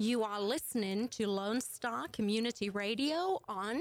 [0.00, 3.80] You are listening to Lone Star Community Radio on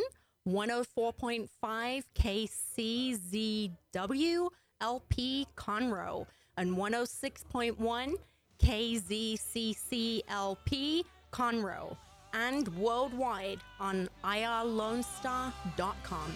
[0.50, 2.04] 104.5
[4.09, 4.50] KCZW
[4.82, 6.25] LP Conroe
[6.58, 8.14] and 106.1
[8.59, 10.23] KZCCLP
[11.31, 11.95] Conroe
[12.34, 16.34] and worldwide on irlonestar.com.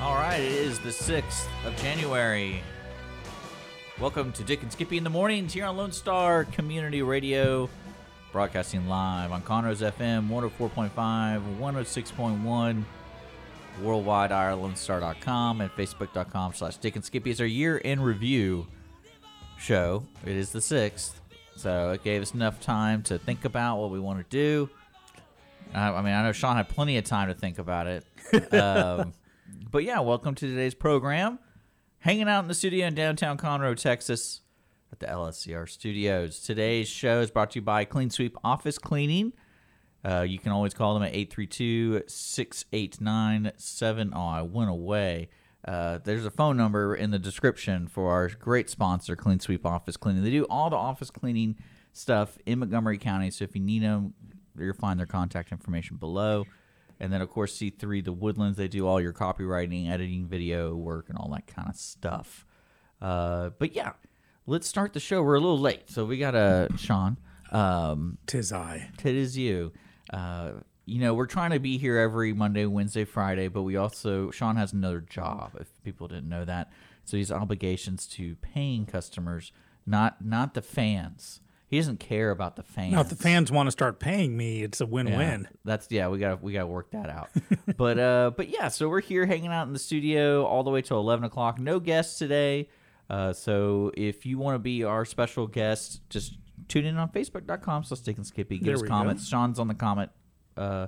[0.00, 2.62] All right, it is the 6th of January.
[3.98, 7.68] Welcome to Dick and Skippy in the mornings here on Lone Star Community Radio,
[8.30, 10.92] broadcasting live on Conroe's FM 104.5,
[11.58, 12.84] 106.1,
[13.82, 17.32] worldwide IreLoneStar.com and Facebook.com slash Dick and Skippy.
[17.32, 18.68] It's our year in review
[19.58, 20.04] show.
[20.24, 21.14] It is the 6th,
[21.56, 24.70] so it gave us enough time to think about what we want to do.
[25.74, 28.04] I, I mean, I know Sean had plenty of time to think about it.
[28.52, 29.14] Um,
[29.70, 31.38] but yeah, welcome to today's program.
[32.00, 34.42] Hanging out in the studio in downtown Conroe, Texas,
[34.92, 36.40] at the LSCR studios.
[36.40, 39.32] Today's show is brought to you by Clean Sweep Office Cleaning.
[40.04, 44.12] Uh, you can always call them at 832 689 7.
[44.14, 45.28] Oh, I went away.
[45.66, 49.96] Uh, there's a phone number in the description for our great sponsor, Clean Sweep Office
[49.96, 50.22] Cleaning.
[50.22, 51.56] They do all the office cleaning
[51.92, 53.30] stuff in Montgomery County.
[53.30, 54.14] So if you need them,
[54.58, 56.46] you'll find their contact information below.
[57.00, 61.08] And then, of course, C3, the Woodlands, they do all your copywriting, editing, video work,
[61.08, 62.44] and all that kind of stuff.
[63.00, 63.92] Uh, but yeah,
[64.46, 65.22] let's start the show.
[65.22, 67.16] We're a little late, so we got a Sean.
[67.52, 68.90] Um, Tis I.
[69.04, 69.72] it is you.
[70.12, 70.52] Uh,
[70.86, 74.56] you know, we're trying to be here every Monday, Wednesday, Friday, but we also Sean
[74.56, 75.52] has another job.
[75.60, 76.72] If people didn't know that,
[77.04, 79.52] so he's obligations to paying customers,
[79.86, 81.40] not not the fans.
[81.68, 82.92] He doesn't care about the fans.
[82.92, 85.42] Now, if the fans want to start paying me, it's a win-win.
[85.42, 86.08] Yeah, that's yeah.
[86.08, 87.28] We got we got to work that out.
[87.76, 88.68] but uh, but yeah.
[88.68, 91.58] So we're here hanging out in the studio all the way till eleven o'clock.
[91.58, 92.70] No guests today.
[93.10, 96.38] Uh, so if you want to be our special guest, just
[96.68, 97.84] tune in on Facebook.com.
[97.84, 99.24] So Dick and Skippy, give us comments.
[99.24, 99.28] go.
[99.30, 100.10] Sean's on the comment
[100.56, 100.86] uh,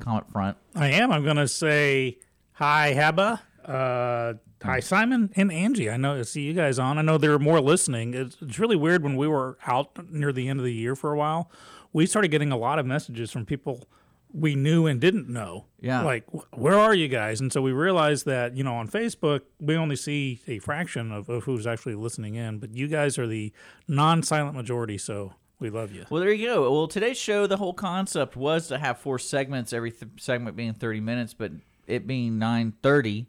[0.00, 0.56] comment front.
[0.74, 1.12] I am.
[1.12, 2.18] I'm going to say
[2.52, 3.40] hi, Heba.
[3.64, 4.34] Uh,
[4.66, 4.80] hi, hmm.
[4.80, 5.90] Simon and Angie.
[5.90, 6.18] I know.
[6.18, 6.98] I see you guys on.
[6.98, 8.14] I know there are more listening.
[8.14, 11.12] It's, it's really weird when we were out near the end of the year for
[11.12, 11.50] a while.
[11.92, 13.88] We started getting a lot of messages from people
[14.32, 15.64] we knew and didn't know.
[15.80, 16.02] Yeah.
[16.02, 17.40] Like, where are you guys?
[17.40, 21.28] And so we realized that, you know, on Facebook, we only see a fraction of,
[21.28, 23.52] of who's actually listening in, but you guys are the
[23.88, 24.98] non silent majority.
[24.98, 26.04] So we love you.
[26.10, 26.70] Well, there you go.
[26.70, 30.74] Well, today's show, the whole concept was to have four segments, every th- segment being
[30.74, 31.52] thirty minutes, but
[31.86, 33.26] it being nine thirty,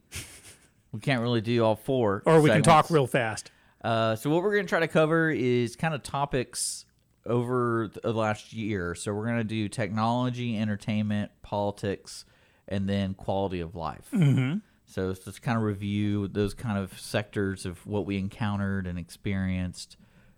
[0.97, 2.23] we can't really do all four.
[2.25, 3.51] Or we can talk real fast.
[3.83, 6.85] Uh, so what we're going to try to cover is kind of topics
[7.23, 8.95] over the last year.
[8.95, 12.25] So we're going to do technology, entertainment, politics,
[12.67, 14.07] and then quality of life.
[14.11, 14.57] Mm-hmm.
[14.85, 18.97] So it's just kind of review those kind of sectors of what we encountered and
[18.97, 19.97] experienced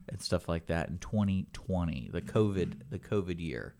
[0.09, 3.75] and stuff like that in 2020, the COVID, the COVID year.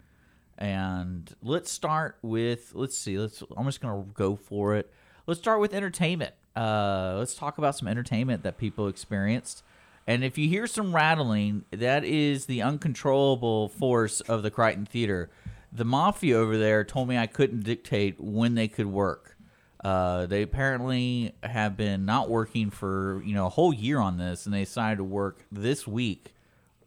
[0.57, 4.93] And let's start with let's see, let's I'm just gonna go for it.
[5.25, 6.33] Let's start with entertainment.
[6.55, 9.63] Uh, let's talk about some entertainment that people experienced.
[10.07, 15.29] And if you hear some rattling, that is the uncontrollable force of the Crighton Theater.
[15.71, 19.37] The mafia over there told me I couldn't dictate when they could work.
[19.83, 24.45] Uh, they apparently have been not working for you know a whole year on this,
[24.45, 26.33] and they decided to work this week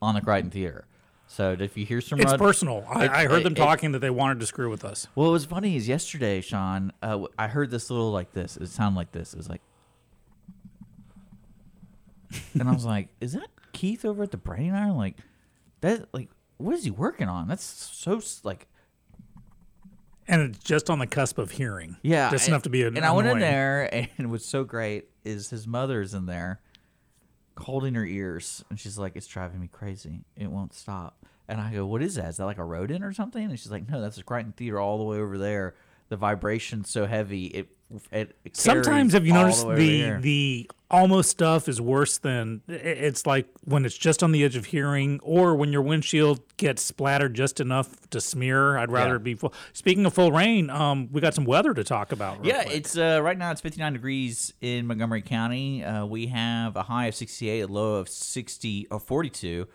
[0.03, 0.84] on the Crighton Theater.
[1.32, 2.84] So if you hear some, It's rut- personal.
[2.87, 5.06] I, It- I heard it- them it- talking that they wanted to screw with us.
[5.15, 6.93] Well, what was funny is yesterday, Sean.
[7.03, 8.59] Uh, I heard this little like this.
[8.59, 9.32] It sounded like this.
[9.32, 9.62] It was like,
[12.53, 14.98] and I was like, "Is that Keith over at the Brain Iron?
[14.98, 15.16] Like,
[15.81, 16.06] that?
[16.12, 16.28] Like,
[16.59, 17.48] what is he working on?
[17.48, 18.66] That's so s- like,
[20.28, 21.97] And it's just on the cusp of hearing.
[22.03, 23.88] yeah, Just and, enough to be an And I went in there,
[24.19, 26.60] and what's so great is his mother's in there,
[27.59, 30.25] holding her ears, and she's like, "It's driving me crazy.
[30.37, 31.17] It won't stop."
[31.49, 32.31] And I go, "What is that?
[32.31, 34.79] Is that like a rodent or something?" And she's like, "No, that's the Crighton Theater
[34.79, 35.75] all the way over there.
[36.12, 37.69] The vibration so heavy it."
[38.11, 43.47] it, Sometimes have you noticed over the the almost stuff is worse than it's like
[43.65, 47.60] when it's just on the edge of hearing or when your windshield gets splattered just
[47.60, 48.77] enough to smear.
[48.78, 49.16] I'd rather Yeah.
[49.16, 49.54] it be full.
[49.72, 52.45] Speaking of full rain, um, we got some weather to talk about.
[52.45, 52.77] Yeah, quick.
[52.77, 55.83] it's uh, right now it's 59 degrees in Montgomery County.
[55.84, 59.66] Uh, we have a high of 68, a low of 60 or 42.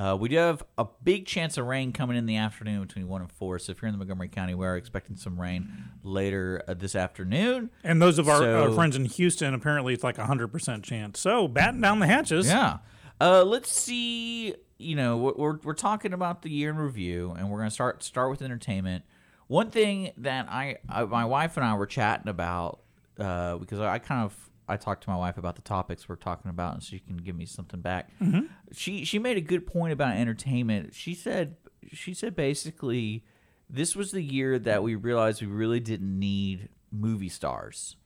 [0.00, 3.20] Uh, we do have a big chance of rain coming in the afternoon between one
[3.20, 3.58] and four.
[3.58, 5.68] So if you're in the Montgomery County, we're expecting some rain
[6.02, 7.68] later uh, this afternoon.
[7.84, 11.20] and those of our, So- friends in Houston, apparently it's like a hundred percent chance.
[11.20, 12.46] So batten down the hatches.
[12.46, 12.78] Yeah.
[13.20, 14.54] Uh, let's see.
[14.78, 18.02] You know, we're, we're we're talking about the year in review, and we're gonna start
[18.02, 19.04] start with entertainment.
[19.48, 22.80] One thing that I, I my wife and I were chatting about
[23.18, 26.50] uh, because I kind of I talked to my wife about the topics we're talking
[26.50, 28.10] about, and she can give me something back.
[28.20, 28.46] Mm-hmm.
[28.72, 30.94] She she made a good point about entertainment.
[30.94, 31.56] She said
[31.92, 33.24] she said basically
[33.68, 37.96] this was the year that we realized we really didn't need movie stars,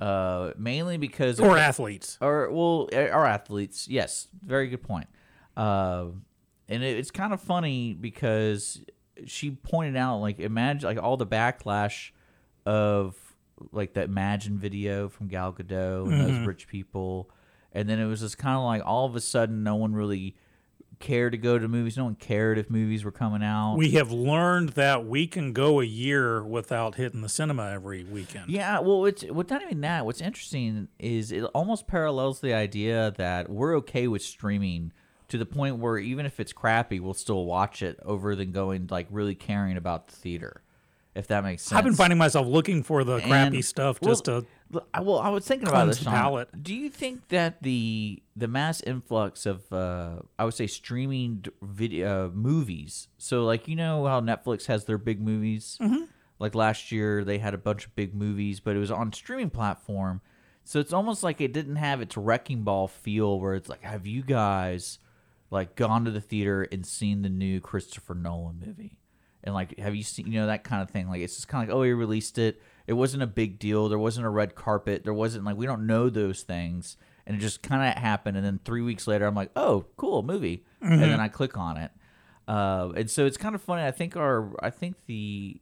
[0.00, 2.18] uh, mainly because or athletes.
[2.20, 3.88] or well, our athletes.
[3.88, 5.08] Yes, very good point.
[5.56, 6.06] Uh,
[6.68, 8.84] and it, it's kind of funny because
[9.26, 12.10] she pointed out, like, imagine like all the backlash
[12.66, 13.16] of
[13.72, 16.46] like that Imagine video from Gal Gadot and those mm-hmm.
[16.46, 17.30] rich people,
[17.72, 20.36] and then it was just kind of like all of a sudden, no one really
[21.00, 21.96] cared to go to movies.
[21.96, 23.76] No one cared if movies were coming out.
[23.76, 28.50] We have learned that we can go a year without hitting the cinema every weekend.
[28.50, 30.06] Yeah, well, it's well, not even that.
[30.06, 34.92] What's interesting is it almost parallels the idea that we're okay with streaming
[35.28, 38.86] to the point where even if it's crappy, we'll still watch it over than going
[38.90, 40.62] like really caring about the theater.
[41.14, 41.78] If that makes sense.
[41.78, 44.44] I've been finding myself looking for the crappy And- stuff well, just to.
[44.92, 45.98] I- Well, I was thinking about this.
[46.02, 46.12] Sean.
[46.12, 46.62] palate.
[46.62, 52.26] Do you think that the the mass influx of uh, I would say streaming video
[52.26, 53.06] uh, movies?
[53.18, 55.78] So, like you know how Netflix has their big movies.
[55.80, 56.04] Mm-hmm.
[56.40, 59.50] Like last year, they had a bunch of big movies, but it was on streaming
[59.50, 60.20] platform.
[60.64, 64.04] So it's almost like it didn't have its wrecking ball feel, where it's like, have
[64.06, 64.98] you guys
[65.50, 68.98] like gone to the theater and seen the new Christopher Nolan movie?
[69.44, 71.08] And like have you seen you know that kind of thing?
[71.08, 72.60] Like it's just kind of like oh he released it.
[72.86, 73.88] It wasn't a big deal.
[73.88, 75.04] There wasn't a red carpet.
[75.04, 76.96] There wasn't like we don't know those things.
[77.26, 78.36] And it just kind of happened.
[78.36, 80.64] And then three weeks later i'm like oh cool movie.
[80.80, 81.90] And then i click on it.
[82.48, 83.84] Uh, and so it's kind of funny.
[83.84, 85.60] I think our i think the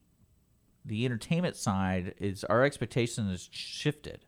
[0.85, 4.25] the entertainment side is our expectation has shifted.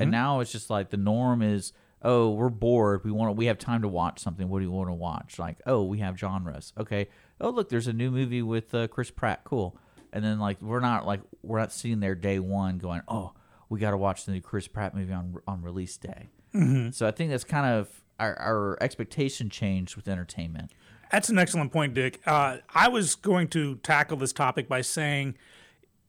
[0.00, 1.72] And now it's just like the norm is
[2.02, 3.04] oh we're bored.
[3.04, 4.48] We want we have time to watch something.
[4.48, 5.38] What do you want to watch?
[5.38, 6.74] Like oh we have genres.
[6.78, 7.08] Okay
[7.42, 9.76] oh look there's a new movie with uh, chris pratt cool
[10.12, 13.32] and then like we're not like we're not sitting there day one going oh
[13.68, 16.28] we got to watch the new chris pratt movie on on release day
[16.92, 17.88] so i think that's kind of
[18.20, 20.70] our, our expectation changed with entertainment
[21.10, 22.20] That's an excellent point, Dick.
[22.24, 25.34] Uh, I was going to tackle this topic by saying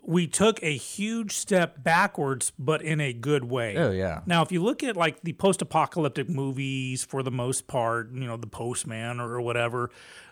[0.01, 3.75] we took a huge step backwards, but in a good way.
[3.77, 4.21] Oh, yeah.
[4.25, 8.37] Now, if you look at like the post-apocalyptic movies, for the most part, you know,
[8.37, 9.89] The Postman or whatever,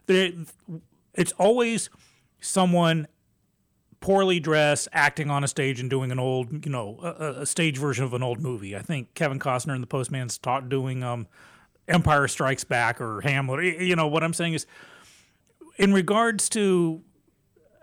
[0.08, 0.36] they,
[1.14, 1.90] it's always
[2.40, 3.08] someone
[4.00, 7.78] poorly dressed acting on a stage and doing an old, you know, a, a stage
[7.78, 8.76] version of an old movie.
[8.76, 11.28] I think Kevin Costner in The Postman's taught doing um,
[11.88, 13.80] Empire Strikes Back or Hamlet.
[13.80, 14.66] You know what I'm saying is,
[15.78, 17.04] in regards to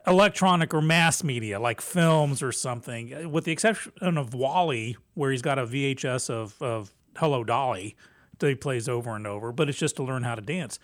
[0.07, 5.43] electronic or mass media like films or something, with the exception of WALL-E, where he's
[5.43, 7.97] got a VHS of, of Hello Dolly
[8.39, 10.79] that he plays over and over, but it's just to learn how to dance.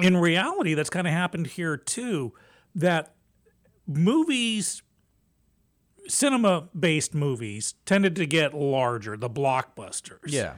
[0.00, 2.32] In reality, that's kind of happened here too,
[2.74, 3.14] that
[3.86, 4.82] movies,
[6.08, 10.54] cinema based movies, tended to get larger, the blockbusters Yeah.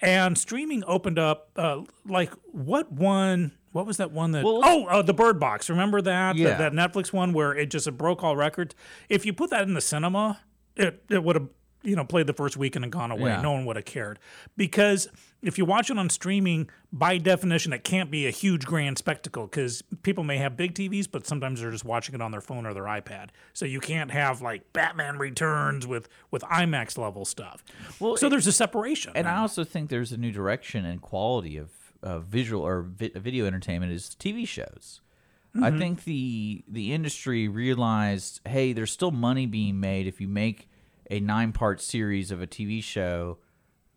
[0.00, 4.86] and streaming opened up uh, like what one what was that one that Well, oh
[4.86, 6.56] uh, the bird box remember that Yeah.
[6.56, 8.74] that, that netflix one where it just it broke all records
[9.10, 10.40] if you put that in the cinema
[10.74, 11.48] it, it would have
[11.82, 13.30] you know played the first weekend and gone away.
[13.30, 13.40] Yeah.
[13.40, 14.18] no one would have cared.
[14.56, 15.08] Because
[15.42, 19.46] if you watch it on streaming by definition it can't be a huge grand spectacle
[19.46, 22.66] because people may have big tvs but sometimes they're just watching it on their phone
[22.66, 23.28] or their ipad.
[23.52, 27.62] So you can't have like batman returns with with imax level stuff.
[28.00, 31.00] Well, so it- there's a separation And I also think there's a new direction and
[31.00, 31.70] quality of
[32.02, 35.00] uh, visual or vi- video entertainment is TV shows.
[35.60, 40.68] I think the the industry realized, hey, there's still money being made if you make
[41.10, 43.38] a nine part series of a TV show,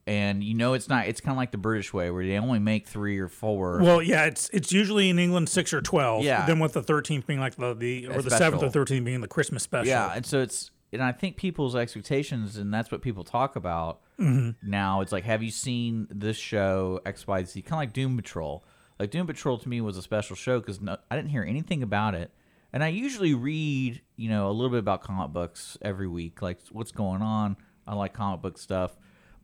[0.08, 1.08] and you know it's not.
[1.08, 3.80] It's kind of like the British way where they only make three or four.
[3.82, 6.24] Well, yeah, it's it's usually in England six or twelve.
[6.24, 6.46] Yeah.
[6.46, 8.38] Then with the thirteenth being like the, the or the special.
[8.38, 9.88] seventh or thirteenth being the Christmas special.
[9.88, 14.02] Yeah, and so it's and I think people's expectations, and that's what people talk about
[14.20, 14.52] mm-hmm.
[14.70, 15.02] now.
[15.02, 17.62] It's like, have you seen this show X Y Z?
[17.62, 18.64] Kind of like Doom Patrol.
[19.00, 21.82] Like Doom Patrol to me was a special show because no, I didn't hear anything
[21.82, 22.32] about it,
[22.74, 26.60] and I usually read you know a little bit about comic books every week, like
[26.72, 27.58] what's going on.
[27.88, 28.96] I like comic book stuff,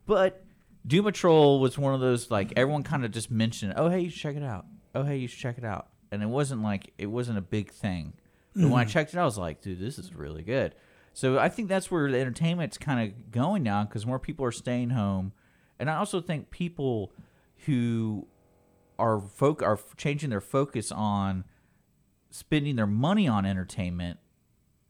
[0.06, 0.44] but
[0.86, 4.10] Doom Patrol was one of those like everyone kind of just mentioned, oh hey, you
[4.10, 4.66] should check it out.
[4.94, 7.70] Oh hey, you should check it out, and it wasn't like it wasn't a big
[7.70, 8.14] thing.
[8.54, 8.88] But when I mm.
[8.88, 10.74] checked it out, I was like, dude, this is really good.
[11.12, 14.52] So I think that's where the entertainment's kind of going now because more people are
[14.52, 15.32] staying home,
[15.78, 17.12] and I also think people
[17.66, 18.26] who
[18.98, 21.44] are folk are changing their focus on
[22.30, 24.18] spending their money on entertainment.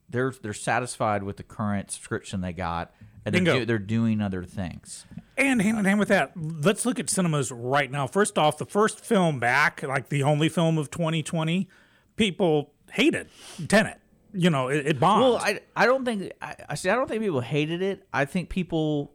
[0.09, 4.42] They're they're satisfied with the current subscription they got, and they're, do, they're doing other
[4.42, 5.04] things.
[5.37, 8.07] And hand in hand with that, let's look at cinemas right now.
[8.07, 11.68] First off, the first film back, like the only film of 2020,
[12.16, 13.28] people hated
[13.68, 14.00] Tenet.
[14.33, 15.23] you know, it, it bombed.
[15.23, 16.88] Well, I I don't think I, I see.
[16.88, 18.07] I don't think people hated it.
[18.12, 19.12] I think people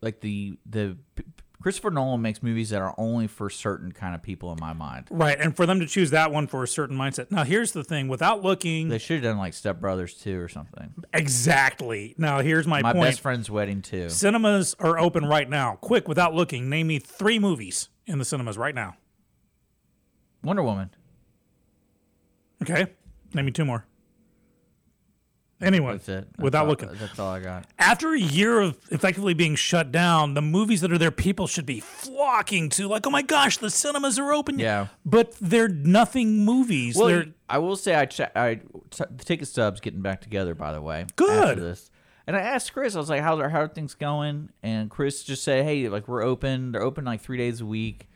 [0.00, 0.96] like the the
[1.62, 5.06] Christopher Nolan makes movies that are only for certain kind of people in my mind.
[5.10, 7.30] right, and for them to choose that one for a certain mindset.
[7.30, 10.48] Now, here's the thing: without looking They should have done like Step Brothers two or
[10.48, 10.92] something.
[11.14, 12.14] exactly.
[12.18, 14.08] Now, here's my, My point: best friend's wedding too.
[14.10, 15.76] cinemas are open right now.
[15.80, 18.96] Quick, without looking, name me three movies in the cinemas right now.
[20.42, 20.90] Wonder Woman.
[22.62, 22.86] Okay,
[23.34, 23.84] name me two more.
[25.62, 26.28] Anyone, That's it.
[26.32, 26.88] That's without all- looking.
[26.94, 27.66] That's all I got.
[27.78, 31.66] after a year of effectively being shut down, the movies that are there, people should
[31.66, 32.88] be flocking to.
[32.88, 34.58] Like, oh my gosh, the cinemas are open.
[34.58, 34.88] Yeah.
[35.04, 36.96] but they're nothing movies.
[36.96, 38.56] Well, they're I will say I che- I
[38.90, 40.54] t- the ticket stubs getting back together.
[40.54, 41.48] By the way, Good.
[41.50, 41.90] after this.
[42.26, 45.22] And I asked Chris, I was like, "How's our, how are things going?" And Chris
[45.24, 46.72] just said, "Hey, like we're open.
[46.72, 48.08] They're open like three days a week."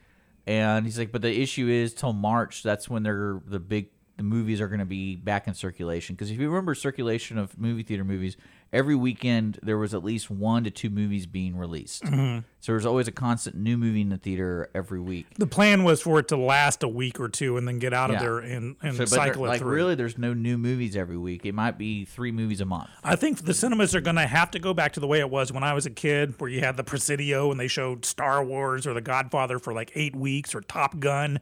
[0.46, 2.62] And he's like, "But the issue is till March.
[2.62, 6.14] That's when they're the big the movies are going to be back in circulation.
[6.14, 8.36] Because if you remember circulation of movie theater movies,
[8.72, 12.02] every weekend there was at least one to two movies being released.
[12.02, 12.38] Mm-hmm.
[12.60, 15.26] So there's always a constant new movie in the theater every week.
[15.36, 18.10] the plan was for it to last a week or two and then get out
[18.10, 19.74] of there and, and So, cycle there- it like through.
[19.74, 21.44] really, there's no new movies every week.
[21.44, 22.88] It might be three movies a month.
[23.04, 25.28] I think the cinemas are going to have to go back to the way it
[25.30, 28.42] was when I was a kid, where you had the Presidio and they showed Star
[28.42, 31.38] Wars or The Godfather for like eight weeks, or Top Gun,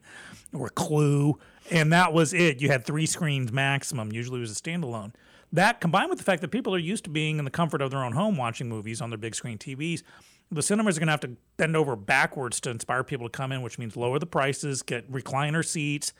[0.52, 1.38] or Clue,
[1.70, 2.60] and that was it.
[2.60, 4.12] You had three screens maximum.
[4.12, 5.12] Usually, it was a standalone.
[5.52, 7.90] That combined with the fact that people are used to being in the comfort of
[7.90, 10.02] their own home watching movies on their big screen TVs.
[10.50, 13.50] The cinemas are going to have to bend over backwards to inspire people to come
[13.52, 16.12] in, which means lower the prices, get recliner seats,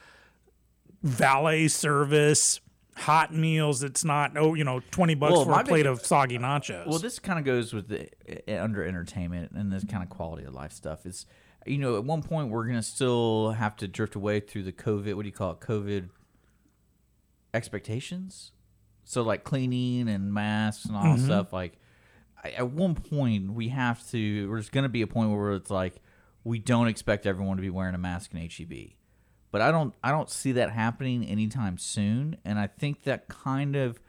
[1.02, 2.60] valet service,
[2.96, 3.82] hot meals.
[3.82, 6.86] It's not oh you know twenty bucks Well, for a plate big- of soggy nachos.
[6.86, 8.08] Well, this kind of goes with the
[8.48, 11.04] uh, under entertainment and this kind of quality of life stuff.
[11.06, 11.26] Is
[11.66, 15.14] you know, at one point we're gonna still have to drift away through the COVID.
[15.14, 15.60] What do you call it?
[15.60, 16.08] COVID
[17.52, 18.52] expectations.
[19.04, 21.24] So like cleaning and masks and all that mm-hmm.
[21.24, 21.52] stuff.
[21.52, 21.78] Like
[22.44, 24.48] at one point we have to.
[24.48, 26.02] There's gonna be a point where it's like
[26.42, 28.90] we don't expect everyone to be wearing a mask in HEB.
[29.50, 33.76] But I don't I don't see that happening anytime soon, and I think that kind
[33.76, 34.00] of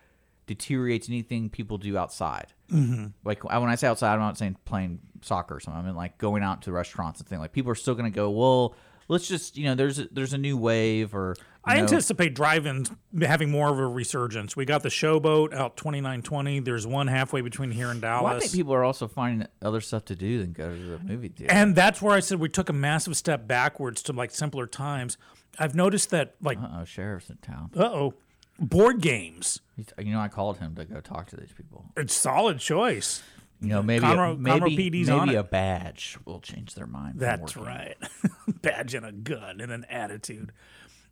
[0.45, 2.47] deteriorates anything people do outside.
[2.71, 3.07] Mm-hmm.
[3.23, 5.81] Like when I say outside, I'm not saying playing soccer or something.
[5.81, 7.39] I mean like going out to restaurants and things.
[7.39, 8.29] Like people are still going to go.
[8.29, 8.75] Well,
[9.07, 11.35] let's just you know there's a, there's a new wave or
[11.67, 14.55] I know, anticipate drive-ins having more of a resurgence.
[14.55, 16.59] We got the Showboat out twenty nine twenty.
[16.59, 18.23] There's one halfway between here and Dallas.
[18.23, 20.99] Well, I think people are also finding other stuff to do than go to the
[20.99, 21.51] movie theater.
[21.51, 25.17] and that's where I said we took a massive step backwards to like simpler times.
[25.57, 27.71] I've noticed that like Uh oh, sheriff's in town.
[27.75, 28.13] uh oh,
[28.59, 29.59] board games.
[29.99, 31.85] You know, I called him to go talk to these people.
[31.97, 33.21] It's solid choice.
[33.61, 35.39] You know, maybe Conroe- maybe, Conroe PD's on maybe it.
[35.39, 37.19] a badge will change their mind.
[37.19, 37.95] That's right.
[38.61, 40.51] Badge and a gun and an attitude.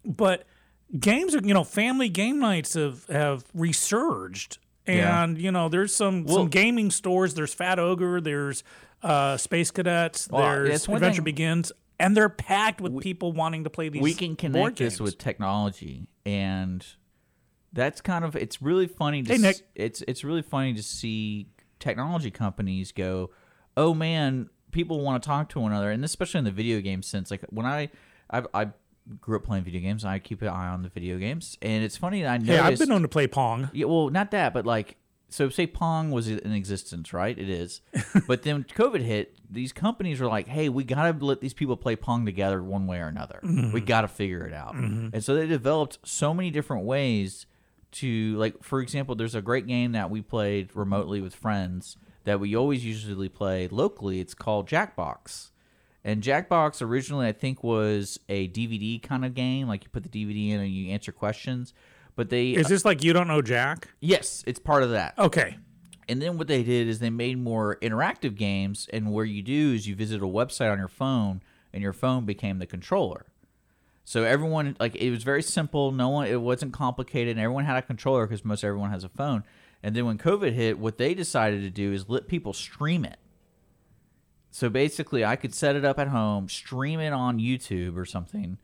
[0.05, 0.45] But
[0.99, 4.57] games are, you know, family game nights have have resurged.
[4.85, 5.23] Yeah.
[5.23, 7.33] And, you know, there's some Well- some gaming stores.
[7.33, 8.63] There's Fat Ogre, there's
[9.01, 13.69] uh, Space Cadets, Well, there's Adventure thing- Begins, and they're packed with people wanting to
[13.69, 16.85] play these we can connect this with technology and
[17.73, 19.55] that's kind of it's really funny to Hey, Nick.
[19.57, 21.47] s- it's it's really funny to see
[21.79, 23.31] technology companies go
[23.75, 27.01] oh man people want to talk to one another and especially in the video game
[27.03, 27.89] sense like when i
[28.29, 28.67] i, I
[29.19, 31.97] grew up playing video games i keep an eye on the video games and it's
[31.97, 33.69] funny that i noticed Hey, I've been known to play Pong.
[33.73, 34.95] yeah, well, not that, but like,
[35.29, 37.35] so say Pong was in existence, right?
[37.35, 37.81] It is.
[38.27, 41.75] but then COVID hit, these companies were like, hey, we got to let these people
[41.75, 43.39] play Pong together one way or another.
[43.43, 43.71] Mm-hmm.
[43.71, 44.75] We got to figure it out.
[44.75, 45.07] Mm-hmm.
[45.11, 47.47] And so they developed so many different ways
[47.93, 52.39] to, like, for example, there's a great game that we played remotely with friends that
[52.39, 54.19] we always usually play locally.
[54.19, 55.51] It's called Jackbox.
[56.03, 59.67] And Jackbox originally, I think, was a DVD kind of game.
[59.67, 61.73] Like you put the DVD in and you answer questions.
[62.15, 63.89] But they Is this like you don't know Jack?
[63.99, 65.17] Yes, it's part of that.
[65.17, 65.57] Okay.
[66.07, 69.73] And then what they did is they made more interactive games, and where you do
[69.73, 73.25] is you visit a website on your phone, and your phone became the controller.
[74.05, 75.91] So everyone like it was very simple.
[75.91, 77.31] No one it wasn't complicated.
[77.31, 79.43] And everyone had a controller because most everyone has a phone.
[79.81, 83.17] And then when COVID hit, what they decided to do is let people stream it.
[84.49, 88.59] So basically, I could set it up at home, stream it on YouTube or something,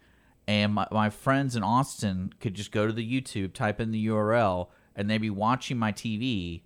[0.47, 4.07] and my, my friends in Austin could just go to the YouTube, type in the
[4.07, 6.61] URL, and they'd be watching my TV,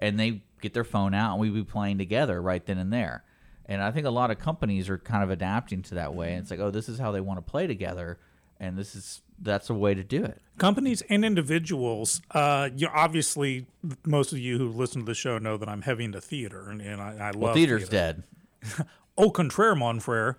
[0.00, 3.22] and they get their phone out, and we'd be playing together right then and there.
[3.66, 6.32] And I think a lot of companies are kind of adapting to that way.
[6.34, 8.18] And it's like, oh, this is how they want to play together,
[8.60, 10.40] and this is that's a way to do it.
[10.58, 13.66] companies and individuals uh you obviously
[14.06, 16.80] most of you who listen to the show know that i'm heavy into theater and,
[16.80, 18.22] and i, I love Well, theater's theater.
[18.62, 18.86] dead.
[19.18, 20.36] au contraire mon frere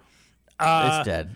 [0.57, 1.35] Uh, it's dead.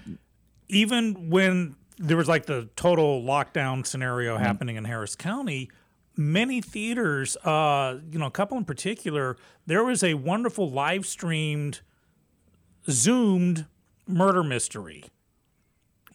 [0.69, 4.43] even when there was like the total lockdown scenario Mm-hmm.
[4.46, 5.69] happening in harris county
[6.20, 11.80] many theaters, uh, you know, a couple in particular, there was a wonderful live streamed,
[12.90, 13.66] zoomed
[14.08, 15.06] murder mystery,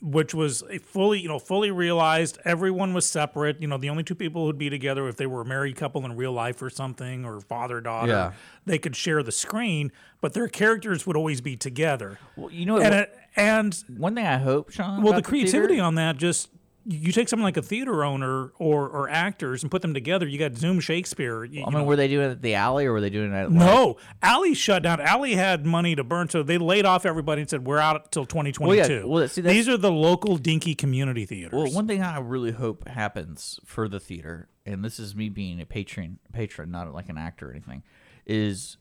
[0.03, 2.39] which was a fully, you know, fully realized.
[2.45, 3.61] Everyone was separate.
[3.63, 6.05] You know, the only two people who'd be together if they were a married couple
[6.05, 8.33] in real life or something, or father daughter, Yeah.
[8.67, 12.19] they could share the screen, but their characters would always be together.
[12.37, 15.03] Well, you know, And what, it, and one thing I hope, Sean.
[15.03, 16.51] well, the creativity theater- on that just
[16.87, 20.27] you take someone like a theater owner or or actors and put them together.
[20.27, 21.45] You got Zoom Shakespeare.
[21.45, 21.85] you- I you mean, know.
[21.85, 24.55] were they doing it at the alley or were they doing it at no, Alley
[24.55, 25.01] shut down.
[25.01, 28.27] Alley had money to burn, so they laid off everybody and said, "We're out till
[28.27, 31.53] 2022." well, see, These are the local dinky community theaters.
[31.53, 35.61] Well, one thing I really hope happens for the theater, and this is me being
[35.61, 37.83] a patron, patron, not like an actor or anything,
[38.27, 38.77] is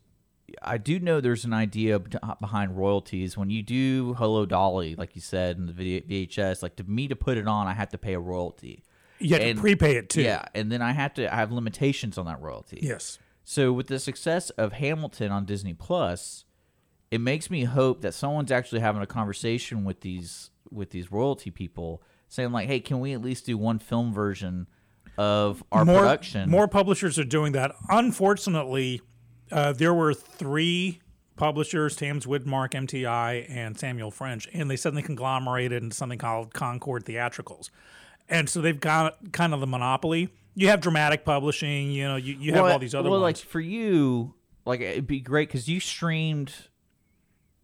[0.62, 3.38] I do know there's an idea uh, behind royalties.
[3.38, 7.07] When you do Hello Dolly, like you said in the video, VHS, like to me
[7.07, 8.83] to put it on, I have to pay a royalty.
[9.19, 10.21] you have and- to prepay it too.
[10.21, 12.79] Yeah, and then I have to I have limitations on that royalty.
[12.81, 13.19] Yes.
[13.45, 16.45] So with the success of Hamilton on Disney Plus,
[17.12, 21.51] it makes me hope that someone's actually having a conversation with these with these royalty
[21.51, 24.67] people, saying like, "Hey, can we at least do one film version
[25.17, 27.71] of our more, production?" More publishers are doing that.
[27.89, 29.01] Unfortunately,
[29.53, 31.00] uh, there were three
[31.36, 37.69] publishers: Tams-Witmark, MTI, and Samuel French, and they suddenly conglomerated into something called Concord Theatricals,
[38.27, 40.29] and so they've got kind of the monopoly.
[40.55, 43.39] You have dramatic publishing, you know, you, you have well, all these other well, ones.
[43.39, 46.53] like for you, like it'd be great because you streamed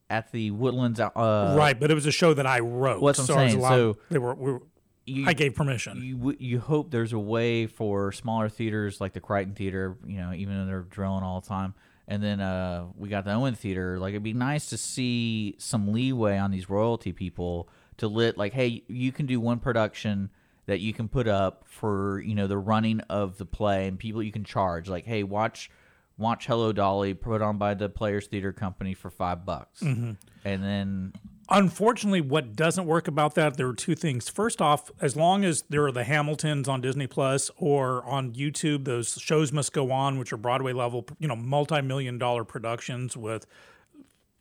[0.09, 0.99] at the Woodlands.
[0.99, 3.01] Uh, right, but it was a show that I wrote.
[3.01, 3.61] Well, that's what so I'm saying.
[3.61, 4.61] So they were, we were
[5.09, 6.01] You, I gave permission.
[6.03, 10.33] you you hope there's a way for smaller theaters like the Crighton Theater, you know,
[10.33, 11.73] even though they're drilling all the time.
[12.07, 13.99] And then uh, we got the Owen Theater.
[13.99, 18.53] Like it'd be nice to see some leeway on these royalty people to lit like,
[18.53, 20.29] hey, you can do one production
[20.65, 24.21] that you can put up for you know the running of the play, and people
[24.23, 24.87] you can charge.
[24.89, 25.69] Like, hey, watch
[26.17, 30.11] watch Hello Dolly put on by the Players Theater Company for five bucks, Mm-hmm.
[30.45, 31.13] and then
[31.51, 34.29] Unfortunately, what doesn't work about that, there are two things.
[34.29, 38.85] First off, as long as there are the Hamiltons on Disney Plus or on YouTube,
[38.85, 43.47] those shows must go on, which are Broadway level, you know, multi-million dollar productions with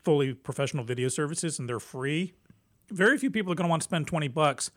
[0.04, 2.34] fully professional video services, and they're free.
[2.90, 4.70] Very few people are going to want to spend twenty bucks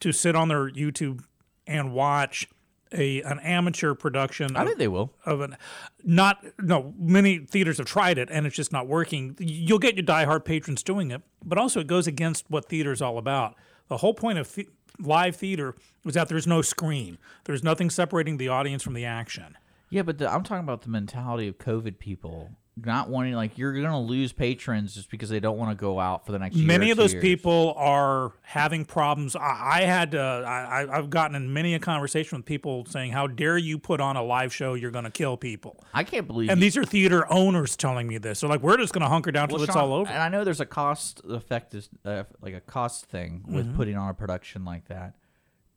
[0.00, 1.24] to sit on their YouTube
[1.66, 2.48] and watch
[2.92, 4.56] a an amateur production.
[4.56, 5.12] I of- think they will.
[5.24, 5.56] of an
[6.04, 10.04] not no many theaters have tried it and it's just not working you'll get your
[10.04, 13.56] diehard patrons doing it but also it goes against what theater's all about
[13.88, 14.68] the whole point of the-
[15.00, 19.56] live theater was that there's no screen there's nothing separating the audience from the action
[19.90, 22.52] Yeah, but the, I'm talking about the mentality of COVID people
[22.84, 26.26] not wanting like you're gonna lose patrons just because they don't want to go out
[26.26, 26.56] for the next.
[26.56, 27.22] year many of those years.
[27.22, 32.36] people are having problems i, I had to, I, i've gotten in many a conversation
[32.36, 35.38] with people saying how dare you put on a live show you're going to kill
[35.38, 36.50] people I can't believe.
[36.50, 38.40] and you- these are theater owners telling me this.
[38.40, 40.10] They're like, we're just going to hunker down till Well, it's all over.
[40.10, 43.76] And I know there's a cost effective, uh, like a cost thing with Mm-hmm.
[43.76, 45.14] putting on a production like that,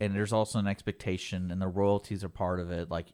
[0.02, 2.90] and there's also an expectation, and the royalties are part of it.
[2.92, 3.08] Like,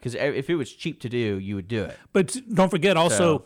[0.00, 1.98] because if it was cheap to do, you would do it.
[2.12, 3.44] But don't forget also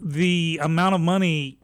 [0.00, 1.58] the amount of money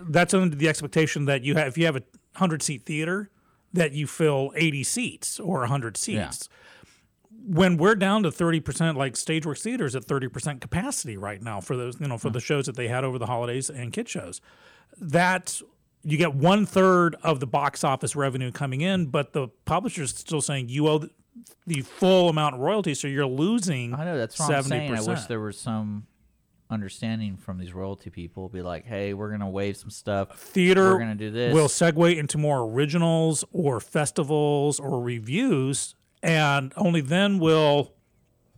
[0.00, 3.30] that's under the expectation that you have if you have a 100 seat theater
[3.72, 6.48] that you fill 80 seats or 100 seats.
[7.46, 12.00] When we're down to 30% like Stageworks theaters at 30% capacity right now for those
[12.00, 12.44] you know for the mm.
[12.44, 14.40] shows that they had over the holidays and kid shows.
[14.98, 15.62] That's
[16.04, 20.40] you get one third of the box office revenue coming in, but the publisher's still
[20.40, 21.08] saying you owe
[21.66, 23.94] the, full amount of royalties, so you're losing.
[23.94, 24.94] I know that's what I'm saying.
[24.94, 26.06] I wish there was some
[26.70, 28.48] understanding from these royalty people.
[28.48, 30.38] Be like, hey, we're gonna waive some stuff.
[30.38, 31.54] theater We're gonna do this.
[31.54, 37.92] We'll segue into more originals or festivals or reviews and only then will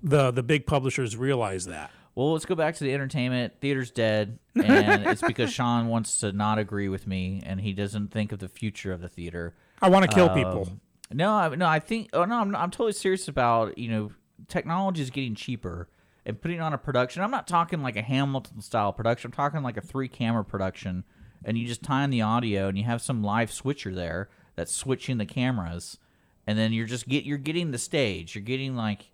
[0.03, 3.55] the the big publishers realize that Well, let's go back to the entertainment.
[3.61, 8.13] Theater's dead, and it's because Sean wants to not agree with me, and he doesn't
[8.13, 9.55] think of the future of the theater.
[9.83, 10.81] i want to kill people Um,
[11.13, 12.11] No, I, no, I think.
[12.13, 14.11] Oh no, I'm, I'm totally serious about you know
[14.49, 15.89] technology is getting cheaper
[16.25, 17.23] and putting on a production.
[17.23, 19.29] I'm not talking like a Hamilton style production.
[19.29, 21.05] I'm talking like a three camera production,
[21.45, 24.75] and you just tie in the audio and you have some live switcher there that's
[24.75, 25.99] switching the cameras,
[26.47, 28.35] and then you're just get you're getting the stage.
[28.35, 29.11] You're getting like.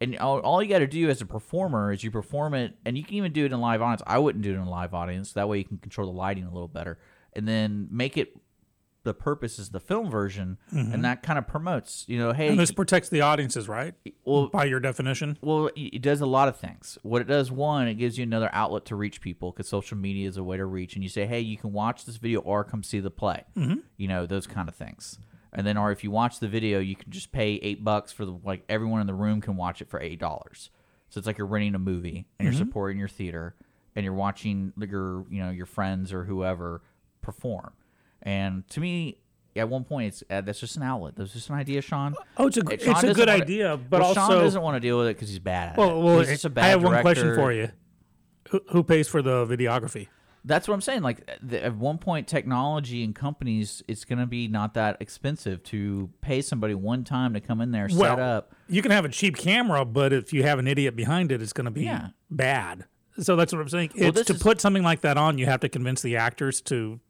[0.00, 2.96] And all, all you got to do as a performer is you perform it, and
[2.96, 4.00] you can even do it in live audience.
[4.06, 5.32] I wouldn't do it in a live audience.
[5.32, 7.00] That way you can control the lighting a little better,
[7.32, 8.32] and then make it
[9.04, 12.04] the purpose is the film version, and that kind of promotes.
[12.08, 16.02] You know, hey, and this protects the audiences right well, by your definition well, it
[16.02, 16.98] does a lot of things.
[17.02, 20.28] What it does, one, it gives you another outlet to reach people because social media
[20.28, 20.94] is a way to reach.
[20.94, 23.44] And you say, hey, you can watch this video or come see the play.
[23.56, 23.76] Mm-hmm.
[23.96, 25.18] You know, those kind of things.
[25.52, 28.24] and then or if you watch the video, you can just pay eight bucks for
[28.26, 30.70] the like everyone in the room can watch it for eight dollars.
[31.08, 33.54] So it's like you're renting a movie and you're supporting your theater
[33.96, 36.82] and you're watching your you know your friends or whoever
[37.22, 37.72] perform.
[38.22, 39.18] And to me,
[39.56, 41.16] at one point, it's uh, that's just an outlet.
[41.16, 42.14] That's just an idea, Sean.
[42.36, 44.80] Oh, it's a And it's a good idea, but well, also Sean doesn't want to
[44.80, 46.04] deal with it because he's bad at well, it.
[46.04, 47.70] well, he's a bad I have one question for you.
[48.50, 50.08] Who, who pays for the videography?
[50.44, 51.02] That's what I'm saying.
[51.02, 55.62] Like the, at one point, technology and companies, it's going to be not that expensive
[55.64, 58.54] to pay somebody one time to come in there, set up.
[58.68, 61.52] You can have a cheap camera, but if you have an idiot behind it, it's
[61.52, 62.08] going to be Yeah.
[62.30, 62.86] bad.
[63.20, 63.90] So that's what I'm saying.
[63.98, 67.00] Well, to is- put something like that on, you have to convince the actors to,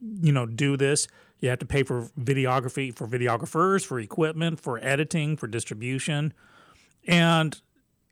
[0.00, 1.08] you know, do this.
[1.40, 6.32] You have to pay for videography, for videographers, for equipment, for editing, for distribution,
[7.06, 7.60] and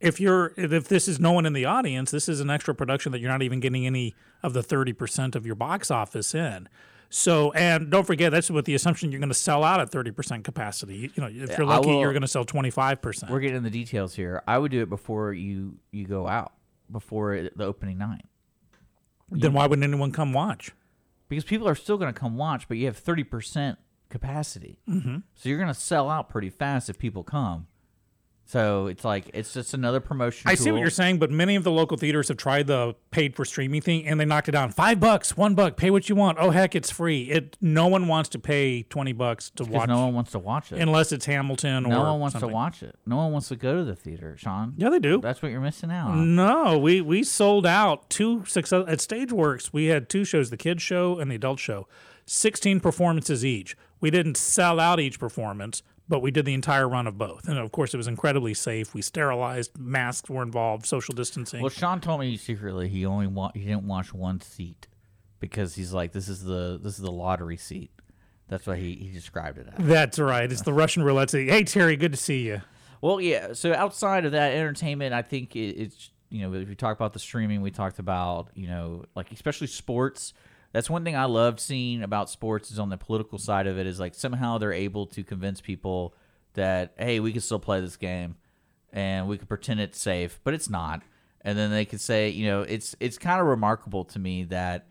[0.00, 3.12] if you're if this is no one in the audience, this is an extra production
[3.12, 6.68] that you're not even getting any of the thirty percent of your box office in.
[7.08, 10.10] So, and don't forget that's with the assumption you're going to sell out at thirty
[10.10, 11.10] percent capacity.
[11.14, 13.32] You know, if you're lucky, will- you're going to sell twenty five percent.
[13.32, 14.42] We're getting the details here.
[14.46, 16.52] I would do it before you you go out,
[16.90, 18.24] before the opening night,
[19.30, 20.72] Then why wouldn't anyone come watch?
[21.28, 23.78] Because people are still going to come watch, but you have thirty percent
[24.10, 25.16] capacity, mm-hmm.
[25.34, 27.66] so you're going to sell out pretty fast if people come.
[28.46, 30.50] So it's like it's just another promotion.
[30.50, 33.34] I see what you're saying, but many of the local theaters have tried the paid
[33.34, 34.70] for streaming thing, and they knocked it down.
[34.70, 36.36] Five bucks, one buck, pay what you want.
[36.38, 37.22] Oh heck, it's free.
[37.30, 40.72] It no one wants to pay twenty bucks to watch no one wants to watch
[40.72, 40.78] it.
[40.78, 42.50] unless it's Hamilton or no one wants something.
[42.50, 42.96] to watch it.
[43.06, 44.74] No one wants to go to the theater, Sean.
[44.76, 45.20] Yeah, they do.
[45.20, 46.36] That's what you're missing out on.
[46.36, 49.70] No, we we sold out two success uh, at StageWorks.
[49.72, 51.88] We had two shows: the kids show and the adult show.
[52.26, 53.76] Sixteen performances each.
[54.00, 57.48] We didn't sell out each performance, but we did the entire run of both.
[57.48, 58.94] And of course, it was incredibly safe.
[58.94, 61.60] We sterilized, masks were involved, social distancing.
[61.60, 64.86] Well, Sean told me secretly he only wa- he didn't watch one seat
[65.40, 67.90] because he's like this is the this is the lottery seat.
[68.48, 69.86] That's what he, he described it as.
[69.86, 70.50] That's right.
[70.50, 71.30] It's the Russian roulette.
[71.30, 71.48] Seat.
[71.48, 72.60] Hey Terry, good to see you.
[73.00, 73.52] Well, yeah.
[73.52, 77.12] So outside of that entertainment, I think it, it's you know if we talk about
[77.12, 80.34] the streaming, we talked about you know like especially sports.
[80.74, 83.86] That's one thing I loved seeing about sports is on the political side of it
[83.86, 86.16] is like somehow they're able to convince people
[86.54, 88.34] that hey we can still play this game
[88.92, 91.02] and we can pretend it's safe, but it's not.
[91.42, 94.88] And then they could say you know it's it's kind of remarkable to me that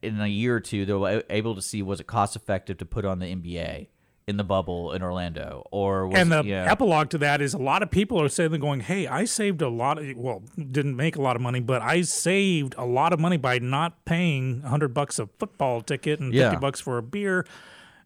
[0.00, 2.86] in a year or two they were able to see was it cost effective to
[2.86, 3.88] put on the NBA
[4.26, 6.70] in the bubble in Orlando or was and the yeah.
[6.70, 9.68] epilogue to that is a lot of people are saying, going, "Hey, I saved a
[9.68, 13.20] lot of well, didn't make a lot of money, but I saved a lot of
[13.20, 16.50] money by not paying hundred bucks a football ticket and Yeah.
[16.50, 17.46] fifty bucks for a beer."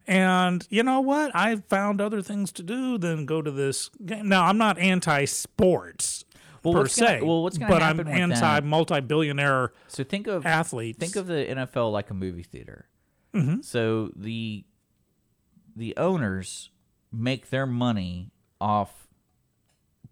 [0.07, 1.31] And you know what?
[1.35, 4.27] I found other things to do than go to this game.
[4.27, 6.25] Now, I'm not anti-sports
[6.63, 7.97] Well, per what's gonna- se, well, what's gonna happen?
[7.97, 10.97] but I'm happen with that- anti-multi-billionaire So think of athletes.
[10.99, 12.87] think of the NFL like a movie theater.
[13.35, 13.61] Mm-hmm.
[13.61, 14.65] So the
[15.75, 16.69] the owners
[17.11, 19.07] make their money off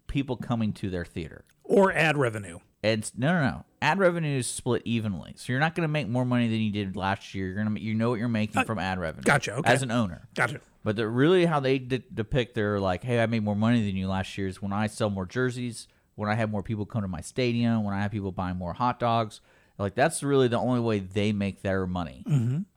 [0.06, 1.44] people coming to their theater.
[1.64, 2.58] or ad revenue.
[2.82, 3.64] And s- no, no, no.
[3.82, 6.72] Ad revenue is split evenly, so you're not going to make more money than you
[6.72, 7.46] did last year.
[7.46, 9.22] You're gonna, you know what you're making from ad revenue.
[9.22, 9.70] Uh, gotcha, okay.
[9.70, 10.60] As an owner, Gotcha.
[10.82, 13.96] but the, really, how they de- depict their like, hey, I made more money than
[13.96, 17.02] you last year is when I sell more jerseys, when I have more people come
[17.02, 19.40] to my stadium, when I have people buying more hot dogs.
[19.78, 22.24] Like that's really the only way they make their money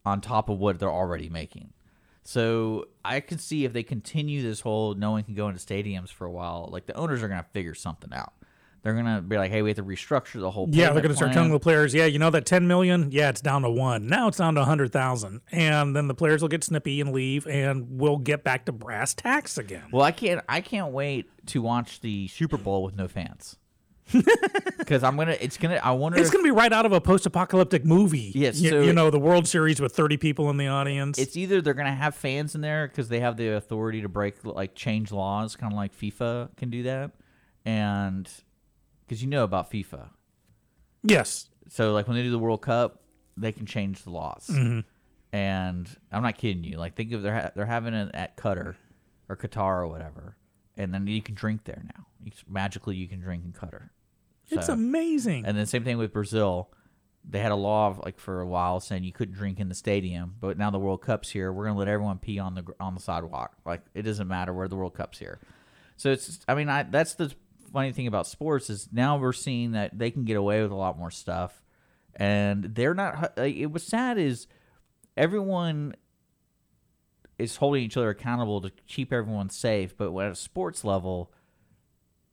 [0.06, 1.74] on top of what they're already making.
[2.24, 6.10] So I can see if they continue this whole no one can go into stadiums
[6.10, 8.34] for a while, like the owners are gonna figure something out.
[8.84, 10.68] They're gonna be like, hey, we have to restructure the whole.
[10.70, 13.12] Yeah, they're going to start telling the players, yeah, you know that 10 million?
[13.14, 14.08] Yeah, it's down to one.
[14.08, 15.40] Now it's down to 100,000.
[15.54, 19.14] And then the players will get snippy and leave, and we'll get back to brass
[19.14, 19.86] tacks again.
[19.94, 20.42] Well, I can't.
[20.50, 23.56] I can't wait to watch the Super Bowl with no fans.
[24.78, 25.38] Because I'm gonna.
[25.40, 25.76] It's gonna.
[25.76, 26.18] I wonder.
[26.20, 28.32] It's if- going to be right out of a post apocalyptic movie.
[28.36, 31.18] Yes, You, so- you know, the World Series with 30 people in the audience.
[31.18, 34.44] it's either they're gonna have fans in there because they have the authority to break
[34.44, 37.12] like change laws, kind of like FIFA can do that,
[37.66, 38.30] and
[39.08, 40.10] because you know about FIFA,
[41.04, 41.48] yes.
[41.70, 43.02] so like when they do the World Cup,
[43.38, 44.48] they can change the laws.
[44.52, 44.82] Mm-hmm.
[45.36, 46.78] And I'm not kidding you.
[46.78, 48.76] Like think of they're ha- they're having it at Qatar
[49.30, 50.36] or Qatar or whatever,
[50.78, 52.08] and then you can drink there now.
[52.24, 53.90] You, magically, you can drink in Qatar.
[54.50, 55.46] It's amazing.
[55.46, 56.70] And then same thing with Brazil.
[57.28, 59.76] They had a law of like for a while saying you couldn't drink in the
[59.76, 61.54] stadium, but now the World Cup's here.
[61.54, 63.56] We're gonna let everyone pee on the on the sidewalk.
[63.66, 65.40] Like it doesn't matter where the World Cup's here.
[65.96, 67.34] So it's I mean I that's the
[67.72, 70.76] funny thing about sports is now we're seeing that they can get away with a
[70.76, 71.64] lot more stuff,
[72.16, 73.38] and they're not.
[73.38, 74.48] Like, it was sad is
[75.16, 75.96] everyone
[77.44, 81.32] is holding each other accountable to keep everyone safe, but at a sports level,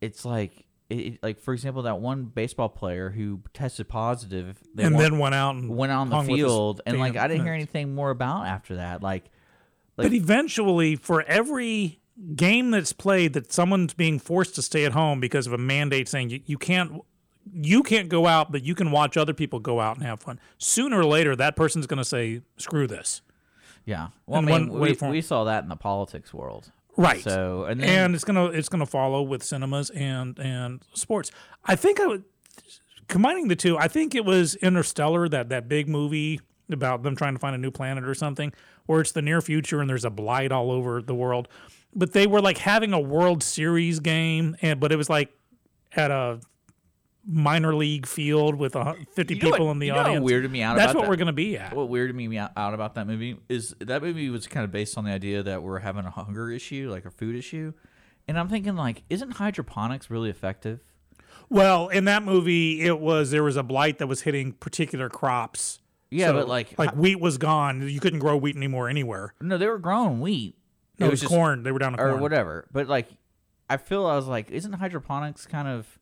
[0.00, 4.94] it's like it, like for example that one baseball player who tested positive they and
[4.94, 7.16] won- then went out and went out on the hung with his field and like
[7.16, 9.30] I didn't hear anything more about after that like
[10.02, 12.00] but eventually, for every
[12.34, 16.08] game that's played that someone's being forced to stay at home because of a mandate
[16.08, 17.02] saying you, you can't
[17.52, 20.38] you can't go out, but you can watch other people go out and have fun.
[20.58, 23.22] Sooner or later, that person's going to say, "Screw this."
[23.90, 24.08] Yeah.
[24.26, 26.70] Well, In I mean, we, we saw that in the politics world.
[26.96, 27.22] Right.
[27.22, 31.32] So, and then and it's gonna it's gonna follow with cinemas and and sports.
[31.64, 32.22] I think I would
[33.08, 33.76] combining the two.
[33.76, 37.58] I think it was Interstellar that that big movie about them trying to find a
[37.58, 38.52] new planet or something,
[38.86, 41.48] where it's the near future and there's a blight all over the world.
[41.92, 45.32] But they were like having a World Series game, and but it was like
[45.96, 46.38] at a
[47.32, 50.06] minor league field with a, 50 You know people what- in the you know what
[50.06, 50.30] audience.
[50.30, 51.10] weirded me out That's what that?
[51.10, 51.74] we're going to be at.
[51.74, 54.98] what weirded me out out about that movie is that movie was kind of based
[54.98, 57.72] on the idea that we're having a hunger issue, like a food issue.
[58.28, 60.80] And I'm thinking, like, isn't hydroponics really effective?
[61.48, 65.80] Well, in that movie, it was there was a blight that was hitting particular crops.
[66.10, 67.88] Yeah, So, but like, like wheat was gone.
[67.88, 69.34] You couldn't grow wheat anymore anywhere.
[69.40, 70.56] no, they were growing wheat.
[70.98, 71.62] No, it was, just- corn.
[71.62, 72.08] They were down to corn.
[72.08, 72.22] or corn.
[72.22, 72.66] whatever.
[72.72, 73.08] But like,
[73.68, 75.98] I feel I was like, isn't hydroponics kind of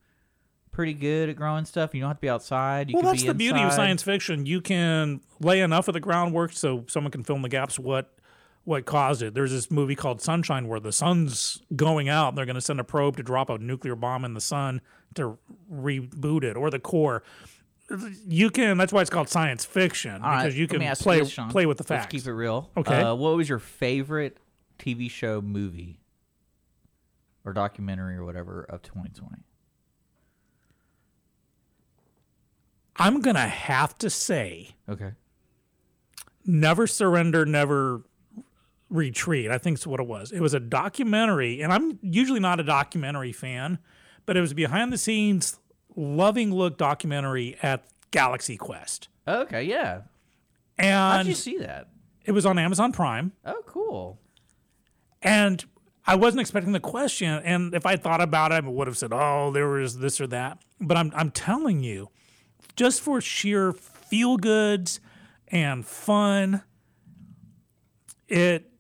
[0.78, 1.92] pretty good at growing stuff?
[1.92, 2.88] You don't have to be outside.
[2.88, 4.46] You Well, that's be the beauty of science fiction.
[4.46, 7.80] You can lay enough of the groundwork so someone can fill in the gaps.
[7.80, 8.14] What
[8.62, 9.34] what caused it?
[9.34, 12.28] There's this movie called Sunshine where the sun's going out.
[12.28, 14.80] And they're going to send a probe to drop a nuclear bomb in the sun
[15.16, 15.36] to
[15.68, 17.24] reboot it, or the core.
[18.28, 18.78] You can.
[18.78, 21.50] That's why it's called science fiction All right, because you can play this, Sean.
[21.50, 22.12] play with the Let's facts.
[22.12, 22.70] keep it real.
[22.76, 23.02] Okay.
[23.02, 24.36] Uh, what was your favorite
[24.78, 25.98] TV show, movie,
[27.44, 29.42] or documentary, or whatever of 2020?
[32.98, 35.12] I'm gonna have to say Okay.
[36.44, 38.02] never surrender, never
[38.90, 39.50] retreat.
[39.50, 40.32] I think it's what it was.
[40.32, 43.78] It was a documentary, and I'm usually not a documentary fan,
[44.26, 45.58] but it was a behind the scenes,
[45.94, 49.62] loving look documentary at Galaxy Quest, Okay.
[49.64, 50.02] Yeah.
[50.78, 51.88] how did you see that?
[52.24, 53.32] it was on Amazon Prime.
[53.44, 54.18] Oh, cool.
[55.22, 55.64] And
[56.06, 59.12] I wasn't expecting the question, and if I thought about it, I would have said,
[59.12, 62.08] "Oh, there was this or that." But I'm I'm telling you,
[62.78, 65.00] just for sheer feel goods
[65.48, 66.62] and fun,
[68.28, 68.70] it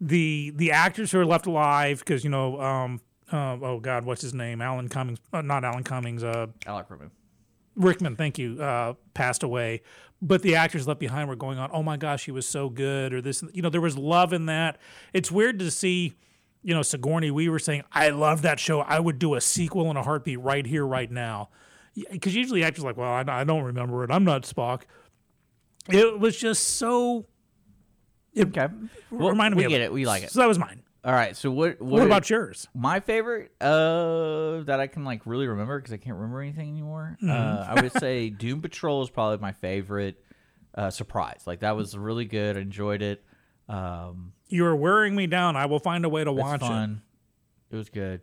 [0.00, 3.00] the the actors who are left alive because you know um
[3.32, 7.10] uh, oh god what's his name Alan Cummings uh, not Alan Cummings uh Alec Rickman.
[7.78, 9.82] Rickman, thank you, uh, passed away.
[10.20, 13.14] But the actors left behind were going on, oh my gosh, he was so good,
[13.14, 14.78] or this, you know, there was love in that.
[15.12, 16.16] It's weird to see,
[16.64, 18.80] you know, Sigourney Weaver saying, I love that show.
[18.80, 21.50] I would do a sequel in a heartbeat right here, right now.
[22.10, 24.10] Because usually actors are like, well, I, I don't remember it.
[24.10, 24.82] I'm not Spock.
[25.88, 27.26] It was just so.
[28.34, 28.68] It Okay.
[29.10, 29.92] Well, reminded we me of get it.
[29.92, 30.30] We like it.
[30.30, 30.82] So that was mine.
[31.04, 31.36] All right.
[31.36, 31.80] So what?
[31.80, 32.68] What, What about yours?
[32.74, 33.52] my favorite?
[33.60, 37.16] Uh, that I can like really remember because I can't remember anything anymore.
[37.22, 37.30] Mm-hmm.
[37.30, 40.22] Uh, I would say Doom Patrol is probably my favorite.
[40.74, 41.42] Uh, surprise.
[41.46, 42.56] Like that was really good.
[42.56, 43.24] I enjoyed it.
[43.68, 45.56] Um, You are wearing me down.
[45.56, 46.90] I will find a way to watch it.
[47.70, 48.20] It was good.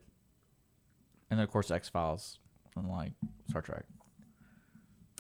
[1.30, 2.40] And then of course X Files
[2.76, 3.12] and like
[3.50, 3.84] Star Trek.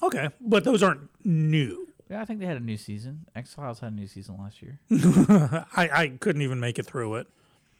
[0.03, 0.29] Okay.
[0.41, 1.87] But those aren't new.
[2.09, 3.25] Yeah, I think they had a new season.
[3.35, 4.79] X Files had a new season last year.
[5.75, 7.27] I, I couldn't even make it through it.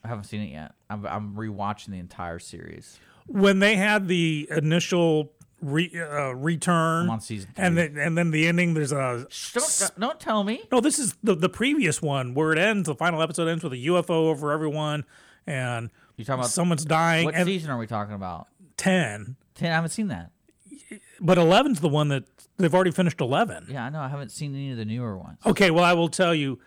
[0.04, 0.72] I haven't seen it yet.
[0.90, 3.00] I'm I'm rewatching the entire series.
[3.28, 7.66] when they had the initial re, uh, return I'm on season three.
[7.66, 10.62] and then and then the ending there's a Don't don't tell me.
[10.72, 13.74] no this is the the previous one where it ends the final episode ends with
[13.74, 15.06] a UFO over everyone
[15.48, 18.48] and You talking about someone's dying what and season are we talking about?
[18.78, 19.72] 10 Ten.
[19.72, 20.32] I haven't seen that.
[21.20, 22.26] but 11's the one that
[22.58, 24.00] they've already finished 11 Yeah, I know.
[24.02, 25.40] I haven't seen any of the newer ones.
[25.46, 26.60] okay well I will tell you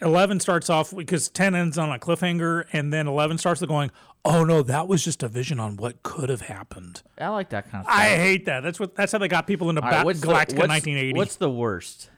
[0.00, 3.90] 11 starts off because 10 ends on a cliffhanger and then 11 starts going
[4.24, 7.70] oh no that was just a vision on what could have happened I like that
[7.70, 7.98] kind of stuff.
[8.00, 8.60] I hate that.
[8.62, 8.94] That's what.
[8.94, 11.12] That's how they got people into All right, Ba- what's the- Galactica what's- 1980.
[11.18, 12.10] What's the worst?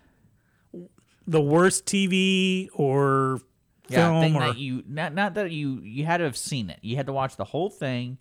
[1.27, 3.41] the worst TV or
[3.89, 6.69] Yeah, film thing or that you not not that you you had to have seen
[6.71, 6.79] it.
[6.83, 8.19] You had to watch the whole thing.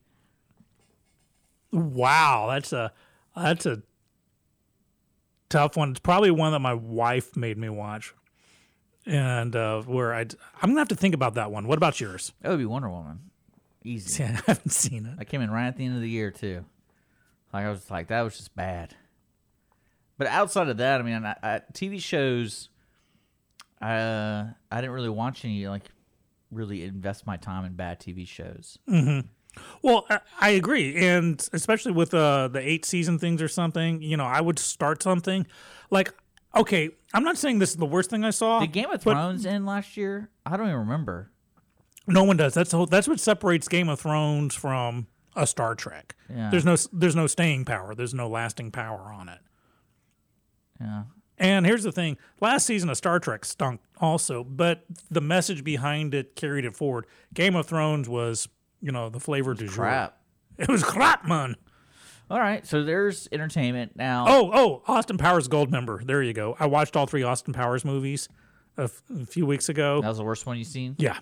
[1.71, 2.91] Wow, that's a
[3.36, 3.82] that's a
[5.49, 5.91] tough one.
[5.91, 8.13] It's probably one that my wife made me watch,
[9.05, 11.67] and uh, where I I'm gonna have to think about that one.
[11.67, 12.34] What about yours?
[12.41, 13.32] That would be Wonder Woman.
[13.84, 14.23] Easy.
[14.23, 15.15] Yeah, I haven't seen it.
[15.19, 16.65] I came in right at the end of the year too.
[17.53, 18.95] Like I was like that was just bad.
[20.17, 22.67] But outside of that, I mean, I, I, TV shows.
[23.82, 25.86] Uh, I didn't really watch any like
[26.51, 28.77] really invest my time in bad TV shows.
[29.82, 30.08] Well,
[30.40, 34.02] I, agree, and especially with uh, the eight season things or something.
[34.02, 35.48] You know, I would start something
[35.90, 36.14] like.
[36.56, 38.60] Okay, I'm not saying this is the worst thing I saw.
[38.60, 40.32] Did Game of Thrones end last year?
[40.48, 41.32] I don't even remember.
[42.08, 42.56] No one does.
[42.56, 46.16] That's the whole, that's what separates Game of Thrones from a Star Trek.
[46.28, 46.50] Yeah.
[46.50, 47.94] There's no there's no staying power.
[47.94, 49.40] There's no lasting power on it.
[50.82, 51.04] Yeah.
[51.38, 56.14] And here's the thing: last season of Star Trek stunk also, but the message behind
[56.14, 57.06] it carried it forward.
[57.34, 58.48] Game of Thrones was,
[58.82, 59.86] you know, the flavor du jour.
[59.86, 60.18] Crap.
[60.58, 61.56] It was crap, man.
[62.30, 64.26] All right, so there's entertainment now.
[64.28, 66.06] Oh, oh, Austin Powers Goldmember.
[66.06, 66.56] There you go.
[66.60, 68.30] I watched all three Austin Powers movies
[68.78, 70.02] a, f- a few weeks ago.
[70.02, 70.96] that was the worst one you've seen.
[71.00, 71.18] Yeah,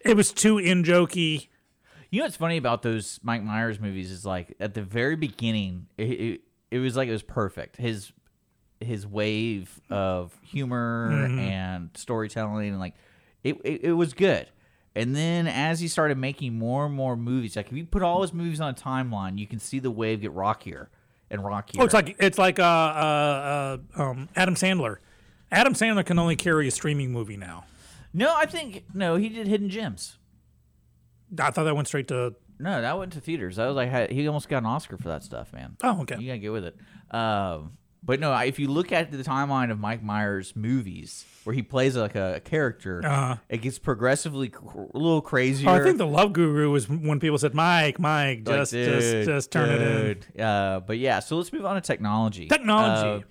[0.00, 1.48] it was too in jokey.
[2.10, 5.88] You know what's funny about those Mike Myers movies is like at the very beginning,
[5.98, 7.76] it, it, it was like it was perfect.
[7.76, 8.12] His
[8.78, 11.38] his wave of humor mm-hmm.
[11.40, 12.94] and storytelling and like
[13.42, 14.48] it, it it was good.
[14.96, 18.22] And then as he started making more and more movies, like if you put all
[18.22, 20.88] his movies on a timeline, you can see the wave get rockier
[21.30, 21.82] and rockier.
[21.82, 24.98] Oh, it's like it's like uh, uh, uh, um, Adam Sandler.
[25.50, 27.64] Adam Sandler can only carry a streaming movie now.
[28.12, 30.18] no, I think no, he did Hidden Gems.
[31.38, 32.34] I thought that went straight to.
[32.60, 33.56] No, that went to theaters.
[33.56, 35.76] That was like he almost got an Oscar for that stuff, man.
[35.82, 36.16] Oh, okay.
[36.20, 36.76] You gotta get with it.
[37.10, 37.72] Um,
[38.04, 41.96] but no, if you look at the timeline of Mike Myers' movies, where he plays
[41.96, 43.36] like a, character, Uh-huh.
[43.48, 45.70] it gets progressively cr- a little crazier.
[45.70, 49.00] Oh, I think the Love Guru was when people said, "Mike, Mike, Like, just, dude,
[49.00, 52.46] just, just turn it in." Uh, but yeah, so let's move on to technology.
[52.48, 53.24] Technology.
[53.24, 53.26] Uh,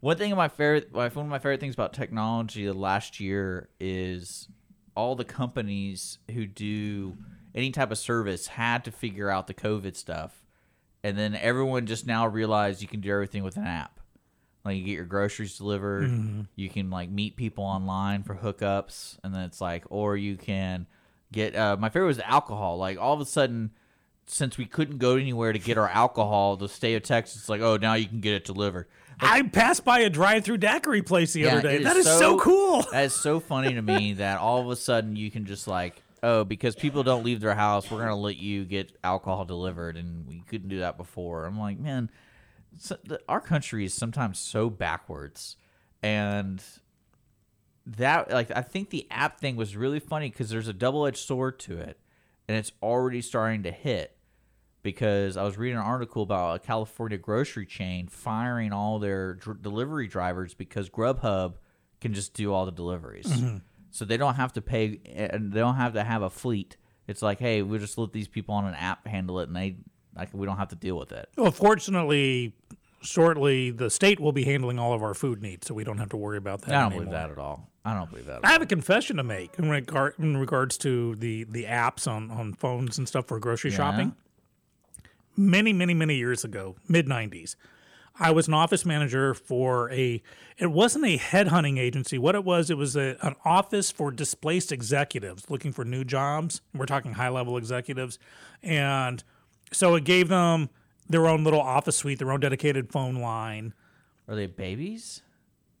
[0.00, 3.68] one thing of my favorite, one of my favorite things about technology the last year
[3.80, 4.48] is
[4.96, 7.16] all the companies who do
[7.54, 10.44] any type of service had to figure out the COVID stuff,
[11.02, 14.00] and then everyone just now realized you can do everything with an app.
[14.64, 16.40] Like you get your groceries delivered, Mm-hmm.
[16.56, 20.86] you can like meet people online for hookups, and then it's like, or you can
[21.32, 21.54] get.
[21.54, 22.78] Uh, my favorite was alcohol.
[22.78, 23.72] Like all of a sudden,
[24.26, 27.76] since we couldn't go anywhere to get our alcohol, the state of Texas, like, oh,
[27.76, 28.86] now you can get it delivered.
[29.20, 31.76] I passed by a drive-through daiquiri place the Yeah, other day.
[31.76, 32.82] is That is so, cool.
[32.90, 36.02] That is so funny to me that all of a sudden you can just like,
[36.22, 40.26] oh, because people don't leave their house, we're gonna let you get alcohol delivered, and
[40.26, 41.44] we couldn't do that before.
[41.44, 42.10] I'm like, man,
[42.78, 45.56] so, the, our country is sometimes so backwards,
[46.02, 46.62] and
[47.86, 51.18] that like I think the app thing was really funny because there's a double edged
[51.18, 51.98] sword to it,
[52.48, 54.16] and it's already starting to hit.
[54.82, 59.62] Because I was reading an article about a California grocery chain firing all their dr-
[59.62, 61.54] delivery drivers because Grubhub
[62.02, 63.56] can just do all the deliveries, mm-hmm.
[63.90, 66.76] so they don't have to pay and they don't have to have a fleet.
[67.06, 69.76] It's like, hey, we'll just let these people on an app handle it, and they
[70.16, 71.28] like we don't have to deal with it.
[71.36, 72.52] Well, fortunately,
[73.02, 76.10] shortly the state will be handling all of our food needs, so we don't have
[76.10, 76.70] to worry about that.
[76.70, 77.04] I don't anymore.
[77.06, 77.68] believe that at all.
[77.84, 78.38] I don't believe that.
[78.38, 78.52] At I all.
[78.52, 82.54] have a confession to make in regard in regards to the the apps on on
[82.54, 84.14] phones and stuff for grocery shopping.
[85.36, 87.56] Many, many, many years ago, mid '90s,
[88.20, 90.22] I was an office manager for a.
[90.56, 92.16] It wasn't a headhunting agency.
[92.18, 96.60] What it was, it was a, an office for displaced executives looking for new jobs.
[96.72, 98.20] We're talking high level executives,
[98.62, 99.24] and
[99.74, 100.70] so it gave them
[101.08, 103.74] their own little office suite, their own dedicated phone line.
[104.28, 105.22] Are they babies?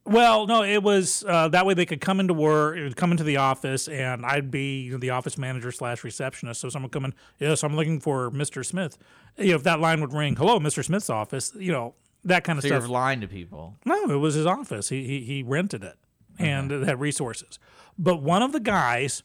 [0.06, 3.38] Well, no, it was uh, that way they could come into work, come into the
[3.38, 6.60] office, and I'd be the office manager slash receptionist.
[6.60, 8.64] So someone come in, yes, I'm looking for Mr.
[8.66, 8.98] Smith.
[9.38, 10.84] You know, if that line would ring, hello, Mr.
[10.84, 11.52] Smith's office.
[11.58, 12.82] You know, that kind of So stuff.
[12.82, 13.78] you're lying to people.
[13.86, 14.90] No, it was his office.
[14.90, 15.96] He he, he rented it
[16.38, 17.58] and it had resources.
[17.98, 19.22] But one of the guys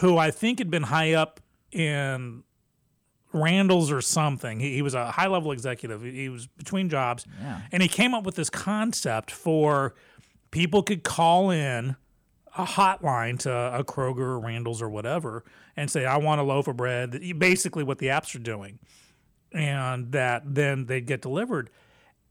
[0.00, 1.40] who I think had been high up
[1.72, 2.42] in
[3.32, 6.02] Randall's or something, he, he was a high level executive.
[6.02, 7.60] He, he was between jobs, Yeah.
[7.72, 9.94] and he came up with this concept for
[10.50, 11.96] people could call in
[12.56, 15.44] a hotline to a Kroger or Randall's or whatever
[15.76, 17.20] and say, I want a loaf of bread.
[17.38, 18.78] Basically, what the apps are doing.
[19.52, 21.70] And that then they'd get delivered.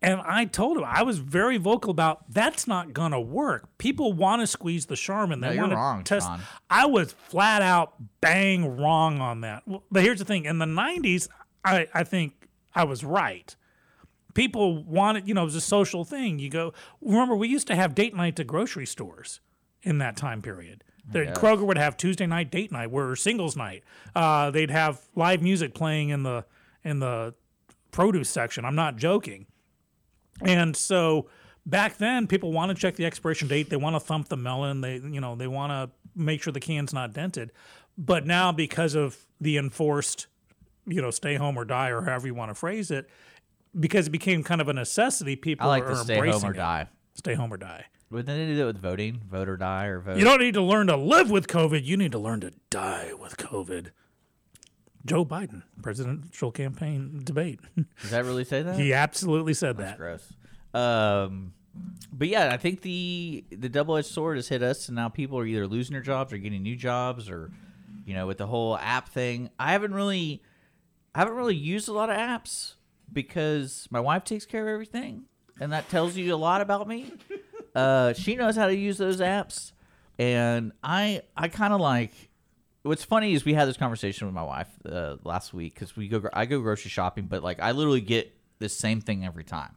[0.02, 3.78] And I told him, I was very vocal about that's not to work.
[3.80, 5.42] People want to squeeze the Charmin.
[5.42, 6.28] They No, you're want to wrong, test.
[6.28, 6.42] Sean.
[6.70, 9.64] I was flat out bang wrong on that.
[9.92, 11.28] But here's the thing in the 90s,
[11.66, 13.56] I, I think I was right
[14.38, 16.38] people wanted, you know, it was a social thing.
[16.38, 19.42] You go, remember, we used to have date nights at grocery stores
[19.82, 20.84] in that time period.
[21.10, 23.84] The Kroger would have Tuesday night date night, where singles night.
[24.16, 26.46] Uh, they'd have live music playing in the
[26.84, 27.34] in the
[27.92, 28.64] produce section.
[28.66, 29.48] I'm not joking.
[30.42, 31.30] And so
[31.66, 33.70] back then, people want to check the expiration date.
[33.70, 34.82] They want to thump the melon.
[34.82, 37.52] They, you know, they want to make sure the can's not dented.
[37.98, 40.28] But now, because of the enforced,
[40.86, 43.10] you know, stay home or die, or however you want to phrase it,
[43.78, 46.50] because it became kind of a necessity, people I like are to stay embracing home
[46.50, 46.58] or it.
[46.58, 46.88] die.
[47.16, 47.86] Stay home or die.
[48.10, 49.22] Wouldn't they do that with voting?
[49.30, 50.18] Vote or die or vote?
[50.18, 51.84] You don't need to learn to live with COVID.
[51.84, 53.88] You need to learn to die with COVID.
[55.06, 57.60] Joe Biden, presidential campaign debate.
[58.02, 58.78] Does that really say that?
[58.78, 59.98] he absolutely said that.
[59.98, 60.34] Gross.
[60.78, 61.54] Um,
[62.12, 65.38] but yeah, I think the the double edged sword has hit us, and now people
[65.40, 67.52] are either losing their jobs or getting new jobs, or
[68.06, 69.50] you know, with the whole app thing.
[69.60, 70.42] I haven't really,
[71.16, 72.74] I haven't really used a lot of apps
[73.12, 75.24] because my wife takes care of everything,
[75.60, 77.12] and that tells you a lot about me.
[77.76, 79.72] uh, she knows how to use those apps,
[80.20, 82.12] and I I kind of like.
[82.84, 86.08] What's funny is we had this conversation with my wife uh, last week because we
[86.08, 89.77] go I go grocery shopping, but like I literally get the same thing every time.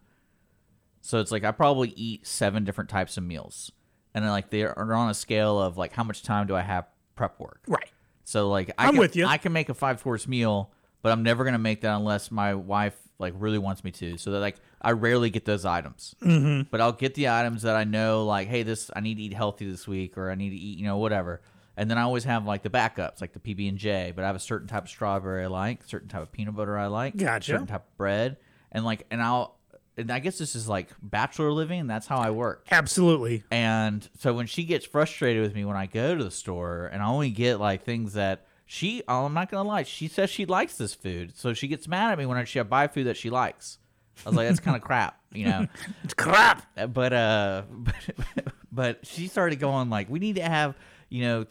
[1.01, 3.73] So it's like I probably eat seven different types of meals,
[4.15, 6.87] and then like they're on a scale of like how much time do I have
[7.17, 7.63] prep work.
[7.67, 7.91] Right.
[8.25, 9.27] So like I I'm can, with you.
[9.27, 10.71] I can make a five course meal,
[11.03, 14.19] but I'm never gonna make that unless my wife like really wants me to.
[14.19, 16.63] So that like I rarely get those items, mm-hmm.
[16.71, 19.35] but I'll get the items that I know like hey this I need to eat
[19.35, 21.41] healthy this week or I need to eat you know whatever.
[21.77, 24.13] And then I always have like the backups, like the PB and J.
[24.15, 26.77] But I have a certain type of strawberry I like, certain type of peanut butter
[26.77, 27.53] I like, Gotcha.
[27.53, 28.37] certain type of bread,
[28.71, 29.57] and like and I'll
[30.01, 31.87] and I guess this is like bachelor living.
[31.87, 32.67] That's how I work.
[32.71, 33.45] Absolutely.
[33.51, 37.03] And so when she gets frustrated with me when I go to the store and
[37.03, 40.47] I only get like things that she, oh, I'm not gonna lie, she says she
[40.47, 43.05] likes this food, so she gets mad at me when I, she I buy food
[43.09, 43.79] that she likes.
[44.25, 45.67] I was like, that's kind of crap, you know.
[46.05, 46.63] It's crap.
[46.77, 50.77] Uh, But uh, but, but she started going like, we need to have,
[51.09, 51.47] you know,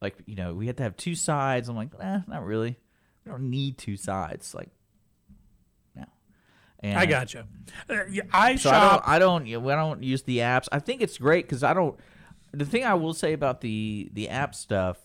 [0.00, 1.68] like you know, we have to have two sides.
[1.68, 2.76] I'm like, eh, not really.
[3.24, 4.54] We don't need two sides.
[4.54, 4.70] Like.
[6.84, 7.44] And I got you.
[7.88, 7.96] Uh,
[8.30, 9.02] I so shop.
[9.06, 10.68] I don't, I don't, I don't use the apps.
[10.70, 11.98] I think it's great because I don't.
[12.52, 14.98] The thing I will say about the the app stuff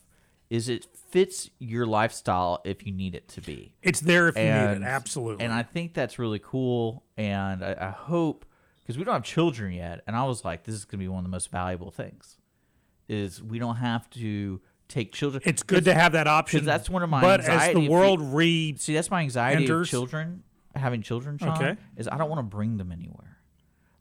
[0.49, 3.75] is it fits your lifestyle if you need it to be.
[3.81, 4.83] it's there if you need it.
[4.83, 5.45] Absolutely.
[5.45, 7.03] And I think that's really cool.
[7.17, 8.45] And I, I hope
[8.81, 11.19] because we don't have children yet, and I was like, this is gonna be one
[11.19, 12.37] of the most valuable things.
[13.07, 14.59] Is we don't have to
[14.89, 15.41] take children.
[15.45, 16.65] it's good to have that option.
[16.65, 20.43] that's one of my But as the world reads, See, that's my anxiety of children
[20.75, 21.37] having children.
[21.37, 21.77] Sean, Okay.
[21.97, 23.37] is I don't want to bring them anywhere.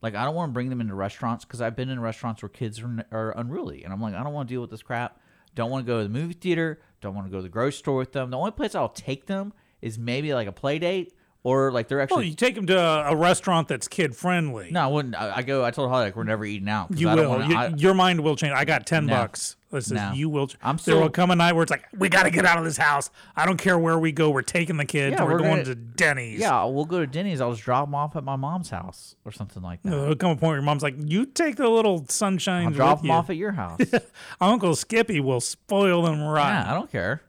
[0.02, 2.48] Like I don't want to bring them into restaurants because I've been in restaurants where
[2.48, 5.20] kids are, are unruly, and I'm like, I don't want to deal with this crap.
[5.54, 6.80] Don't want to go to the movie theater.
[7.00, 8.30] Don't want to go to the grocery store with them.
[8.30, 9.52] The only place I'll take them
[9.82, 11.14] is maybe like a play date
[11.44, 12.28] or like they're well, actually.
[12.28, 14.70] you take them to a, a restaurant that's kid friendly.
[14.70, 15.14] no, I wouldn't.
[15.14, 15.64] I, I go.
[15.64, 16.88] I told Holly like we're never eating out.
[16.98, 17.28] You I will.
[17.30, 18.52] Wanna, You- I, your mind will change.
[18.54, 19.14] I got ten No.
[19.14, 19.56] bucks.
[19.70, 20.12] Listen, No.
[20.14, 20.48] you will.
[20.62, 22.64] I'm there will come a night where it's like we got to get out of
[22.64, 23.10] this house.
[23.36, 24.30] I don't care where we go.
[24.30, 25.14] We're taking the kids.
[25.18, 26.40] Yeah, we're, we're going gonna- to Denny's.
[26.40, 27.42] yeah, we'll go to Denny's.
[27.42, 29.90] I'll just drop them off at my mom's house or something like that.
[29.90, 32.68] There'll come a point where your mom's like, "You take the little sunshine.
[32.68, 33.12] I'll drop them you.
[33.12, 33.78] off at your house.
[34.40, 37.20] Uncle Skippy will spoil them right." Yeah, I don't care.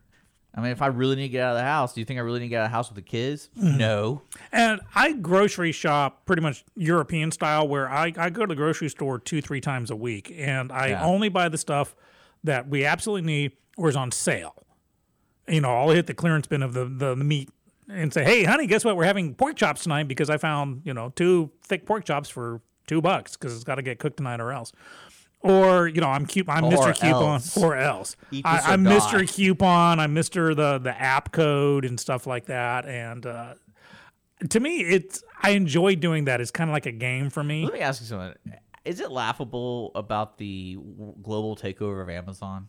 [0.55, 2.19] I mean, if I really need to get out of the house, do you think
[2.19, 3.49] I really need to get out of the house with the kids?
[3.57, 3.77] Mm-hmm.
[3.77, 4.21] No.
[4.51, 8.89] And I grocery shop pretty much European style, where I, I go to the grocery
[8.89, 11.05] store two, three times a week, and I Yeah.
[11.05, 11.95] only buy the stuff
[12.43, 14.55] that we absolutely need or is on sale.
[15.47, 17.49] You know, I'll hit the clearance bin of the, the, the meat
[17.87, 18.97] and say, hey, honey, guess what?
[18.97, 22.61] We're having pork chops tonight because I found, you know, two thick pork chops for
[22.87, 24.71] two bucks because it's got to get cooked tonight or else.
[25.41, 26.49] Or, you know, I'm cute.
[26.49, 26.93] I'm Or Mr.
[26.99, 27.57] Coupon else.
[27.57, 28.17] or else.
[28.43, 28.75] I, die.
[28.77, 29.25] Mr.
[29.27, 29.99] Coupon.
[29.99, 30.55] I'm Mr.
[30.55, 32.85] the the app code and stuff like that.
[32.85, 33.53] And uh,
[34.49, 36.41] to me, it's I enjoy doing that.
[36.41, 37.63] It's kind of like a game for me.
[37.63, 38.37] Let me ask you something.
[38.83, 40.77] Is it laughable about the
[41.21, 42.67] global takeover of Amazon?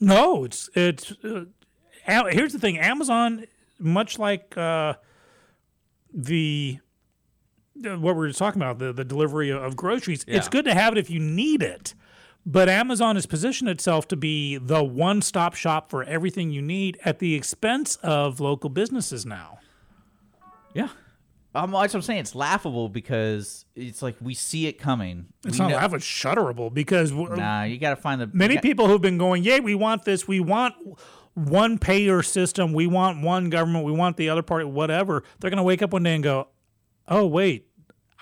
[0.00, 1.12] No, it's it's.
[1.24, 1.44] Uh,
[2.30, 3.44] here's the thing: Amazon,
[3.78, 4.94] much like uh,
[6.12, 6.78] the
[7.86, 10.98] what we were talking about, the the delivery of groceries, it's good to have it
[10.98, 11.94] if you need it.
[12.44, 16.98] But Amazon has positioned itself to be the one stop shop for everything you need
[17.04, 19.58] at the expense of local businesses now.
[20.74, 20.88] Yeah.
[21.54, 22.20] Um, that's what I'm saying.
[22.20, 25.26] It's laughable because it's like we see it coming.
[25.44, 28.54] It's We not know- laugh, it's shutterable because Nah, you got to find the many
[28.54, 30.26] got- people who've been going, "Yay, we want this.
[30.26, 30.74] We want
[31.34, 32.72] one payer system.
[32.72, 33.84] We want one government.
[33.84, 34.64] We want the other party.
[34.64, 36.48] Whatever." They're gonna wake up one day and go,
[37.06, 37.66] "Oh wait,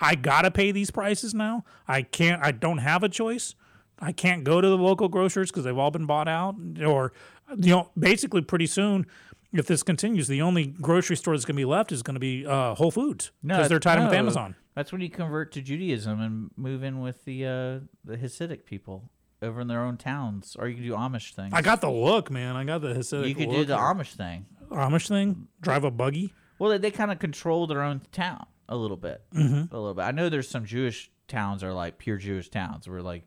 [0.01, 1.63] I gotta pay these prices now.
[1.87, 2.43] I can't.
[2.43, 3.55] I don't have a choice.
[3.99, 6.55] I can't go to the local grocers because they've all been bought out.
[6.83, 7.13] Or,
[7.55, 9.05] you know, basically, pretty soon."
[9.53, 12.21] If this continues, the only grocery store that's going to be left is going to
[12.21, 14.13] be uh, Whole Foods No, because they're tied in with.
[14.13, 14.55] Amazon.
[14.75, 19.11] That's when you convert to Judaism and move in with the uh, the Hasidic people
[19.41, 21.51] over in their own towns, or you can do Amish things.
[21.53, 22.55] I got the look, man.
[22.55, 23.27] I got the Hasidic look.
[23.27, 23.75] you could do the.
[23.75, 24.45] Amish thing.
[24.71, 25.47] Amish thing.
[25.59, 26.33] Drive a buggy.
[26.57, 29.73] Well, they, they kind of control their own town a little bit, mm-hmm.
[29.73, 30.01] a little bit.
[30.01, 33.23] I know there's some Jewish towns are like pure Jewish towns where like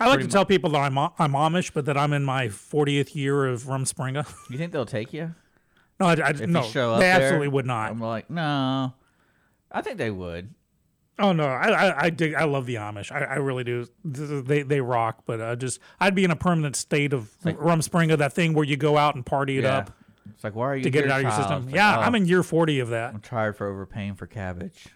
[0.00, 3.14] I like to tell people that I'm I'm Amish, but that I'm in my 40th
[3.14, 4.26] year of Rumspringa.
[4.50, 5.34] you think they'll take you
[6.00, 7.22] no, I, I no, you show up they there?
[7.22, 7.90] absolutely would not.
[7.90, 8.94] I'm like, no.
[9.70, 10.54] I think they would.
[11.18, 12.34] oh no, I, I I dig.
[12.34, 13.10] I love the Amish.
[13.12, 13.86] I, I really do.
[14.04, 15.24] They they rock.
[15.26, 18.76] But uh, just I'd be in a permanent state of Rumspringa, that thing where you
[18.76, 19.78] go out and party it yeah.
[19.78, 19.90] up
[20.34, 21.42] It's like, why are you to get it out of your child?
[21.42, 21.66] system.
[21.66, 23.14] Like, yeah, "Oh, I'm in year 40 of that.
[23.14, 24.86] I'm tired for overpaying for cabbage.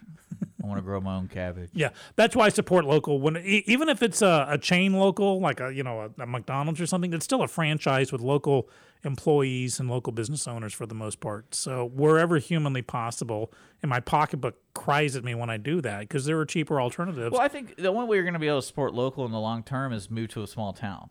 [0.63, 1.71] I want to grow my own cabbage.
[1.73, 3.19] Yeah, that's why I support local.
[3.19, 6.79] When even if it's a, a chain local, like a you know a, a McDonald's
[6.79, 8.69] or something, it's still a franchise with local
[9.03, 11.53] employees and local business owners for the most part.
[11.53, 16.25] So wherever humanly possible, and my pocketbook cries at me when I do that because
[16.25, 17.33] there are cheaper alternatives.
[17.33, 19.31] Well, I think the only way you're going to be able to support local in
[19.33, 21.09] the long term is move to a small town.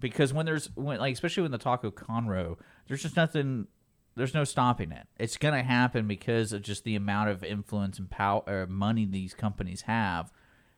[0.00, 3.66] Because when there's when like especially when the Taco Conroe, there's just nothing.
[4.14, 5.06] There's no stopping it.
[5.18, 9.04] It's going to happen because of just the amount of influence and power or money
[9.04, 10.32] these companies have.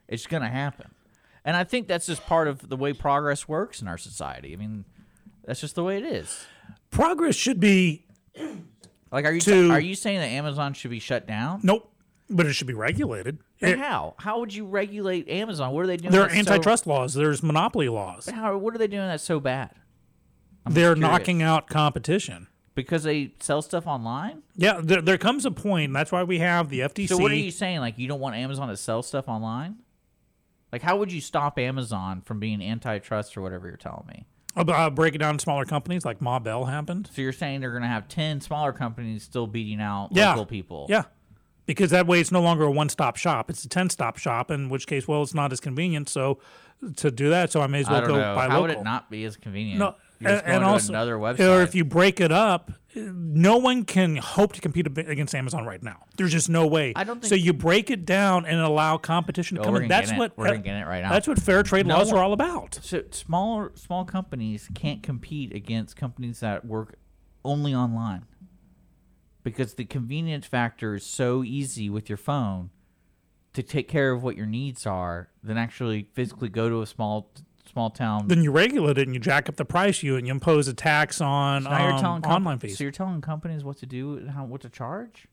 [0.09, 0.91] It's going to happen,
[1.45, 4.53] and I think that's just part of the way progress works in our society.
[4.53, 4.85] I mean,
[5.45, 6.45] that's just the way it is.
[6.91, 8.05] Progress should be
[9.13, 11.61] Like, are you To- are you saying that Amazon should be shut down?
[11.63, 11.93] nope,
[12.31, 13.39] but it should be regulated.
[13.61, 14.15] And It- how?
[14.19, 15.73] How would you regulate Amazon?
[15.73, 16.13] What are they doing?
[16.13, 17.15] there are that's so- antitrust laws.
[17.15, 18.29] There's monopoly laws.
[18.29, 18.57] how?
[18.57, 19.71] What are they doing that's so bad?
[20.67, 22.47] I'm They're knocking out competition.
[22.75, 24.43] because they sell stuff online.
[24.57, 25.93] Yeah, there, there comes a point.
[25.93, 27.09] That's why we have the FTC.
[27.09, 27.81] So what are you saying?
[27.81, 29.77] Like you don't want Amazon to sell stuff online?
[30.73, 34.25] Like how would you stop Amazon from being antitrust or whatever you're telling me?
[34.57, 37.09] uh, break it down to smaller companies like Ma Bell happened?
[37.13, 40.31] So you're saying they're going to have ten smaller companies still beating out Yeah.
[40.31, 40.87] local people?
[40.89, 41.05] Yeah.
[41.67, 43.49] Because that way it's no longer a one stop shop.
[43.51, 46.09] It's a 10 stop shop, in which case, well, it's not as convenient.
[46.09, 46.39] So
[46.97, 48.35] to do that, so I may as well I don't go know.
[48.35, 48.63] buy How local.
[48.63, 49.79] would it not be as convenient?
[49.79, 51.49] No, and, and also, another website.
[51.49, 55.83] or if you break it up, no one can hope to compete against Amazon right
[55.83, 56.05] now.
[56.17, 56.93] There's just no way.
[56.97, 57.35] I don't so.
[57.35, 59.89] You break it down and allow competition to Oh, come in.
[59.89, 61.11] That's what We're gonna it right now.
[61.11, 62.81] That's what fair trade No laws one- are all about.
[62.83, 66.97] So small small companies can't compete against companies that work
[67.45, 68.25] only online
[69.43, 72.71] because the convenience factor is so easy with your phone
[73.53, 77.31] to take care of what your needs are than actually physically go to a small
[77.71, 78.29] small town.
[78.29, 80.75] Then you regulate it and you jack up the price you and you impose a
[80.75, 82.79] tax on you're um, telling comp- online fees.
[82.79, 85.29] So you're telling companies what to do and how what to charge.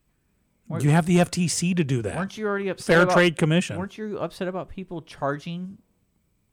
[0.79, 2.15] you have the FTC to do that.
[2.15, 2.93] Weren't you already upset?
[2.93, 3.77] Fair about, Trade Commission.
[3.77, 5.79] Weren't you upset about people charging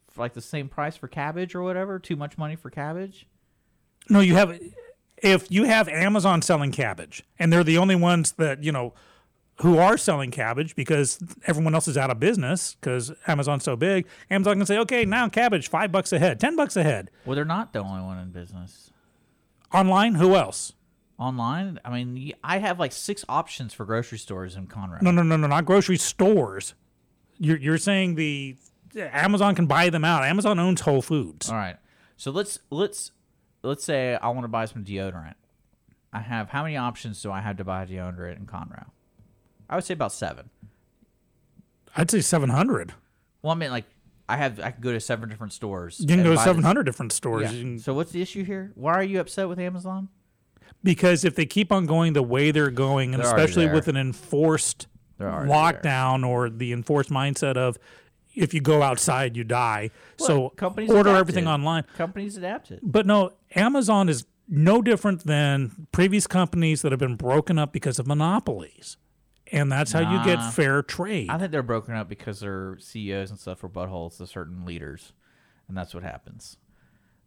[0.09, 1.99] for like the same price for cabbage or whatever?
[1.99, 3.27] Too much money for cabbage?
[4.09, 4.59] No, you have.
[5.23, 8.95] If you have Amazon selling cabbage, and they're the only ones that you know
[9.59, 14.07] who are selling cabbage because everyone else is out of business because Amazon's so big,
[14.31, 17.11] Amazon can say, okay, now cabbage five bucks a head, ten bucks a head.
[17.25, 18.91] Well, they're not the only one in business.
[19.73, 20.73] Online, who else?
[21.19, 25.01] Online, I mean, I have like six options for grocery stores in Conroe.
[25.01, 26.75] No, no, no, no, not grocery stores.
[27.39, 28.57] You're you're saying the
[28.97, 30.25] Amazon can buy them out.
[30.25, 31.49] Amazon owns Whole Foods.
[31.51, 31.77] All right,
[32.17, 33.13] so let's let's
[33.65, 35.35] let's say I want to buy some deodorant.
[36.13, 38.87] I have how many options do I have to buy deodorant in Conroe?
[39.69, 40.51] I would say about seven.
[41.97, 42.93] I'd say seven hundred.
[43.43, 43.85] Well, I mean, like
[44.29, 45.99] I have I could go to seven different stores.
[46.01, 47.53] You can go to seven hundred different stores.
[47.53, 47.61] Yeah.
[47.61, 48.73] Can- So what's the issue here?
[48.75, 50.09] Why are you upset with Amazon?
[50.83, 53.97] because if they keep on going the way they're going, and They're especially with an
[53.97, 54.87] enforced
[55.17, 55.41] They're there.
[55.47, 57.79] lockdown or the enforced mindset of
[58.35, 61.21] if you go outside you die, so companies order adapted.
[61.21, 61.85] everything online.
[61.97, 62.81] Companies adapted.
[62.83, 67.99] But no, Amazon is no different than previous companies that have been broken up because
[67.99, 68.97] of monopolies,
[69.51, 71.31] and that's how you get fair trade.
[71.31, 75.13] I think they're broken up because their CEOs and stuff are buttholes to certain leaders,
[75.69, 76.57] and that's what happens.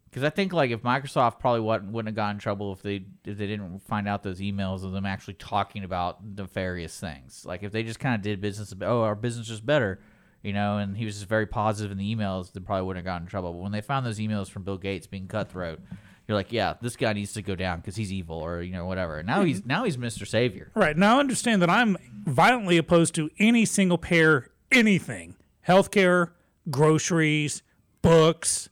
[0.08, 3.04] Because I think like if Microsoft probably wouldn't, wouldn't have gotten in trouble if they
[3.24, 7.44] if they didn't find out those emails of them actually talking about nefarious things.
[7.44, 10.00] Like if they just kind of did business, oh our business is better,
[10.42, 13.12] you know, and he was just very positive in the emails, they probably wouldn't have
[13.12, 13.52] gotten in trouble.
[13.52, 15.80] But when they found those emails from Bill Gates being cutthroat,
[16.28, 18.84] you're like, yeah, this guy needs to go down because he's evil or you know
[18.84, 19.22] whatever.
[19.22, 20.28] Now he's now he's Mr.
[20.28, 20.70] Savior.
[20.74, 20.96] Right.
[20.96, 25.36] Now understand that I'm violently opposed to any single payer anything.
[25.66, 26.32] Healthcare,
[26.70, 27.62] groceries,
[28.02, 28.68] books.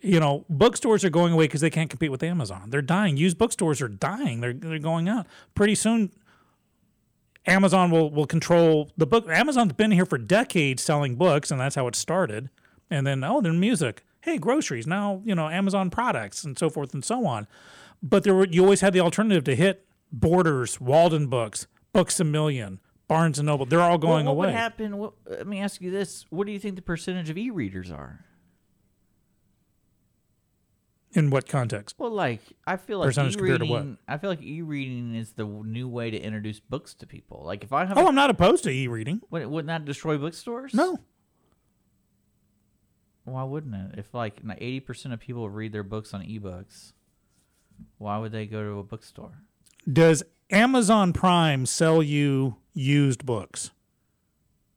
[0.00, 2.70] You know, bookstores are going away because they can't compete with Amazon.
[2.70, 3.16] They're dying.
[3.16, 4.40] Used bookstores are dying.
[4.40, 5.26] They're they're going out.
[5.54, 6.12] Pretty soon
[7.46, 9.28] Amazon will will control the book.
[9.28, 12.48] Amazon's been here for decades selling books, and that's how it started.
[12.88, 14.02] And then oh, then music.
[14.26, 14.88] Hey, groceries.
[14.88, 17.46] Now you know Amazon products and so forth and so on.
[18.02, 22.24] But there were you always had the alternative to hit Borders, Walden Books, Books a
[22.24, 23.66] Million, Barnes and Noble.
[23.66, 24.52] They're all going what, what away.
[24.54, 24.98] would happen?
[24.98, 28.24] What, let me ask you this: What do you think the percentage of e-readers are?
[31.12, 31.94] In what context?
[31.96, 33.86] Well, like I feel like Percentage compared to what?
[34.08, 37.42] I feel like e-reading is the new way to introduce books to people.
[37.46, 39.22] Like if I have, Oh, I'm not opposed to e-reading.
[39.30, 40.74] wouldn't that destroy bookstores?
[40.74, 40.98] No.
[43.26, 43.98] Why wouldn't it?
[43.98, 46.92] If like eighty percent of people read their books on ebooks,
[47.98, 49.32] why would they go to a bookstore?
[49.92, 53.72] Does Amazon Prime sell you used books?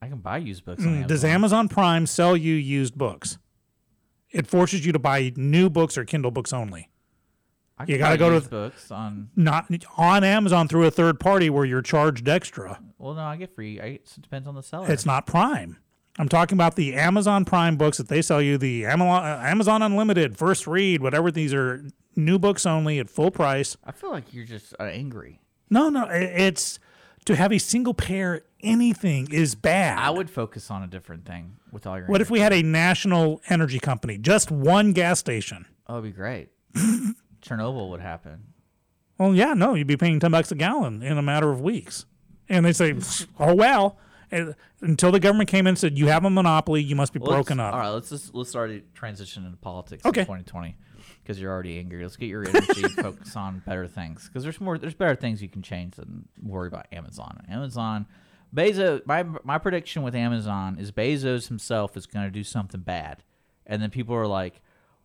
[0.02, 0.84] I can buy used books.
[0.84, 1.30] on Mm, Does Amazon.
[1.30, 3.38] Amazon Prime sell you used books?
[4.32, 6.90] It forces you to buy new books or Kindle books only.
[7.78, 9.30] I you gotta buy go to books on.
[9.36, 12.80] Not on Amazon through a third party where you're charged extra.
[12.98, 13.80] Well, no, I get free.
[13.80, 14.92] I, it depends on the seller.
[14.92, 15.78] It's not Prime.
[16.20, 20.38] I'm talking about the Amazon Prime books that they sell you, the Amazon, Amazon Unlimited,
[20.38, 21.32] First Read, whatever.
[21.32, 23.78] These are new books only at full price.
[23.86, 25.40] I feel like you're just uh, angry.
[25.70, 26.78] No, no, it's
[27.24, 29.98] to have a single pair anything is bad.
[29.98, 32.08] I would focus on a different thing with all your.
[32.08, 35.68] What if we had a national energy company, just one gas station?
[35.88, 36.50] Oh, it'd be great.
[37.42, 38.44] Chernobyl would happen.
[39.18, 42.06] Well, yeah, no, you'd be paying ten bucks a gallon in a matter of weeks,
[42.50, 42.94] and they say,
[43.40, 43.98] "Oh well."
[44.82, 47.32] Until the government came in and said, "You have a monopoly, you must be Well,
[47.32, 50.22] broken up." All right, let's just let's already transition into politics Okay.
[50.22, 50.76] in 2020
[51.24, 52.02] because you're already angry.
[52.04, 55.50] Let's get your energy focus on better things because there's more there's better things you
[55.50, 57.44] can change than worry about Amazon.
[57.50, 58.06] Amazon,
[58.56, 59.06] Bezos.
[59.06, 63.24] My my prediction with Amazon is Bezos himself is going to do something bad,
[63.66, 64.62] and then people are like.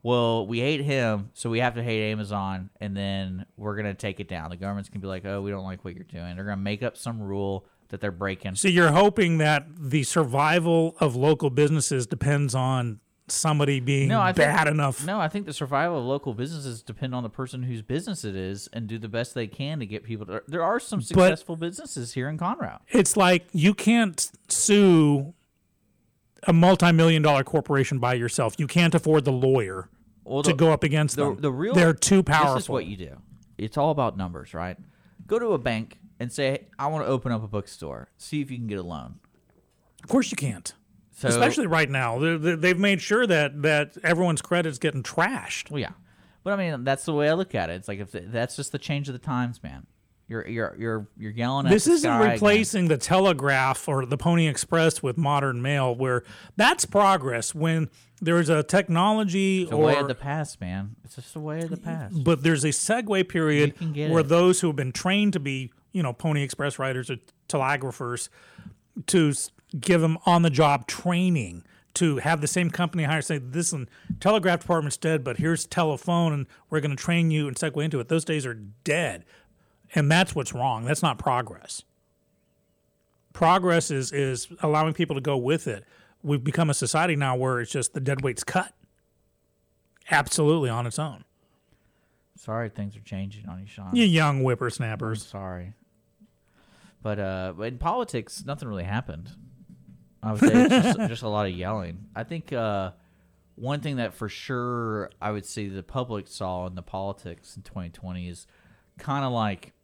[0.06, 4.20] Well, we hate him, so we have to hate Amazon, and then we're gonna take
[4.20, 4.50] it down.
[4.50, 6.82] The government's gonna be like, "Oh, we don't like what you're doing." They're gonna make
[6.82, 7.64] up some rule
[7.94, 8.56] that they're breaking.
[8.56, 14.32] So you're hoping that the survival of local businesses depends on somebody being No, I
[14.32, 15.06] think- bad enough.
[15.06, 18.34] No, I think the survival of local businesses depend on the person whose business it
[18.34, 20.42] is and do the best they can to get people to.
[20.48, 22.80] There are some successful businesses here in Conroe.
[22.88, 25.32] It's like you can't sue
[26.46, 28.56] a multi-million dollar corporation by yourself.
[28.58, 29.88] You can't afford the lawyer
[30.24, 31.40] Well, to go up against the, them.
[31.40, 32.54] the real They're too powerful.
[32.56, 33.16] This is what you do.
[33.56, 34.76] It's all about numbers, right?
[35.26, 38.08] Go to a bank and say, hey, "I want to open up a bookstore.
[38.18, 39.20] See if you can get a loan."
[40.02, 40.74] of course, you can't.
[41.16, 45.70] So, Especially right now, they're- they've made sure that that everyone's credit's getting trashed.
[45.70, 45.92] well, yeah,
[46.42, 47.74] but I mean, that's the way I look at it.
[47.74, 49.86] It's like if the, that's just the change of the times, man.
[50.26, 52.32] You're you're you're you're yelling at This the isn't sky again.
[52.32, 56.24] replacing the Telegraph or the Pony Express with modern mail, where
[56.56, 57.54] that's progress.
[57.54, 57.90] When
[58.22, 60.96] there's a technology the or way of the past, man.
[61.04, 62.24] It's just the way of the past.
[62.24, 64.28] but there's a segue period where it.
[64.28, 67.16] those who have been trained to be, you know, Pony Express riders or
[67.48, 68.28] telegraphers,
[69.06, 69.32] to
[69.80, 71.64] give them on the job training
[71.94, 73.88] to have the same company hire say this and
[74.20, 78.00] telegraph department's dead but here's telephone and we're going to train you and segue into
[78.00, 78.08] it.
[78.08, 79.24] Those days are dead.
[79.94, 80.84] And that's what's wrong.
[80.84, 81.84] That's not progress.
[83.32, 85.84] Progress is is allowing people to go with it.
[86.22, 88.72] We've become a society now where it's just the dead weight's cut.
[90.10, 91.24] Absolutely on its own.
[92.36, 93.94] Sorry, things are changing on you, Sean.
[93.94, 95.24] you young whippersnappers.
[95.24, 95.74] Sorry.
[97.04, 99.30] But uh, in politics, nothing really happened.
[100.22, 102.06] I would say it's just, just a lot of yelling.
[102.16, 102.92] I think uh,
[103.56, 107.62] one thing that for sure I would say the public saw in the politics in
[107.62, 108.46] 2020 is
[108.98, 109.74] kind of like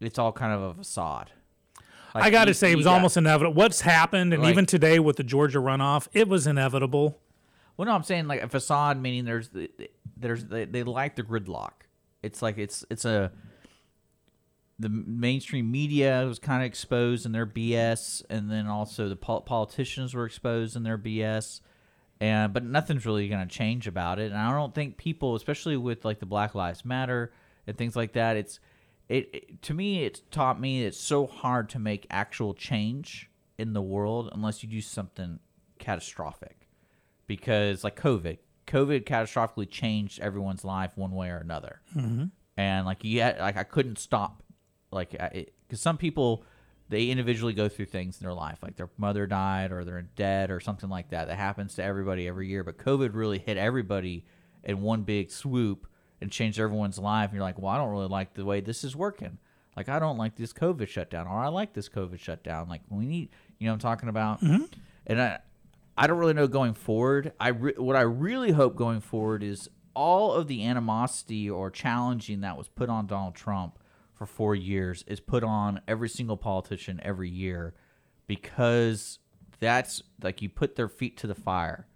[0.00, 1.30] it's all kind of a facade.
[2.12, 3.54] Like, I got to say, it was got- almost inevitable.
[3.54, 7.20] What's happened, and Like- even today with the Georgia runoff, it was inevitable.
[7.76, 9.70] Well, no, I'm saying like a facade, meaning there's the-
[10.16, 11.70] there's they, they like the gridlock.
[12.22, 13.30] It's like it's it's a
[14.78, 19.42] the mainstream media was kind of exposed in their BS, and then also the pol-
[19.42, 21.60] politicians were exposed in their BS,
[22.20, 24.32] and but nothing's really going to change about it.
[24.32, 27.32] And I don't think people, especially with like the Black Lives Matter
[27.66, 28.60] and things like that, it's
[29.08, 33.72] it, it to me it's taught me it's so hard to make actual change in
[33.72, 35.38] the world unless you do something
[35.78, 36.68] catastrophic
[37.26, 41.80] because like COVID, COVID catastrophically changed everyone's life one way or another.
[41.96, 42.26] Mm-hmm.
[42.56, 44.42] And like you had, like I couldn't stop,
[44.94, 46.44] like because some people
[46.88, 50.50] they individually go through things in their life, like their mother died or they're dead
[50.50, 51.28] or something like that.
[51.28, 52.62] That happens to everybody every year.
[52.62, 54.24] But COVID really hit everybody
[54.62, 55.86] in one big swoop
[56.20, 57.30] and changed everyone's life.
[57.30, 59.38] And you're like, well, I don't really like the way this is working.
[59.76, 62.68] Like I don't like this COVID shutdown, or I like this COVID shutdown.
[62.68, 64.40] Like we need, you know, what I'm talking about.
[64.40, 64.64] Mm-hmm.
[65.06, 65.38] And I,
[65.96, 67.32] I don't really know going forward.
[67.40, 72.40] I re- what I really hope going forward is all of the animosity or challenging
[72.40, 73.78] that was put on Donald Trump
[74.14, 77.74] for four years is put on every single politician every year
[78.26, 79.18] because
[79.60, 81.86] that's like you put their feet to the fire.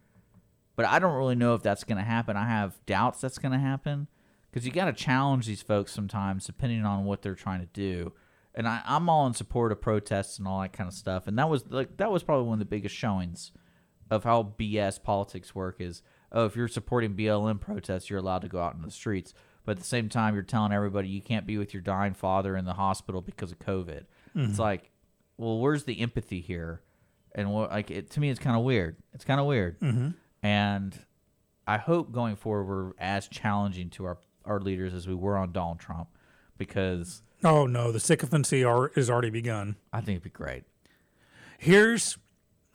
[0.77, 2.37] But I don't really know if that's going to happen.
[2.37, 4.07] I have doubts that's going to happen
[4.51, 8.13] because you got to challenge these folks sometimes depending on what they're trying to do.
[8.55, 11.27] And I, I'm all in support of protests and all that kind of stuff.
[11.27, 13.53] And that was like that was probably one of the biggest showings
[14.11, 16.03] of how BS politics work is
[16.33, 19.35] oh if you're supporting BLM protests you're allowed to go out in the streets
[19.69, 22.57] but at the same time you're telling everybody you can't be with your dying father
[22.57, 24.05] in the hospital because of COVID.
[24.35, 24.63] It's mm-hmm.
[24.63, 24.91] like
[25.37, 26.81] well where's the empathy here?
[27.35, 28.97] And what like it to me it's kind of weird.
[29.13, 30.09] It's kind of weird mm-hmm.
[30.43, 30.99] and
[31.67, 34.17] I hope going forward we're as challenging to our
[34.47, 36.09] our leaders as we were on Donald Trump
[36.57, 39.77] because Oh no, the sycophancy are, is already begun.
[39.93, 40.65] I think it'd be great.
[41.59, 42.17] Here's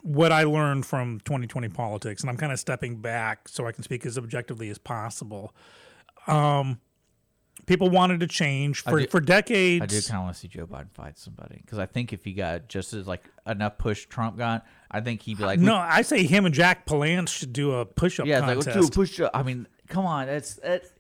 [0.04, 3.84] what I learned from 2020 politics, and I'm kind of stepping back so I can
[3.84, 5.56] speak as objectively as possible.
[6.28, 6.80] Um,
[7.66, 9.82] People wanted to change for do- for decades.
[9.82, 12.26] I do kind of want to see Joe Biden fight somebody because I think if
[12.26, 15.76] he got just as like enough push Trump got, I think he'd be like, no,
[15.76, 18.86] I say him and Jack Palance should do a push-up yeah, it's like let's do
[18.86, 19.32] a push up.
[19.34, 20.92] I mean, come on, it's it.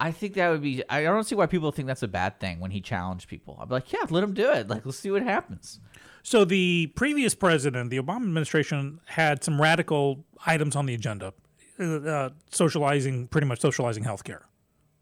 [0.00, 0.82] I think that would be.
[0.88, 3.58] I don't see why people think that's a bad thing when he challenged people.
[3.60, 4.68] I'd be like, yeah, let him do it.
[4.68, 5.80] Like, let's see what happens.
[6.22, 11.34] So the previous president, the Obama administration, had some radical items on the agenda,
[11.80, 14.42] uh, uh, socializing, pretty much socializing healthcare,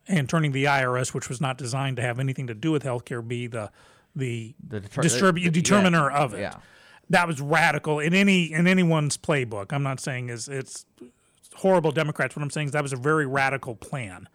[0.08, 3.26] and turning the IRS, which was not designed to have anything to do with healthcare,
[3.26, 3.70] be the
[4.14, 6.40] the, The deter- distribu- the- the- determiner yeah, of it.
[6.40, 6.56] yeah.
[7.10, 9.72] That was radical in any in anyone's playbook.
[9.72, 10.86] I'm not saying is it's
[11.56, 12.34] horrible Democrats.
[12.36, 14.28] What I'm saying is that was a very radical plan.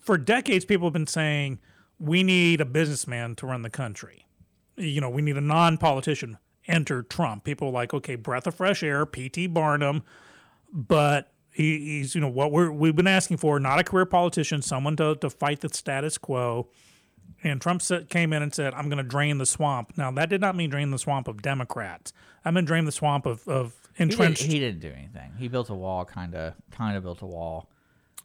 [0.00, 1.58] For decades, people have been saying
[1.98, 4.22] we need a businessman to run the country
[4.78, 6.36] you know, we need a non-politician.
[6.68, 7.44] Enter Trump.
[7.44, 9.46] People like, okay, breath of fresh air, P.T.
[9.46, 10.02] Barnum,
[10.72, 14.62] but he, he's, you know, what we're we've been asking for, not a career politician,
[14.62, 16.68] someone to to fight the status quo.
[17.42, 20.28] And Trump said, came in and said, "I'm going to drain the swamp." Now, that
[20.28, 22.12] did not mean drain the swamp of Democrats.
[22.44, 24.42] I'm going to drain the swamp of of He, did, entrenched.
[24.42, 25.32] he didn't do anything.
[25.38, 27.68] He built a wall, kind of, kind of built a wall.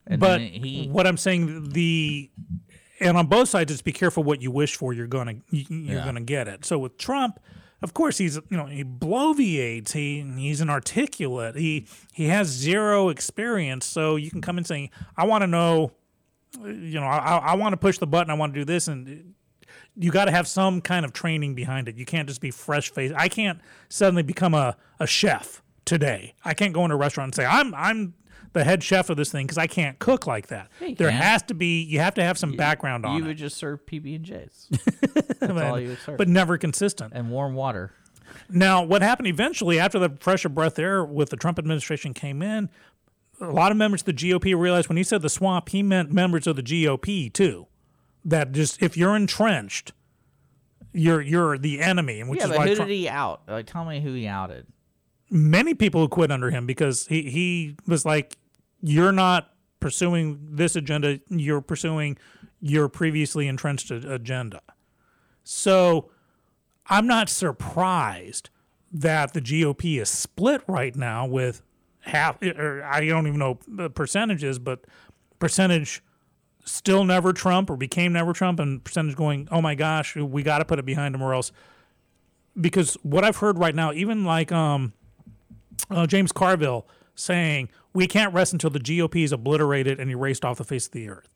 [0.07, 2.29] And but he, what I'm saying, the
[2.99, 4.93] and on both sides, is be careful what you wish for.
[4.93, 6.05] You're gonna you- you're Yeah.
[6.05, 6.63] gonna get it.
[6.65, 7.39] So with Trump,
[7.81, 9.93] of course, he's you know he bloviates.
[9.93, 11.55] He he's inarticulate.
[11.55, 13.85] He he has zero experience.
[13.85, 15.91] So you can come in saying, I want to know,
[16.63, 18.29] you know, I I want to push the button.
[18.29, 19.33] I want to do this and.
[19.95, 21.95] You got to have some kind of training behind it.
[21.95, 23.13] You can't just be fresh faced.
[23.15, 23.59] I can't
[23.89, 26.33] suddenly become a, a chef today.
[26.45, 28.13] I can't go into a restaurant and say I'm I'm
[28.53, 30.69] the head chef of this thing because I can't cook like that.
[30.81, 31.81] you there has to be.
[31.83, 33.17] You have to have some background on it.
[33.19, 34.67] you it, would just serve PB and J's.
[35.39, 36.17] That's all you would serve.
[36.17, 37.13] but never consistent.
[37.15, 37.93] and warm water.
[38.49, 42.41] Now, what happened eventually after the fresh of breath air with the Trump administration came
[42.41, 42.69] in,
[43.39, 46.11] a lot of members of the GOP realized when he said the swamp, he meant
[46.11, 47.67] members of the GOP too.
[48.23, 49.93] That just if you're entrenched,
[50.93, 53.41] you're you're the enemy, and which yeah, is why who Trump, did he out?
[53.47, 54.67] Like, tell me who he outed.
[55.29, 58.37] many people who quit under him because he he was like,
[58.81, 62.17] you're not pursuing this agenda, you're pursuing
[62.61, 64.61] your previously entrenched agenda.
[65.43, 66.11] So
[66.87, 68.49] I'm not surprised
[68.91, 71.61] that the GOP is split right now with
[72.01, 74.85] half, or I don't even know the percentages, but
[75.39, 76.03] percentage
[76.65, 80.59] still never Trump or became never Trump, and percentage going, oh my gosh, we got
[80.59, 81.51] to put it behind him or else.
[82.59, 84.93] Because what I've heard right now, even like um,
[85.89, 86.85] uh, James Carville
[87.15, 90.93] saying, we can't rest until the GOP is obliterated and erased off the face of
[90.93, 91.29] the earth.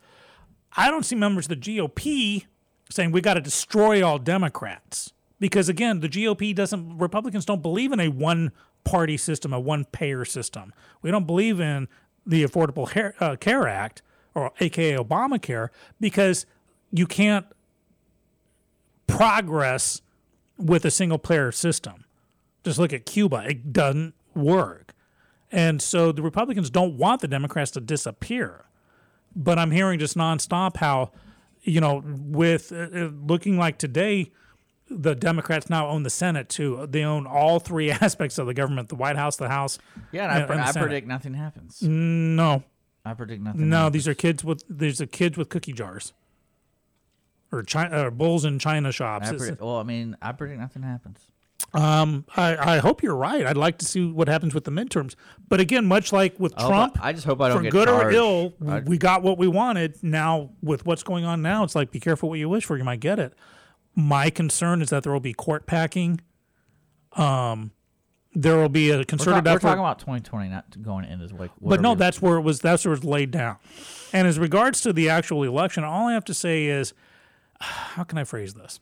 [0.77, 2.45] I don't see members of the GOP
[2.89, 6.97] saying we got to destroy all Democrats because again, the GOP doesn't.
[6.97, 10.73] Republicans don't believe in a one-party system, a one-payer system.
[11.01, 11.87] We don't believe in
[12.25, 14.01] the Affordable Care, uh, Care Act
[14.33, 15.69] or AKA Obamacare
[15.99, 16.45] because
[16.91, 17.45] you can't
[19.07, 20.01] progress
[20.57, 22.05] with a single-payer system.
[22.63, 24.84] Just look at Cuba; it doesn't work.
[25.51, 28.65] And so the Republicans don't want the Democrats to disappear
[29.35, 31.11] but I'm hearing just nonstop how,
[31.61, 34.31] you know, with uh, uh, looking like today,
[34.89, 36.87] the Democrats now own the Senate too.
[36.89, 39.77] They own all three aspects of the government: the White House, the House.
[40.11, 41.81] Yeah, and I, and- and I predict nothing happens.
[41.81, 42.63] No,
[43.03, 43.69] I predict nothing.
[43.69, 43.93] no, happens.
[43.93, 46.13] these are kids with these are kids with cookie jars,
[47.51, 49.27] or China, or bulls in China shops.
[49.29, 51.27] I predict, well, I mean, I predict nothing happens.
[51.73, 53.45] Um, I, I hope you're right.
[53.45, 55.15] I'd like to see what happens with the midterms.
[55.49, 57.89] But again, much like with I Trump, I, just hope I don't for get good
[57.89, 60.01] or ill, I- we got what we wanted.
[60.01, 62.77] Now, with what's going on now, it's like be careful what you wish for.
[62.77, 63.33] You might get it.
[63.95, 66.21] My concern is that there will be court packing.
[67.13, 67.71] Um,
[68.33, 71.31] there will be a we're, concerted ta- we're talking about 2020, not going in as
[71.31, 71.51] like.
[71.61, 72.59] but no, that's where it was.
[72.59, 73.57] That's where it was laid down.
[74.11, 76.93] And as regards to the actual election, all I have to say is,
[77.61, 78.79] how can I phrase this?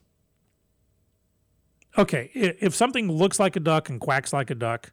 [1.96, 4.92] Okay, if something looks like a duck and quacks like a duck,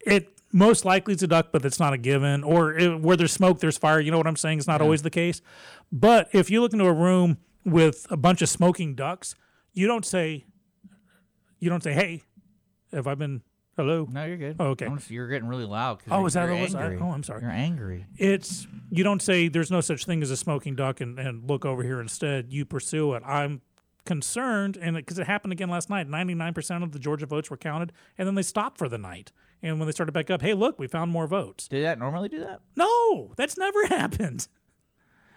[0.00, 2.42] it most likely is a duck, but it's not a given.
[2.42, 4.00] Or i where there's smoke, there's fire.
[4.00, 4.58] You know what I'm saying?
[4.58, 5.42] It's not always the case.
[5.92, 9.34] But if you look into a room with a bunch of smoking ducks,
[9.72, 10.46] you don't say,
[11.58, 12.22] you don't say, "Hey,
[12.92, 13.42] have I been?
[13.76, 14.56] Hello." No, you're good.
[14.58, 14.88] Oh, okay.
[15.08, 16.00] You're getting really loud.
[16.10, 16.74] Oh, is that what it was?
[16.74, 17.42] I, oh, I'm sorry.
[17.42, 18.06] You're angry.
[18.16, 21.64] it's you don't say there's no such thing as a smoking duck and, and look
[21.64, 23.60] over here instead you pursue it i'm
[24.04, 27.92] concerned and because it, happened again last night 99% of the georgia votes were counted
[28.18, 29.32] and then they stopped for the night
[29.62, 32.28] and when they started back up hey look we found more votes Did that normally
[32.28, 32.60] do that?
[32.76, 34.48] no that's never happened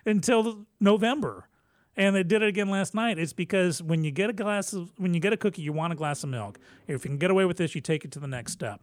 [0.05, 1.47] until november
[1.95, 4.91] and they did it again last night it's because when you get a glass of
[4.97, 7.32] when you get a cookie you want a glass of milk if you can get
[7.32, 8.82] away with this you take it to the next step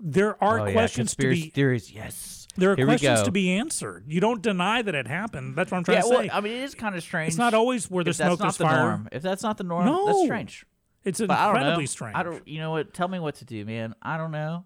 [0.00, 1.92] there are oh yeah, questions to conspiracy be theories.
[1.92, 2.37] Yes.
[2.58, 4.04] There are Here questions to be answered.
[4.08, 5.56] You don't deny that it happened.
[5.56, 6.30] That's what I'm trying Yeah, to well, say.
[6.30, 7.28] I mean, it is kind of strange.
[7.28, 8.82] it's not always where the smoke is the fire.
[8.82, 9.08] norm.
[9.12, 10.06] If that's not the norm, No.
[10.06, 10.66] that's strange.
[11.04, 11.86] It's But I don't incredibly know.
[11.86, 12.16] strange.
[12.16, 12.46] I don't.
[12.46, 12.92] You know what?
[12.92, 13.94] Tell me what to do, man.
[14.02, 14.64] I don't know.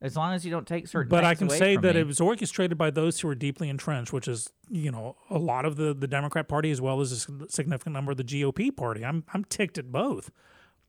[0.00, 1.08] As long as you don't take certain.
[1.08, 2.00] but I can away say that me.
[2.02, 5.64] it was orchestrated by those who are deeply entrenched, which is you know a lot
[5.64, 9.04] of the the Democrat Party as well as a significant number of the GOP Party.
[9.04, 10.30] I'm I'm ticked at both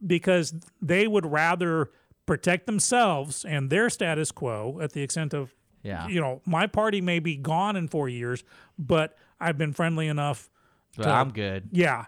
[0.06, 1.90] because they would rather
[2.26, 5.54] protect themselves and their status quo at the extent of
[5.86, 6.08] Yeah.
[6.08, 8.44] you know my party may be gone in four years,
[8.78, 10.50] but I've been friendly enough.
[10.98, 11.70] But to- I'm good.
[11.72, 12.06] Yeah.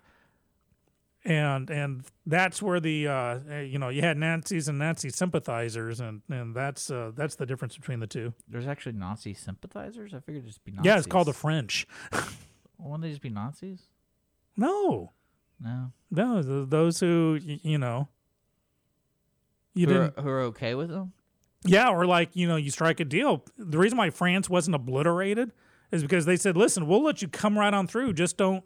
[1.25, 3.13] And and that's where the uh,
[3.51, 7.45] uh, you know you had Nazis and Nazi sympathizers and and that's uh, that's the
[7.45, 8.33] difference between the two.
[8.47, 10.13] There's actually Nazi sympathizers.
[10.13, 10.85] I figured it'd just be Nazis.
[10.85, 11.85] Yeah, it's called the French.
[12.79, 13.81] Wouldn't they just be Nazis?
[14.55, 15.11] No,
[15.59, 15.91] No.
[16.09, 18.07] no, those who you know.
[19.73, 21.11] You who, didn't, are, who are okay with them?
[21.67, 23.43] Yeah, or like you know, you strike a deal.
[23.57, 25.51] The reason why France wasn't obliterated
[25.91, 28.13] is because they said, "Listen, we'll let you come right on through.
[28.13, 28.63] Just don't,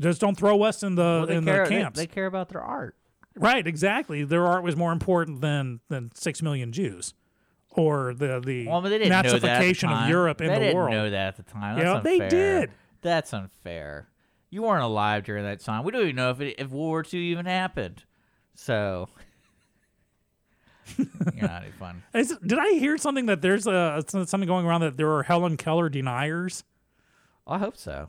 [0.00, 1.64] just don't throw us in the Well, in care.
[1.64, 2.96] the camps." They, care about their art.
[3.36, 4.24] Right, exactly.
[4.24, 7.14] Their art was more important than than six million Jews,
[7.70, 10.08] or the the Well, but they didn't know that at the of.
[10.08, 10.90] Europe they in the didn't world.
[10.90, 11.76] know that at the time.
[11.78, 12.70] That's Yeah, they did.
[13.02, 14.08] That's unfair.
[14.50, 15.84] You weren't alive during that time.
[15.84, 18.02] We don't even know if it, if World War II even happened.
[18.54, 19.08] So
[20.98, 22.02] you're not any fun.
[22.14, 25.56] Is, did I hear something that there's a something going around that there are Helen
[25.56, 26.64] Keller deniers?
[27.46, 28.08] I hope so.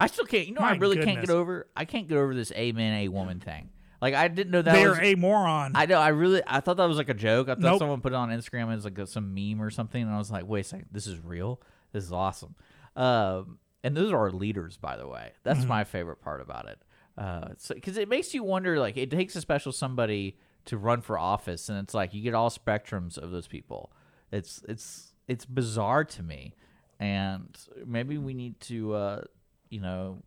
[0.00, 0.48] I still can't.
[0.48, 1.68] You know, I My really can't get over.
[1.76, 3.70] I can't get over this a man, a woman thing.
[4.02, 4.98] Like I didn't know that They was.
[4.98, 5.72] are a moron.
[5.76, 5.98] I know.
[5.98, 6.42] I really.
[6.46, 7.48] I thought that was like a joke.
[7.48, 7.78] I thought Nope.
[7.78, 10.30] someone put it on Instagram as like a, some meme or something, and I was
[10.30, 11.60] like, "Wait a second, this is real.
[11.92, 12.54] This is awesome."
[12.96, 15.32] Um, and those are our leaders, by the way.
[15.42, 15.68] That's Mm-hmm.
[15.68, 16.78] my favorite part about it.
[17.16, 18.78] Uh, because it makes you wonder.
[18.78, 20.36] Like, it takes a special somebody
[20.66, 23.92] to run for office, and it's like you get all spectrums of those people.
[24.32, 26.54] It's it's it's bizarre to me,
[26.98, 27.56] and
[27.86, 29.22] maybe we need to, uh,
[29.70, 30.22] you know,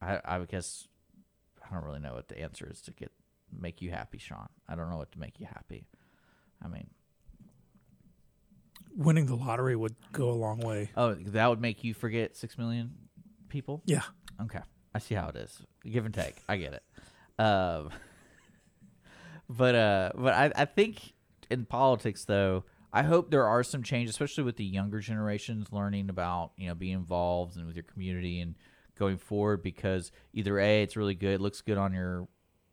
[0.00, 0.88] I I guess
[1.64, 3.10] I don't really know what the answer is to get
[3.56, 4.48] make you happy, Sean.
[4.68, 5.86] I don't know what to make you happy.
[6.64, 6.88] I mean,
[8.96, 10.90] Winning the lottery would go a long way.
[10.96, 12.92] oh, that would make you forget six million
[13.48, 13.82] people.
[13.86, 14.02] Yeah.
[14.42, 14.60] Okay,
[14.94, 15.62] I see how it is.
[15.84, 16.36] Give and take.
[16.48, 16.82] I get it.
[17.42, 17.90] Um,
[19.48, 21.12] but uh, but I I think
[21.50, 26.08] in politics though, I hope there are some changes, especially with the younger generations learning
[26.08, 28.54] about you know being involved and with your community and
[28.98, 32.28] going forward because either a it's really good, looks good on your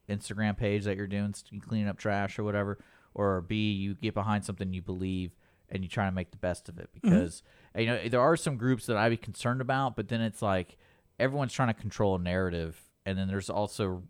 [0.10, 2.78] Instagram page that you're doing cleaning up trash or whatever,
[3.14, 5.32] or B you get behind something you believe
[5.70, 7.44] and you try to make the best of it because
[7.76, 10.78] you know there are some groups that I'd be concerned about, but then it's like
[11.20, 14.04] everyone's trying to control a narrative, and then there's also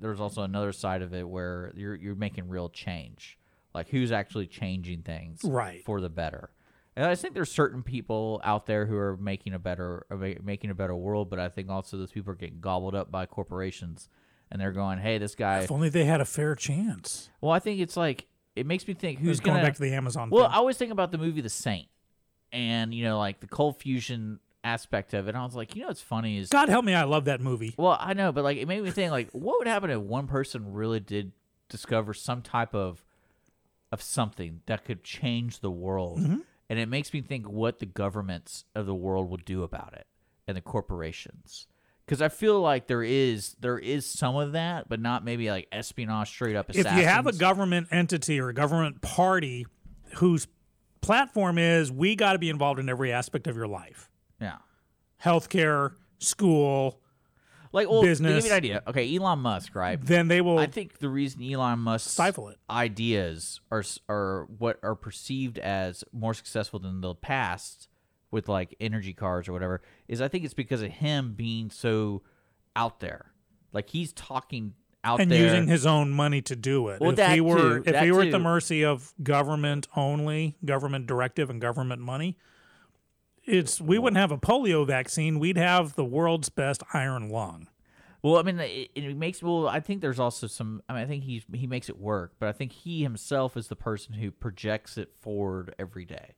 [0.00, 3.38] there's also another side of it where you're you're making real change,
[3.74, 5.82] like who's actually changing things Right.
[5.84, 6.50] for the better.
[6.96, 10.70] And I think there's certain people out there who are making a better uh, making
[10.70, 14.08] a better world, but I think also those people are getting gobbled up by corporations,
[14.50, 17.28] and they're going, "Hey, this guy." If only they had a fair chance.
[17.42, 19.92] Well, I think it's like it makes me think who's going gonna back to the
[19.92, 20.30] Amazon?
[20.30, 20.52] well, thing.
[20.52, 21.88] I always think about the movie The Saint,
[22.50, 25.30] and you know, like the cold fusion aspect of it.
[25.30, 27.40] And I was like, you know, what's funny is, God help me, I love that
[27.40, 27.74] movie.
[27.76, 30.26] well, I know, but like it made me think, like, what would happen if one
[30.26, 31.32] person really did
[31.68, 33.04] discover some type of
[33.92, 36.18] of something that could change the world?
[36.18, 36.38] Mm-hmm.
[36.68, 40.06] And it makes me think what the governments of the world would do about it
[40.48, 41.68] and the corporations.
[42.04, 45.68] Because I feel like there is there is some of that, but not maybe like
[45.72, 46.70] espionage straight up.
[46.70, 49.66] If you have a government entity or a government party
[50.16, 50.46] whose
[51.00, 54.10] platform is we got to be involved in every aspect of your life
[55.24, 57.00] healthcare, school,
[57.72, 58.44] like well, to give business.
[58.44, 58.82] you an idea.
[58.86, 60.00] Okay, Elon Musk, right?
[60.02, 62.58] then they will I think the reason Elon Musk's stifle it.
[62.70, 67.88] ideas are are what are perceived as more successful than the past
[68.30, 72.22] with like energy cars or whatever is I think it's because of him being so
[72.74, 73.32] out there.
[73.72, 75.42] Like he's talking out and there.
[75.42, 77.00] using his own money to do it.
[77.00, 81.06] Well, if he were too, if he were at the mercy of government only, government
[81.06, 82.36] directive and government money,
[83.46, 85.38] it's we wouldn't have a polio vaccine.
[85.38, 87.68] We'd have the world's best iron lung.
[88.22, 89.68] Well, I mean, it, it makes well.
[89.68, 90.82] I think there's also some.
[90.88, 93.68] I mean, I think he he makes it work, but I think he himself is
[93.68, 96.34] the person who projects it forward every day.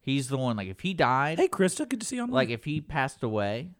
[0.00, 0.56] He's the one.
[0.56, 2.30] Like if he died, Hey, Krista, good to see you on.
[2.30, 3.70] like if he passed away,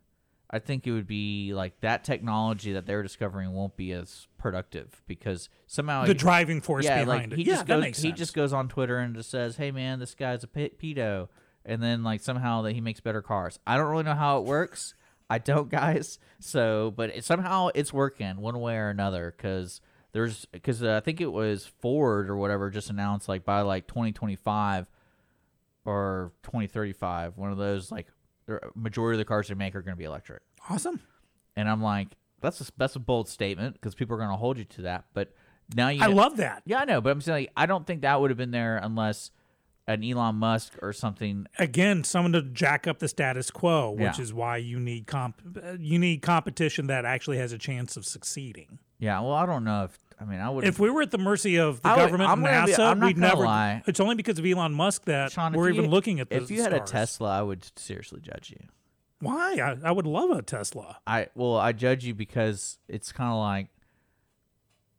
[0.51, 5.03] I think it would be like that technology that they're discovering won't be as productive
[5.07, 7.47] because somehow the driving force yeah, behind like he it.
[7.47, 10.43] yeah, just goes he just goes on Twitter and just says, "Hey man, this guy's
[10.43, 11.29] a pe- pedo,"
[11.65, 13.59] and then like somehow that he makes better cars.
[13.67, 14.95] I don't really know how it works.
[15.29, 16.19] I don't, guys.
[16.41, 19.81] So, but it, somehow it's working one way or another because
[20.12, 23.87] there's because uh, I think it was Ford or whatever just announced like by like
[23.87, 24.87] 2025
[25.85, 27.37] or 2035.
[27.37, 28.07] One of those like
[28.47, 30.43] the majority of the cars they make are going to be electric.
[30.69, 31.01] Awesome.
[31.57, 32.09] And I'm like,
[32.41, 35.05] that's a, that's a bold statement because people are going to hold you to that.
[35.15, 35.33] But
[35.75, 36.62] now you, I love that.
[36.67, 38.77] yeah, I know, but I'm saying like, I don't think that would have been there
[38.77, 39.31] unless
[39.87, 41.47] an Elon Musk or something.
[41.59, 44.20] Again, someone to jack up the status quo, which Yeah.
[44.22, 45.41] is why you need comp
[45.78, 48.78] you need competition that actually has a chance of succeeding.
[48.99, 50.64] Yeah, well, I don't know if I mean I would.
[50.64, 52.91] If we were at the mercy of the I would- government I'm and be- NASA,
[52.91, 53.45] I'm not we'd never.
[53.45, 53.82] lie.
[53.87, 56.51] It's only because of Elon Musk that Sean, we're you- even looking at the if
[56.51, 56.80] you had a.
[56.80, 58.66] Tesla, I would seriously judge you.
[59.20, 59.55] Why?
[59.57, 60.99] I, I would love a Tesla.
[61.07, 63.68] I well, I judge you because it's kind of like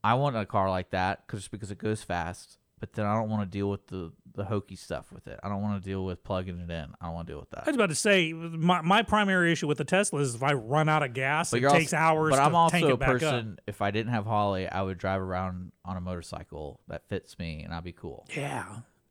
[0.03, 3.29] I want a car like that cause, because it goes fast, but then I don't
[3.29, 5.39] want to deal with the the hokey stuff with it.
[5.41, 6.88] I don't want to deal with plugging it in.
[7.01, 7.63] I don't want to deal with that.
[7.65, 10.53] I was about to say my, my primary issue with the Tesla is if I
[10.53, 12.97] run out of gas, But it takes also, hours But to I'm also tank a
[12.97, 13.59] person.
[13.65, 17.63] If I didn't have Holly, I would drive around on a motorcycle that fits me,
[17.63, 18.27] and I'd be cool.
[18.36, 18.65] Yeah.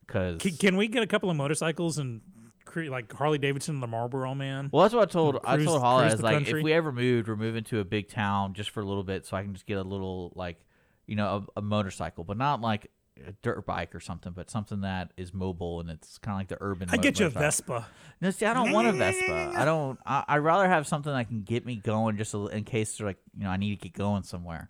[0.05, 2.21] Because Can, can we get a couple of motorcycles and
[2.63, 4.69] create like Harley Davidson and the Marlboro Man?
[4.71, 5.39] Well, that's what I told.
[5.43, 6.59] I told Holly, I was like, country.
[6.59, 9.25] if we ever moved, we're moving to a big town just for a little bit,
[9.25, 10.59] so I can just get a little like,
[11.07, 12.91] you know, a, a motorcycle, but not like
[13.25, 16.47] a dirt bike or something, but something that is mobile and it's kind of like
[16.47, 16.89] the urban.
[16.91, 17.75] I get you a motorcycle.
[17.79, 17.87] Vespa.
[18.21, 19.53] No, see, I don't want a Vespa.
[19.55, 19.99] I don't.
[20.05, 23.07] I, I'd rather have something that can get me going, just a, in case they're
[23.07, 24.69] like, you know, I need to get going somewhere.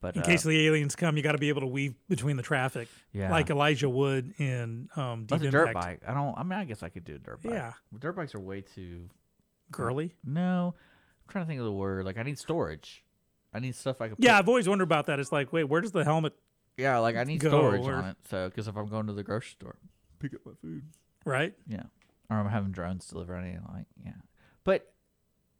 [0.00, 2.36] But In uh, case the aliens come, you got to be able to weave between
[2.36, 3.30] the traffic, Yeah.
[3.30, 6.00] like Elijah Wood in um, Deep that's a dirt bike.
[6.06, 6.36] I don't.
[6.36, 7.52] I mean, I guess I could do a dirt bike.
[7.52, 7.72] Yeah.
[7.98, 9.08] dirt bikes are way too.
[9.70, 10.14] Girly.
[10.24, 12.04] No, I'm trying to think of the word.
[12.04, 13.04] Like, I need storage.
[13.54, 14.16] I need stuff I can.
[14.18, 15.20] Yeah, I've always wondered about that.
[15.20, 16.32] It's like, wait, where does the helmet?
[16.76, 18.16] Yeah, like I need go, storage or- on it.
[18.28, 19.76] So, because if I'm going to the grocery store,
[20.18, 20.84] pick up my food.
[21.24, 21.54] Right?
[21.66, 21.84] Yeah,
[22.30, 24.12] or I'm having drones deliver anything like yeah.
[24.64, 24.92] But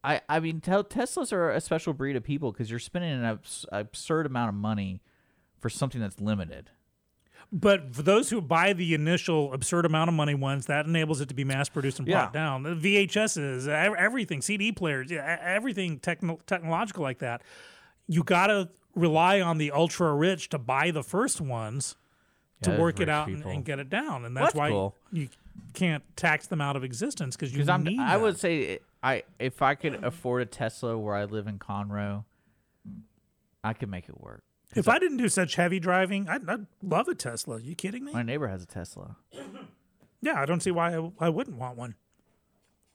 [0.04, 3.24] I, I mean, tel- Teslas are a special breed of people because you're spending an
[3.24, 5.00] abs- absurd amount of money
[5.60, 6.70] for something that's limited.
[7.52, 11.28] But for those who buy the initial absurd amount of money ones, that enables it
[11.28, 12.40] to be mass produced and brought Yeah.
[12.40, 12.62] down.
[12.62, 17.42] The VHSs, ev- everything, CD players, yeah, e- everything techno- technological like that.
[18.08, 21.96] You got to rely on the ultra rich to buy the first ones
[22.62, 24.24] Yeah, to work it out and, and get it down.
[24.24, 24.94] And that's that's why cool.
[25.12, 25.28] you
[25.74, 29.62] can't tax them out of existence because you I'm, need I would say I if
[29.62, 32.24] I could afford a Tesla where I live in Conroe,
[33.64, 34.42] I could make it work.
[34.74, 37.60] If I didn't do such heavy driving, I'd, I'd love a Tesla.
[37.60, 38.12] you kidding me?
[38.12, 39.16] My neighbor has a Tesla.
[40.22, 41.94] Yeah, I don't see why I, I wouldn't want one.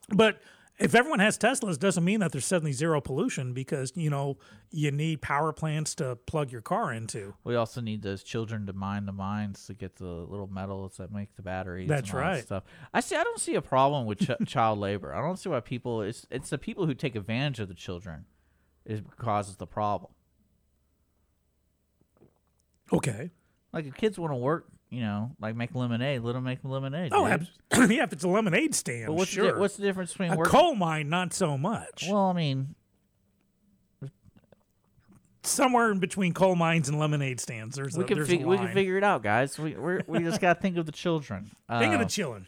[0.08, 0.40] But
[0.78, 4.38] if everyone has Teslas, doesn't mean that there's suddenly zero pollution because you know
[4.70, 7.34] you need power plants to plug your car into.
[7.44, 11.12] We also need those children to mine the mines to get the little metals that
[11.12, 11.88] make the batteries.
[11.88, 12.42] That's and all that right.
[12.44, 12.64] Stuff.
[12.94, 13.16] I see.
[13.16, 15.14] I don't see a problem with ch- child labor.
[15.14, 16.02] I don't see why people.
[16.02, 18.26] It's it's the people who take advantage of the children,
[18.84, 20.12] is causes the problem.
[22.92, 23.30] Okay.
[23.72, 27.12] Like if kids want to work, you know, like make lemonade, let them make lemonade.
[27.14, 27.46] Oh, dude.
[27.72, 28.04] abs- yeah.
[28.04, 29.52] If it's a lemonade stand, But what's sure.
[29.52, 30.48] di- what's the difference between a work?
[30.48, 31.08] coal mine?
[31.08, 32.06] Not so much.
[32.08, 32.74] well, I mean,
[35.44, 38.46] Somewhere in between coal mines and lemonade stands, there's we a, can there's fig- a
[38.46, 39.58] we can figure it out, guys.
[39.58, 41.50] We we're, we just got to think of the children.
[41.70, 42.46] Think of Uh, the chillin'.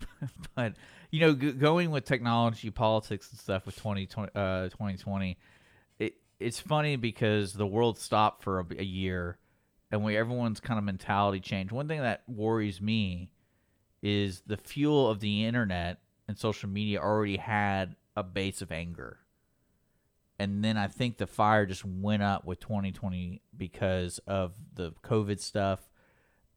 [0.56, 0.72] but
[1.10, 5.36] you know, g- going with technology, politics, and stuff with 2020, uh, 2020,
[6.00, 9.38] it it's funny because the world stopped for a, a year,
[9.90, 11.72] and we everyone's kind of mentality changed.
[11.72, 13.30] One thing that worries me
[14.02, 19.18] is the fuel of the internet and social media already had a base of anger.
[20.38, 25.40] And then I think the fire just went up with 2020 because of the COVID
[25.40, 25.80] stuff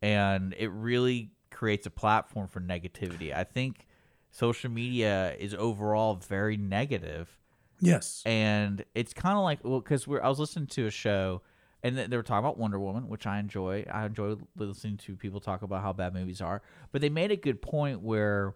[0.01, 3.33] and it really creates a platform for negativity.
[3.35, 3.87] I think
[4.29, 7.39] social media is overall very negative,
[7.79, 8.21] Yes.
[8.25, 11.41] and it's kind of like well, because we're I was listening to a show,
[11.83, 13.85] and th- they were talking about Wonder Woman, which I enjoy.
[13.91, 16.61] I enjoy listening to people talk about how bad movies are,
[16.91, 18.55] but they made a good point where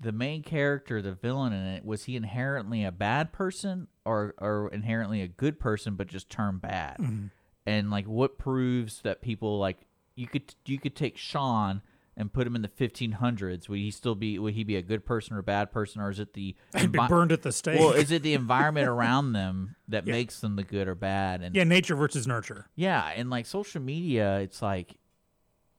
[0.00, 4.68] the main character, the villain in it, was he inherently a bad person or or
[4.72, 6.98] inherently a good person, but just turned bad?
[6.98, 7.26] Mm-hmm.
[7.64, 9.78] And like, what proves that people like
[10.16, 11.82] you could you could take Sean
[12.16, 13.68] and put him in the 1500s?
[13.68, 14.38] Would he still be?
[14.38, 16.92] Would he be a good person or a bad person, or is it the And
[16.92, 17.78] be burned at the stake.
[17.80, 20.12] well, is it the environment around them that Yeah.
[20.12, 21.40] makes them the good or bad?
[21.42, 22.66] And yeah, nature versus nurture.
[22.74, 24.96] yeah, and like social media, it's like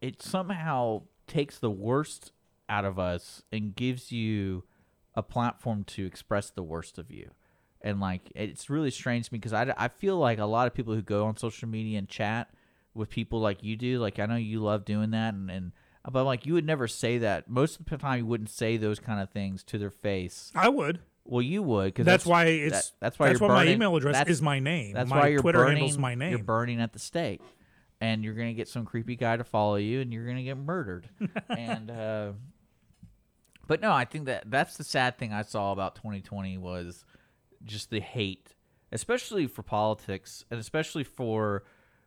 [0.02, 2.32] it somehow takes the worst
[2.70, 4.64] out of us and gives you
[5.16, 7.30] a platform to express the worst of you.
[7.82, 10.74] And like it's really strange to me because I, I feel like a lot of
[10.74, 12.50] people who go on social media and chat
[12.94, 15.72] with people like you do, like I know you love doing that, and, and
[16.12, 17.50] but I'm like you would never say that.
[17.50, 20.52] Most of the time, you wouldn't say those kind of things to their face.
[20.56, 21.00] I would.
[21.26, 22.90] Well, you would because That's, why it's.
[22.90, 24.94] that- that's why that's why my email address that's- is my name.
[24.94, 26.32] that's my why you're Twitter burning, handle's my name.
[26.32, 27.42] You're burning at the stake,
[28.02, 31.08] and you're gonna get some creepy guy to follow you, and you're gonna get murdered.
[31.50, 32.32] and uh,
[33.68, 37.06] But no, I think that that's the sad thing I saw about 2020 was
[37.64, 38.54] just the hate,
[38.92, 41.64] especially for politics and especially for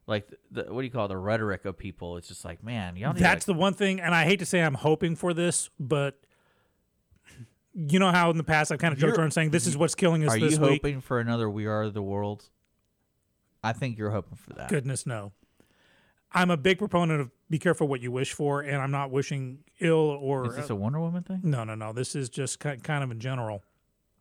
[0.06, 2.16] like the what do you call it, the rhetoric of people.
[2.16, 3.12] It's just like, man, y'all.
[3.12, 5.70] Need That's to, the one thing, and I hate to say I'm hoping for this,
[5.80, 6.20] but
[7.74, 9.94] you know how in the past I've kind of joked around saying this is what's
[9.94, 10.58] killing us Are you week.
[10.58, 12.44] hoping for another We Are the World?
[13.62, 14.68] I think you're hoping for that.
[14.68, 15.32] Goodness no.
[16.32, 19.58] I'm a big proponent of be careful what you wish for, and I'm not wishing
[19.80, 21.40] ill or Is this a Wonder Woman thing?
[21.42, 21.92] no, no, no.
[21.92, 23.62] This is just kind of in general.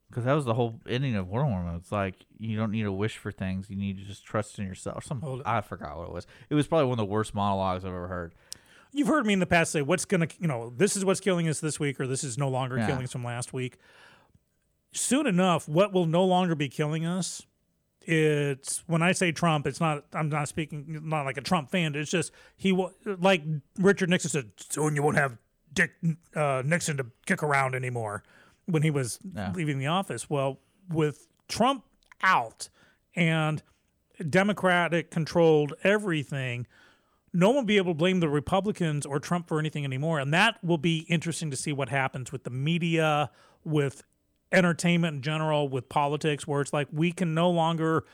[0.10, 1.76] Because that was the whole ending of Wonder Woman.
[1.76, 4.66] It's like you don't need to wish for things; you need to just trust in
[4.66, 5.04] yourself.
[5.04, 5.42] Some.
[5.46, 6.28] I forgot what it was.
[6.50, 8.34] It was probably one of the worst monologues I've ever heard.
[8.92, 11.50] You've heard me in the past say, "What's gonna, you know, this is what's killing
[11.50, 12.88] us this week, or this is no longer Yeah.
[12.88, 13.78] killing us from last week."
[14.94, 17.42] Soon enough, what will no longer be killing us?
[18.02, 20.06] It's when I say Trump, it's not.
[20.14, 21.96] I'm not speaking not like a Trump fan.
[21.96, 23.44] It's just he will, like
[23.80, 24.52] Richard Nixon said.
[24.70, 25.38] Soon you won't have
[25.74, 25.92] Dick
[26.36, 28.24] uh, Nixon to kick around anymore
[28.66, 29.52] when he was Yeah.
[29.54, 30.30] leaving the office.
[30.30, 30.60] Well,
[30.90, 31.84] with Trump
[32.22, 32.70] out
[33.16, 33.62] and
[34.30, 36.68] Democratic controlled everything,
[37.34, 40.20] no one will be able to blame the Republicans or Trump for anything anymore.
[40.20, 43.30] And that will be interesting to see what happens with the media,
[43.64, 44.04] with
[44.52, 48.06] entertainment in general, with politics, where it's like we can no longer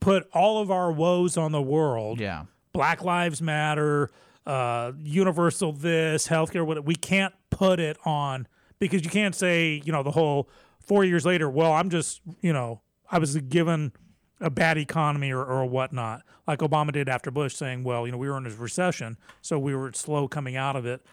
[0.00, 2.18] put all of our woes on the world.
[2.20, 4.10] Yeah, Black Lives Matter,
[4.46, 8.48] uh, universal this, healthcare, what we can't put it on
[8.80, 10.48] because you can't say, you know, the whole
[10.80, 13.92] four years later, well, I'm just, you know, I was given
[14.40, 18.18] a bad economy or, or whatnot, like Obama did after Bush, saying, well, you know,
[18.18, 21.04] we were in a recession, so we were slow coming out of it.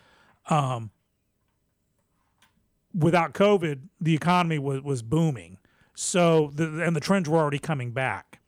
[0.49, 0.91] Um,
[2.93, 5.57] without COVID, the economy was, was booming.
[5.93, 8.39] So, the, and the trends were already coming back.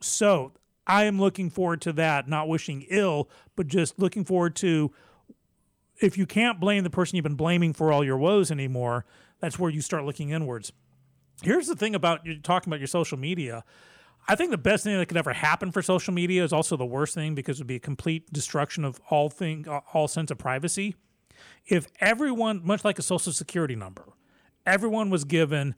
[0.00, 0.52] So
[0.86, 4.92] I am looking forward to that, not wishing ill, but just looking forward to
[6.02, 9.04] if you can't blame the person you've been blaming for all your woes anymore,
[9.40, 10.72] that's where you start looking inwards.
[11.42, 13.64] Here's the thing about you talking about your social media.
[14.28, 16.86] I think the best thing that could ever happen for social media is also the
[16.86, 20.38] worst thing because it would be a complete destruction of all thing, all sense of
[20.38, 20.94] privacy.
[21.66, 24.04] If everyone, much like a social security number,
[24.64, 25.74] everyone was given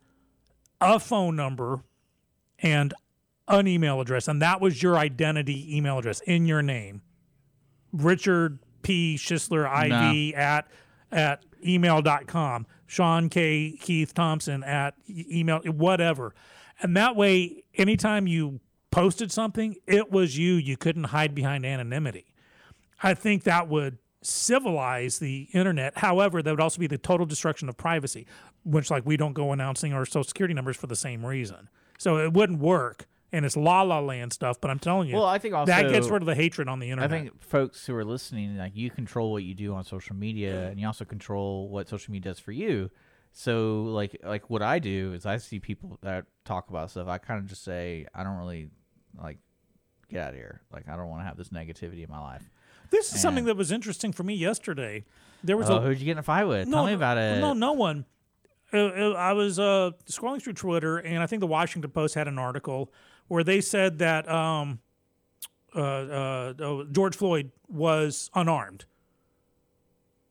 [0.80, 1.84] a phone number
[2.58, 2.92] and
[3.48, 7.00] an email address, and that was your identity email address in your name.
[7.92, 9.16] Richard P.
[9.16, 10.68] Schisler IV at
[11.14, 12.66] at email.com.
[12.86, 13.76] Sean K.
[13.80, 16.34] Keith Thompson at email, whatever.
[16.80, 18.60] And that way, anytime you
[18.90, 20.54] posted something, it was you.
[20.54, 22.26] You couldn't hide behind anonymity.
[23.02, 25.98] I think that would civilize the internet.
[25.98, 28.26] However, that would also be the total destruction of privacy,
[28.64, 31.68] which like we don't go announcing our social security numbers for the same reason.
[31.98, 33.06] So it wouldn't work.
[33.34, 35.90] And it's la la land stuff, but I'm telling you, Well, I think also that
[35.90, 37.10] gets rid of the hatred on the internet.
[37.10, 37.32] I internet.
[37.32, 40.78] think folks who are listening, like you control what you do on social media, and
[40.78, 42.90] you also control what social media does for you.
[43.32, 47.08] So, like, like what I do is I see people that talk about stuff.
[47.08, 48.68] I kind of just say, I don't really
[49.20, 49.38] like
[50.08, 50.60] get out of here.
[50.72, 52.48] Like, I don't want to have this negativity in my life.
[52.90, 55.04] this is something that was interesting for me yesterday.
[55.42, 56.70] There was Oh, a who'd you get in a fight with?
[56.70, 57.40] Tell me about it.
[57.40, 58.04] No, no one.
[58.72, 62.28] Uh, uh, I was uh, scrolling through Twitter, and I think the Washington Post had
[62.28, 62.92] an article
[63.28, 64.80] where they said that um,
[65.74, 68.84] uh, uh, oh, George Floyd was unarmed.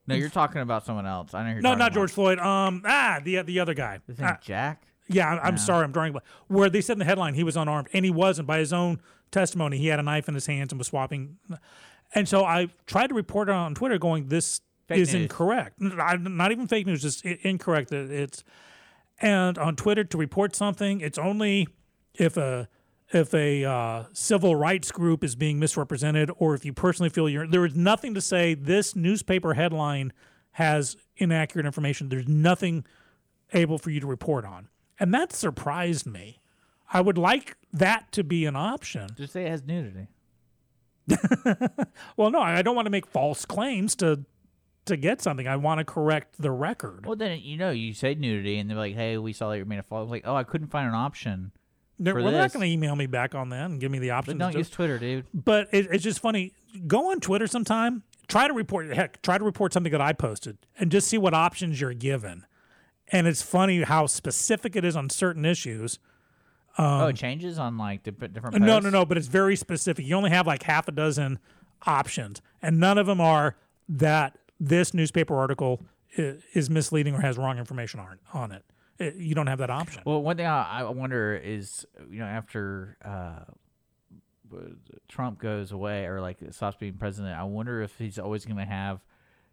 [0.05, 1.33] No, you're talking about someone else.
[1.33, 1.93] I know you're No, not.
[1.93, 2.37] George Floyd.
[2.39, 3.99] Um, ah, the the other guy.
[4.07, 4.83] Name Ah, Jack.
[5.07, 6.15] yeah, I'm, I'm sorry, I'm drawing.
[6.47, 8.47] Where they said in the headline he was unarmed, and he wasn't.
[8.47, 8.99] By his own
[9.31, 11.37] testimony, he had a knife in his hands and was swapping.
[12.13, 15.23] And so I tried to report it on Twitter, going, "This Fake is news.
[15.23, 15.79] incorrect.
[15.79, 17.91] Not even fake news, just incorrect.
[17.93, 18.43] It's
[19.19, 21.67] and on Twitter to report something, it's only
[22.15, 22.67] if a
[23.13, 27.47] if a uh, civil rights group is being misrepresented, or if you personally feel you're.
[27.47, 30.13] There is nothing to say this newspaper headline
[30.51, 32.09] has inaccurate information.
[32.09, 32.85] There's nothing
[33.53, 34.69] able for you to report on,
[34.99, 36.39] and that surprised me.
[36.91, 39.09] I would like that to be an option.
[39.17, 40.07] Just say it has nudity.
[42.15, 44.25] Well, no, I don't want to make false claims to
[44.85, 45.47] to get something.
[45.47, 47.05] I want to correct the record.
[47.05, 49.65] Well, then you know you say nudity, and they're like, "Hey, we saw that you
[49.65, 51.51] made a fall." I was like, "Oh, I couldn't find an option."
[52.03, 54.09] They're, well, they're not going to email me back on that and give me the
[54.09, 54.37] But option.
[54.37, 55.25] don't to- use Twitter, dude.
[55.33, 56.53] but it, it's just funny.
[56.87, 58.03] Go on Twitter sometime.
[58.27, 58.87] Try to report.
[58.93, 62.45] Heck, try to report something that I posted, and just see what options you're given.
[63.11, 65.99] And it's funny how specific it is on certain issues.
[66.77, 68.55] oh, it changes on like di- different.
[68.55, 70.05] Um, No, no, no, but it's very specific.
[70.05, 71.37] You only have like half a dozen
[71.85, 73.55] options, and none of them are
[73.89, 75.81] that this newspaper article
[76.15, 78.63] is misleading or has wrong information on on it.
[78.99, 80.03] It- you don't have that option.
[80.05, 83.45] Well, one thing I, I wonder is, you know, after uh,
[85.07, 88.65] Trump goes away or like stops being president, I wonder if he's always going to
[88.65, 88.99] have.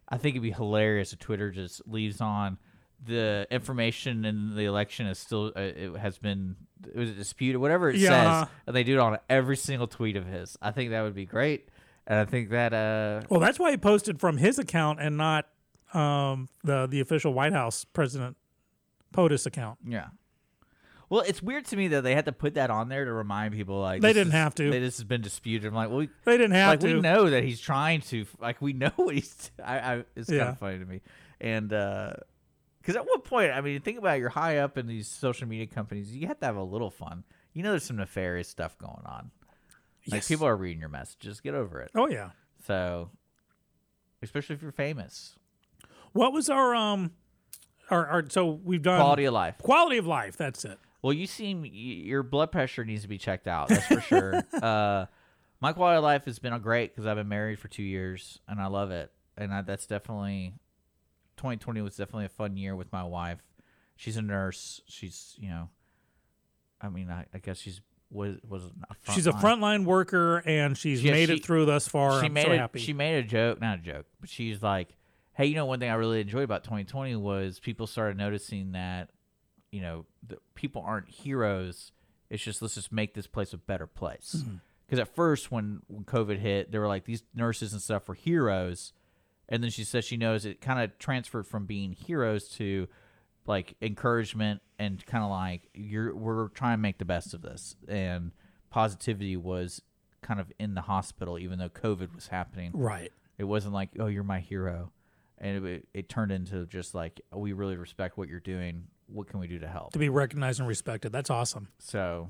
[0.07, 2.57] I think it'd be hilarious if Twitter just leaves on
[3.03, 6.55] the information in the election is still uh, it has been
[6.87, 8.41] it was disputed whatever it Yeah.
[8.43, 11.15] says and they do it on every single tweet of his i think that would
[11.15, 11.69] be great
[12.05, 15.47] and i think that uh Well, that's why he posted from his account and not
[15.95, 18.37] um, the the official White House President
[19.13, 19.79] POTUS account.
[19.85, 20.07] yeah
[21.09, 23.53] well it's weird to me that they had to put that on there to remind
[23.53, 24.71] people like They this didn't is- have to.
[24.71, 26.95] that this has been disputed i'm like well we, They didn't have like to.
[26.95, 30.39] we know that he's trying to like we know what he's I, I it's kind
[30.39, 30.49] Yeah.
[30.51, 31.01] of funny to me
[31.39, 32.13] and uh
[32.81, 35.47] because at what point i mean think about it, you're high up in these social
[35.47, 37.23] media companies you have to have a little fun
[37.53, 39.31] you know there's some nefarious stuff going on
[40.07, 40.27] like Yes.
[40.29, 42.29] people are reading your messages get over it Oh yeah.
[42.65, 43.09] so
[44.23, 45.35] especially if you're famous
[46.13, 47.11] What was our um
[47.91, 50.37] our, our so we've done quality of life quality of life.
[50.37, 50.79] That's it.
[51.01, 53.69] Well, you seem your blood pressure needs to be checked out.
[53.69, 54.43] That's for sure.
[54.61, 55.05] uh,
[55.59, 58.59] my quality of life has been great because I've been married for two years and
[58.61, 59.11] I love it.
[59.37, 60.53] And I, that's definitely
[61.37, 63.39] 2020 was definitely a fun year with my wife.
[63.95, 64.81] She's a nurse.
[64.87, 65.69] She's you know,
[66.79, 67.81] I mean, I, I guess she's
[68.11, 71.87] was was a she's a frontline worker and she's Yeah, made she- it through thus
[71.87, 72.19] far.
[72.19, 72.79] She I'm made so a, happy.
[72.79, 74.89] she made a joke, not a joke, but she's like,
[75.33, 79.09] "Hey, you know, one thing I really enjoyed about 2020 was people started noticing that,
[79.71, 81.91] you know, the, people aren't heroes.
[82.29, 84.55] It's just let's just make this place a better place." Mm-hmm.
[84.85, 88.13] Because at first, when when COVID hit, they were like these nurses and stuff were
[88.13, 88.93] heroes,
[89.47, 92.87] and then she says she knows it kind of transferred from being heroes to
[93.45, 97.75] like encouragement and kind of like you're we're trying to make the best of this
[97.87, 98.31] and
[98.69, 99.81] positivity was
[100.21, 103.11] kind of in the hospital even though covid was happening right.
[103.37, 104.91] it wasn't like oh you're my hero
[105.41, 109.39] and it, it turned into just like we really respect what you're doing what can
[109.41, 111.11] we do to help To be recognized and respected.
[111.11, 111.67] That's awesome.
[111.79, 112.29] so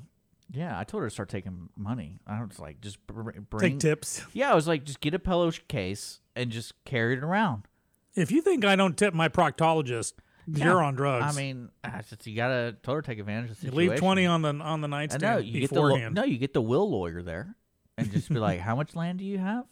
[0.54, 4.22] yeah i told her to start taking money i was like just bring Take tips.
[4.34, 7.68] yeah i was like just get a pillow case and just carry it around
[8.16, 10.14] If you think I don't tip my proctologist,
[10.48, 10.66] Yeah.
[10.66, 11.24] you're on drugs.
[11.34, 11.70] i mean
[12.10, 14.54] just, you gotta told her to take advantage of the you leave twenty on the
[14.56, 16.16] on the nightstand know you get the beforehand.
[16.16, 17.56] no, you get the will lawyer there,
[17.98, 19.66] and just be like, "How much land do you have?"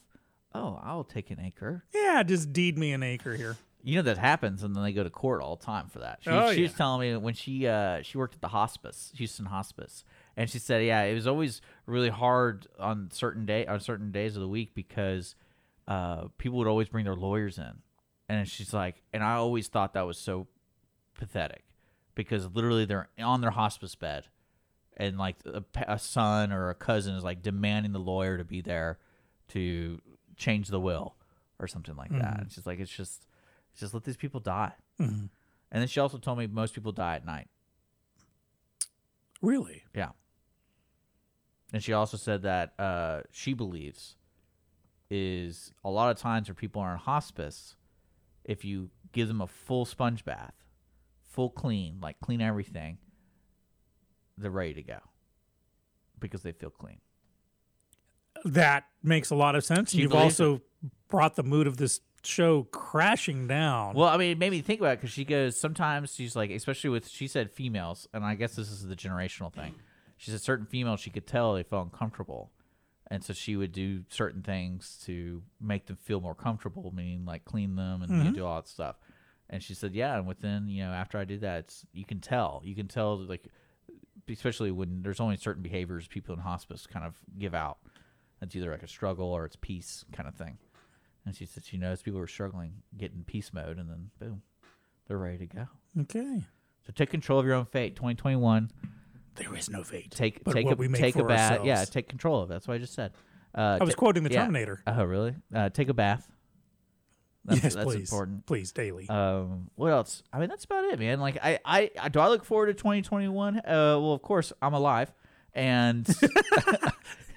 [0.54, 1.84] Oh, I'll take an acre.
[1.94, 3.56] Yeah, just deed me an acre here.
[3.82, 6.20] You know that happens, and then they go to court all the time for that.
[6.22, 9.46] She, Oh, she was telling me when she uh, she worked at the hospice, Houston
[9.46, 10.04] Hospice,
[10.36, 14.36] and she said, yeah, it was always really hard on certain day on certain days
[14.36, 15.36] of the week because
[15.88, 17.72] uh, people would always bring their lawyers in,
[18.28, 20.48] and she's like, and I always thought that was so
[21.16, 21.64] pathetic
[22.16, 24.26] because literally they're on their hospice bed,
[24.98, 28.60] and like a, a son or a cousin is like demanding the lawyer to be
[28.60, 29.00] there
[29.50, 30.02] to
[30.40, 31.16] change the will
[31.60, 32.40] or something like that.
[32.42, 33.28] It's just like it's just
[33.78, 34.74] just let these people die.
[35.00, 35.26] Mm-hmm.
[35.72, 37.48] And then she also told me most people die at night.
[39.42, 39.84] Really?
[39.94, 40.10] Yeah.
[41.72, 44.16] And she also said that uh, she believes
[45.12, 47.76] is a lot of times where people are in hospice,
[48.44, 50.54] if you give them a full sponge bath,
[51.28, 52.98] full clean, like clean everything,
[54.38, 55.00] they're ready to go
[56.20, 57.00] because they feel clean.
[58.46, 59.92] That makes a lot of sense.
[59.92, 60.62] She You've also
[61.08, 63.96] brought the mood of this show crashing down.
[63.96, 66.52] Well, I mean, it made me think about it because she goes, sometimes she's like,
[66.52, 69.76] especially with, she said females, and I guess this is the generational thing.
[70.18, 72.52] She said certain females, she could tell they felt uncomfortable.
[73.12, 77.44] And so she would do certain things to make them feel more comfortable, meaning like
[77.46, 78.34] clean them and you know, mm-hmm.
[78.34, 78.98] do all that stuff.
[79.50, 80.16] And she said, yeah.
[80.16, 82.62] And within, you know, after I did that, it's, you can tell.
[82.64, 83.48] You can tell, like,
[84.30, 87.80] especially when there's only certain behaviors people in hospice kind of give out.
[88.42, 90.58] It's either like a struggle or it's peace kind of thing.
[91.26, 94.42] And she said she knows people are struggling, get in peace mode, and then boom,
[95.08, 95.68] they're ready to go.
[96.02, 96.44] okay.
[96.86, 97.96] So take control of your own fate.
[97.96, 98.72] 2021.
[99.36, 100.12] There is no fate.
[100.12, 101.52] Take but take what a take a bath.
[101.52, 101.68] ourselves.
[101.68, 102.54] Yeah, take control of it.
[102.54, 103.12] That's what I just said.
[103.54, 104.42] Uh, I was ta- quoting the yeah.
[104.42, 104.82] Terminator.
[104.88, 105.36] Oh, really?
[105.54, 106.28] Uh, take a bath.
[107.46, 108.12] That's, yes, that's please.
[108.12, 108.46] important.
[108.46, 109.08] Please, daily.
[109.10, 110.24] Um, what else?
[110.32, 111.20] I mean, that's about it, man.
[111.20, 113.58] Like, I, I, I do I look forward to 2021?
[113.58, 115.12] Uh, well, of course, I'm alive,
[115.54, 116.06] and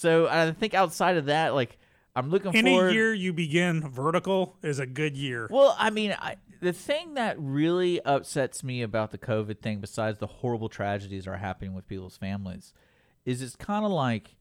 [0.00, 1.78] so I think outside of that, like,
[2.16, 2.94] I'm looking Any forward.
[2.94, 5.46] year you begin vertical is a good year.
[5.50, 10.18] Well, I mean, I, the thing that really upsets me about the COVID thing, besides
[10.18, 12.72] the horrible tragedies that are happening with people's families,
[13.26, 14.36] is it's kind of like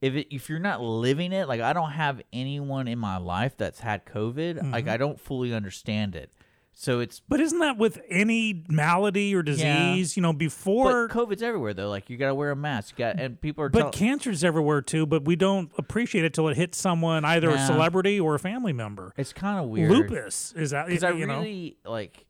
[0.00, 3.56] if it, if you're not living it, like I don't have anyone in my life
[3.56, 4.88] that's had COVID, like mm-hmm.
[4.88, 6.32] I don't fully understand it.
[6.80, 10.16] So it's But isn't that with any malady or disease?
[10.16, 11.08] You know, but before.
[11.08, 11.88] COVID's everywhere though.
[11.88, 12.94] Like you got to wear a mask.
[12.96, 15.04] You got and people are But tell- cancer's everywhere too.
[15.04, 17.66] But we don't appreciate it till it hits someone, either a Yeah.
[17.66, 19.12] celebrity or a family member.
[19.16, 19.90] it's kind of weird.
[19.90, 21.38] Lupus is that because I you know?
[21.40, 22.26] really like.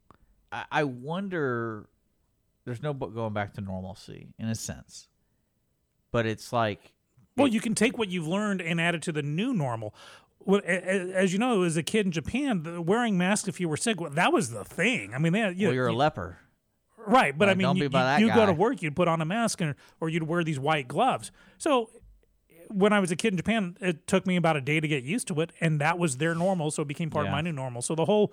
[0.51, 1.87] I, I wonder.
[2.65, 5.09] There's no bu- going back to normalcy in a sense,
[6.11, 6.95] but it's like
[7.37, 9.95] Well, you can take what you've learned and add it to the new normal.
[10.49, 14.01] Well, as you know, as a kid in Japan, wearing masks if you were sick,
[14.01, 15.13] well, that was the thing.
[15.13, 16.39] I mean, they had, you well, you're a leper.
[17.07, 18.97] right, but I mean, don't you, be by that you, you go to work, you'd
[18.97, 21.33] put on a mask, and, or you'd wear these white gloves.
[21.59, 21.91] So
[22.71, 25.05] when I was a kid in Japan, it took me about a day to get
[25.05, 27.53] used to it, and that was their normal, so it became part of my new
[27.53, 27.83] normal.
[27.83, 28.33] So the whole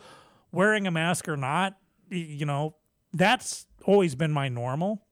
[0.54, 1.78] wearing a mask or not,
[2.10, 2.76] you know,
[3.12, 5.06] that's always been my normal.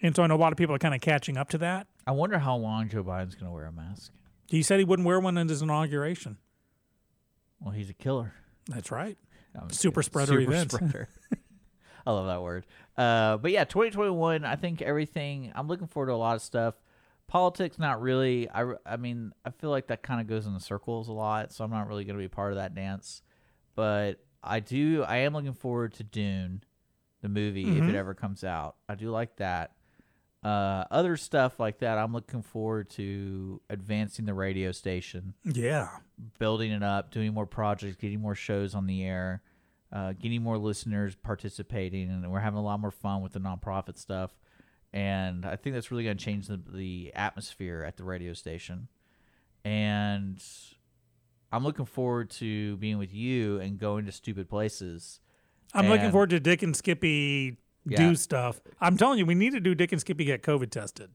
[0.00, 1.88] And so I know a lot of people are kind of catching up to that.
[2.06, 4.12] I wonder how long Joe Biden's going to wear a mask.
[4.48, 6.38] He said he wouldn't wear one in his inauguration.
[7.60, 8.34] Well, he's a killer.
[8.68, 9.16] That's right.
[9.60, 10.10] I'm Super kidding.
[10.10, 10.74] spreader Super events.
[10.76, 11.08] spreader.
[12.06, 12.64] I love that word.
[12.96, 14.44] Uh, but yeah, 2021.
[14.44, 15.52] I think everything.
[15.54, 16.74] I'm looking forward to a lot of stuff.
[17.26, 18.48] Politics, not really.
[18.48, 21.52] I, I mean, I feel like that kind of goes in the circles a lot,
[21.52, 23.22] so I'm not really going to be part of that dance.
[23.74, 25.04] But I do.
[25.06, 26.62] I am looking forward to Dune,
[27.20, 27.90] the movie, if Mm-hmm.
[27.90, 28.76] it ever comes out.
[28.88, 29.72] I do like that.
[30.44, 35.88] Uh, other stuff like that, I'm looking forward to advancing the radio station Yeah.
[36.38, 39.42] building it up, doing more projects, getting more shows on the air,
[39.92, 43.98] uh, getting more listeners participating, and we're having a lot more fun with the nonprofit
[43.98, 44.30] stuff.
[44.92, 48.88] And I think that's really going to change the, the atmosphere at the radio station.
[49.64, 50.42] And
[51.52, 55.20] I'm looking forward to being with you and going to stupid places.
[55.74, 57.58] I'm looking forward to Dick and Skippy
[57.90, 57.98] Yeah.
[57.98, 58.60] do stuff.
[58.80, 61.10] I'm telling you, we need to do Dick and Skippy get COVID tested.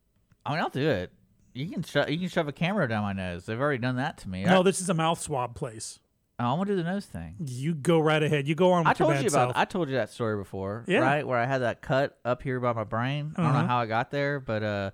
[0.45, 1.12] I mean, I'll do it.
[1.54, 3.45] You can sho- you can shove a camera down my nose.
[3.45, 4.44] They've already done that to me.
[4.44, 6.00] No, I, this is a mouth swab place.
[6.40, 7.36] I want to do the nose thing.
[7.45, 8.48] You go right ahead.
[8.48, 9.32] You go on with I your told you about.
[9.32, 9.52] self.
[9.56, 11.00] I told you that story before, Yeah.
[11.00, 11.26] right?
[11.28, 13.34] Where I had that cut up here by my brain.
[13.38, 13.62] I don't Uh-huh.
[13.62, 14.91] know how I got there, but uh,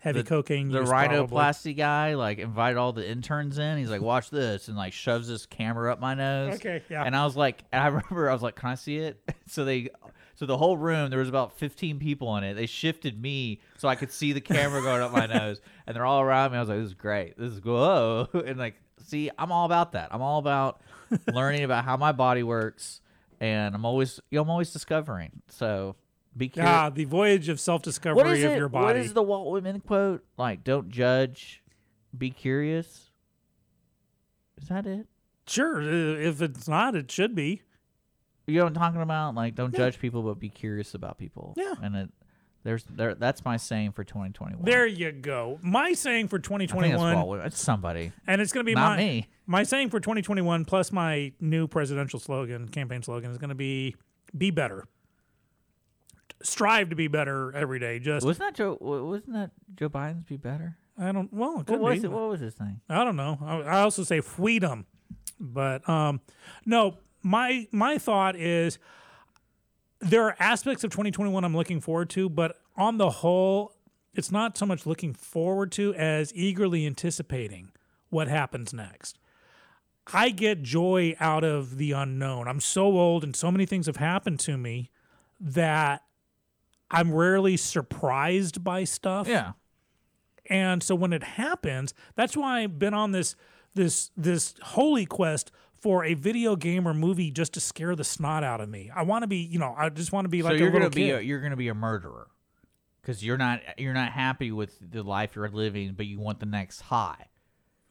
[0.00, 1.16] Heavy the- cocaine the use, probably.
[1.16, 3.78] rhinoplasty guy like invited all the interns in.
[3.78, 6.56] He's like, "Watch this," and like shoves this camera up my nose.
[6.56, 7.02] Okay, yeah.
[7.04, 9.18] And I was like, and I remember I was like, "Can I see it?"
[9.48, 9.88] so they,
[10.42, 12.54] so the whole room there was about fifteen people in it.
[12.54, 16.04] They shifted me so I could see the camera going up my nose, and they're
[16.04, 16.56] all around me.
[16.56, 17.38] I was like, "This is great.
[17.38, 18.74] This is whoa!" And like,
[19.04, 20.08] see, I'm all about that.
[20.10, 20.80] I'm all about
[21.32, 23.00] learning about how my body works,
[23.38, 25.30] and I'm always, you know, I'm always discovering.
[25.46, 25.94] So
[26.36, 26.74] be curious.
[26.74, 28.58] Ah, the voyage of self-discovery of it?
[28.58, 28.84] your body.
[28.84, 30.24] What is the Walt Whitman quote?
[30.36, 31.62] Like, don't judge,
[32.18, 33.12] be curious.
[34.60, 35.06] Is that it?
[35.46, 37.62] Sure, uh, if it's not, it should be.
[38.52, 39.34] You know what I'm talking about?
[39.34, 39.78] Like, don't Yeah.
[39.78, 41.54] judge people, but be curious about people.
[41.56, 41.74] Yeah.
[41.82, 42.10] And it,
[42.64, 43.14] there's there.
[43.14, 44.64] That's my saying for 2021.
[44.64, 45.58] There you go.
[45.62, 48.74] My saying for I think it's 2021, Walt It's somebody, and it's going to be
[48.74, 49.28] not my me.
[49.46, 53.96] my saying for 2021 plus my new presidential slogan, campaign slogan is going to be
[54.36, 54.84] "Be better."
[56.42, 58.00] Strive to be better every day.
[58.00, 58.76] Just Wasn't that Joe?
[58.80, 60.76] Wasn't that Joe Biden's be better?
[60.98, 61.32] I don't.
[61.32, 62.06] Well, it could What was be.
[62.06, 62.10] it?
[62.10, 62.80] What was his thing?
[62.88, 63.38] I don't know.
[63.40, 64.86] I, I also say freedom,
[65.40, 66.20] but um,
[66.66, 66.96] no.
[67.22, 68.78] My my thought is
[70.00, 73.76] there are aspects of 2021 I'm looking forward to, but on the whole,
[74.14, 77.70] it's not so much looking forward to as eagerly anticipating
[78.10, 79.18] what happens next.
[80.12, 82.48] I get joy out of the unknown.
[82.48, 84.90] I'm so old and so many things have happened to me
[85.40, 86.02] that
[86.90, 89.28] I'm rarely surprised by stuff.
[89.28, 89.52] Yeah.
[90.46, 93.36] And so when it happens, that's why I've been on this
[93.74, 95.50] this this holy quest
[95.82, 98.88] for a video game or movie just to scare the snot out of me.
[98.94, 100.66] I want to be, you know, I just want to be like so a you're
[100.68, 102.28] little gonna be a, you're gonna be a murderer
[103.00, 106.46] because you're not you're not happy with the life you're living, but you want the
[106.46, 107.26] next high.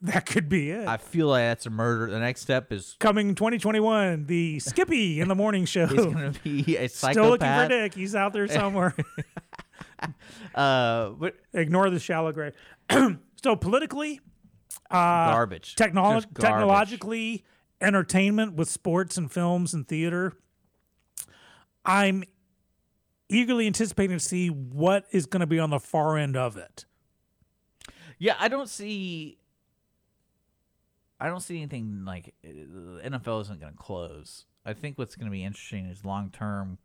[0.00, 0.88] that could be it.
[0.88, 2.10] I feel like that's a murder.
[2.10, 5.86] The next step is Coming 2021, the Skippy in the morning show.
[5.86, 7.12] he's gonna be a psychopath.
[7.12, 7.68] Still looking for.
[7.68, 7.94] Dick.
[7.94, 8.94] He's out there somewhere.
[10.54, 12.54] Uh, but Ignore the shallow grave.
[13.42, 14.20] so politically,
[14.90, 15.76] garbage.
[15.76, 16.28] technolo- garbage.
[16.40, 17.44] technologically,
[17.82, 20.32] entertainment with sports and films and theater.
[21.84, 22.24] I'm
[23.28, 26.84] eagerly anticipating to see what is going to be on the far end of it.
[28.18, 29.38] Yeah, I don't see.
[31.18, 34.46] I don't see anything like uh, the NFL isn't going to close.
[34.64, 36.78] I think what's going to be interesting is long term.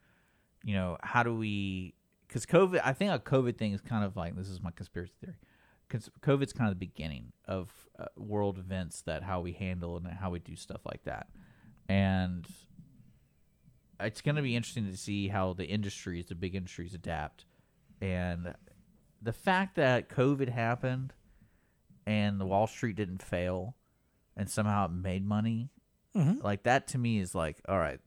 [0.63, 1.93] You know, how do we?
[2.27, 5.13] Because COVID, I think a COVID thing is kind of like this is my conspiracy
[5.21, 5.35] theory.
[5.89, 10.05] 'Cause COVID's kind of the beginning of uh, world events that how we handle and
[10.07, 11.27] how we do stuff like that,
[11.87, 12.45] and
[13.99, 17.45] it's going to be interesting to see how the industries, the big industries, adapt,
[18.01, 18.53] and
[19.21, 21.13] the fact that COVID happened
[22.05, 23.75] and the Wall Street didn't fail
[24.35, 25.69] and somehow it made money,
[26.13, 26.43] Mhm.
[26.43, 27.99] like that to me is like, all right,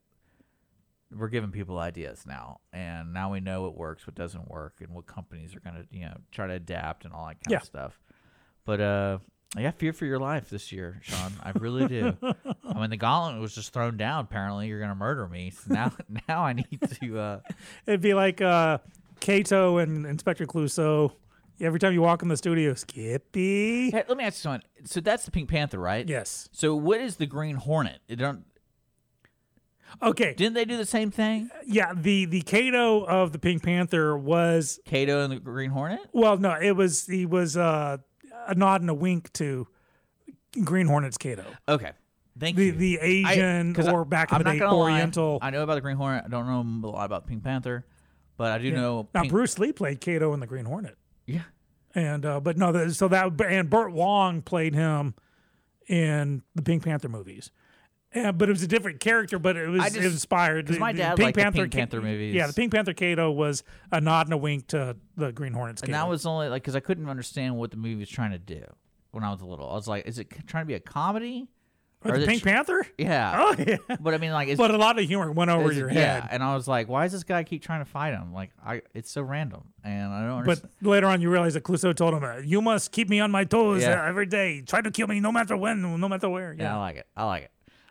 [1.16, 4.90] we're giving people ideas now, and now we know what works, what doesn't work, and
[4.90, 7.56] what companies are gonna, you know, try to adapt and all that kind Yeah.
[7.58, 8.00] of stuff.
[8.64, 9.18] But uh,
[9.56, 11.32] I got fear for your life this year, Sean.
[11.42, 12.16] I really do.
[12.22, 14.24] I mean, the gauntlet was just thrown down.
[14.24, 15.50] Apparently, you're gonna murder me.
[15.50, 15.92] So now,
[16.28, 17.18] now I need to.
[17.18, 17.40] Uh,
[17.86, 18.78] It'd be like uh,
[19.18, 21.12] Kato and Inspector Clouseau.
[21.60, 23.90] Every time you walk in the studio, Skippy.
[23.90, 24.62] Hey, let me ask you something.
[24.84, 26.08] so that's the Pink Panther, right?
[26.08, 26.48] Yes.
[26.52, 28.00] So what is the Green Hornet?
[28.08, 28.44] It don't
[30.02, 30.34] Okay.
[30.34, 31.50] didn't they do the same thing?
[31.66, 31.92] Yeah.
[31.94, 36.00] The the Kato of the Pink Panther was Kato and the Green Hornet?
[36.12, 37.98] well, no, it was he was uh,
[38.46, 39.66] a nod and a wink to
[40.64, 41.44] Green Hornet's Kato.
[41.68, 41.92] Okay.
[42.38, 42.72] Thank The you.
[42.72, 45.38] the Asian I- or back in the day gonna lie, Oriental.
[45.42, 46.24] I know about the Green Hornet.
[46.24, 47.84] I don't know a lot about Pink Panther,
[48.36, 49.08] but I do know.
[49.14, 50.96] now Pink- Bruce Lee played Kato in the Green Hornet.
[51.26, 51.42] yeah.
[51.94, 55.14] And uh, but no, the, so that and Burt Wong played him
[55.88, 57.50] in the Pink Panther movies.
[58.12, 60.66] And, but it was a different character, but it was just- inspired.
[60.66, 62.34] 'cause The- my the dad Pink liked the Panther, Pink Panther movies.
[62.34, 63.62] Yeah, the Pink Panther Kato was
[63.92, 65.98] a nod and a wink to the Green Hornet's And Kato.
[65.98, 68.62] that was only like because I couldn't understand what the movie was trying to do
[69.12, 69.70] when I was little.
[69.70, 71.48] I was like, is it trying to be a comedy?
[72.02, 72.86] Or or the Pink tr- Panther.
[72.96, 73.34] Yeah.
[73.36, 75.92] Oh yeah, But I mean, like, it's, but a lot of humor went over your
[75.92, 76.22] yeah.
[76.22, 76.28] head.
[76.32, 78.32] And I was like, why does this guy keep trying to fight him?
[78.32, 81.94] Like, I it's so random, and I don't But later on, you realize that Clouseau
[81.94, 84.02] told him, "You must keep me on my toes Yeah.
[84.08, 84.62] every day.
[84.62, 86.74] Try to kill me no matter when, no matter where." yeah.
[86.74, 87.06] I like it.
[87.14, 87.50] I like it.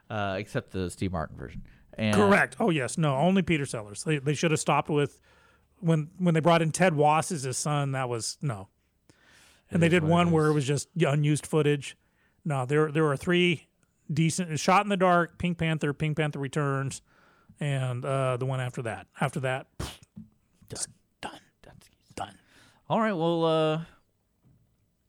[0.10, 1.64] Uh, except the Steve Martin version.
[1.94, 2.56] And Correct.
[2.60, 4.04] Oh yes, no, only Peter Sellers.
[4.04, 5.20] They they should have stopped with
[5.80, 7.92] when when they brought in Ted Wass as his son.
[7.92, 8.70] That was no.
[9.72, 11.96] And they did one where it was just unused footage.
[12.44, 13.68] No, there there were three
[14.12, 17.02] decent shot in the dark, Pink Panther, Pink Panther Returns,
[17.60, 19.06] and uh, the one after that.
[19.22, 19.68] After that,
[20.70, 21.40] Done.
[21.62, 21.76] Done.
[22.16, 22.38] Done.
[22.90, 23.14] All right.
[23.14, 23.82] Well, uh,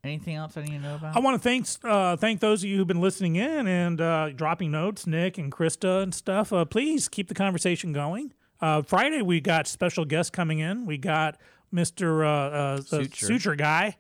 [0.04, 1.16] anything else I need to know about?
[1.16, 4.30] I want to thank uh, thank those of you who've been listening in and uh,
[4.30, 6.52] dropping notes, Nick and Krista and stuff.
[6.52, 8.32] Uh, please keep the conversation going.
[8.60, 10.86] Uh, Friday we got special guests coming in.
[10.86, 11.38] We got
[11.72, 13.26] Mister uh, uh, Suture.
[13.26, 13.96] suture guy.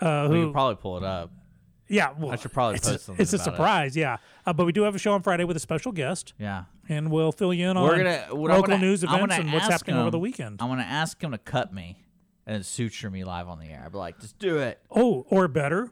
[0.00, 0.46] Uh, who?
[0.46, 1.30] could probably pull it up.
[1.88, 3.50] yeah, well, I should probably it's post a, something It's a about it.
[3.50, 4.16] surprise, yeah.
[4.44, 6.64] Uh, but we do have a show on Friday with a special guest, Yeah.
[6.88, 9.34] and we'll fill you in We're on gonna what I'm local gonna- news events gonna
[9.34, 10.60] and what's ask happening over the weekend.
[10.60, 11.98] I'm gonna ask him to cut me
[12.46, 13.82] and suture me live on the air.
[13.84, 15.90] I'd be like, just do it, oh, or better,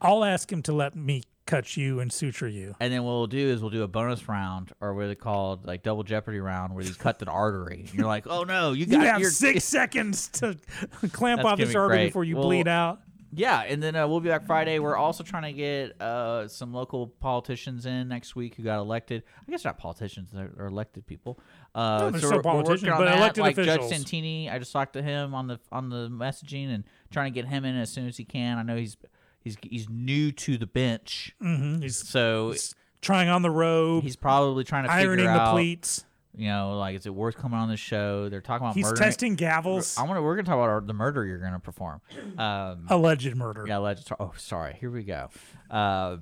[0.00, 2.74] I'll ask him to let me cut you and suture you.
[2.78, 5.64] and then what we'll do is we'll do a bonus round or what they called
[5.66, 7.86] like double jeopardy round where you cut the artery.
[7.88, 10.58] And you're like, oh no, you got You have your six seconds to
[11.12, 12.06] clamp That's off this artery great.
[12.08, 13.00] before you Well, bleed out.
[13.34, 14.78] Yeah, and then uh, we'll be back Friday.
[14.78, 19.22] We're also trying to get uh, some local politicians in next week who got elected.
[19.46, 21.38] I guess not politicians; they're, they're elected people.
[21.74, 23.18] Uh, No, they're so still we're, we're politicians, working on but that.
[23.18, 23.82] elected like Judge.
[23.82, 27.48] Santini, I just talked to him on the on the messaging and trying to get
[27.48, 28.56] him in as soon as he can.
[28.56, 28.96] I know he's
[29.40, 32.54] he's he's new to the bench, hmm He's so
[33.02, 35.52] trying on the robe, he's probably trying to ironing the out.
[35.52, 36.04] pleats.
[36.38, 38.28] You know, like is it worth coming on the show?
[38.28, 39.02] They're talking about He's murdering.
[39.04, 39.98] testing gavels.
[39.98, 40.22] I want to.
[40.22, 42.00] We're gonna talk about our, the murder you're gonna perform.
[42.38, 43.64] Um, Alleged murder.
[43.66, 44.06] yeah, legend.
[44.20, 44.76] Oh, sorry.
[44.78, 45.30] Here we go.
[45.68, 46.18] Uh,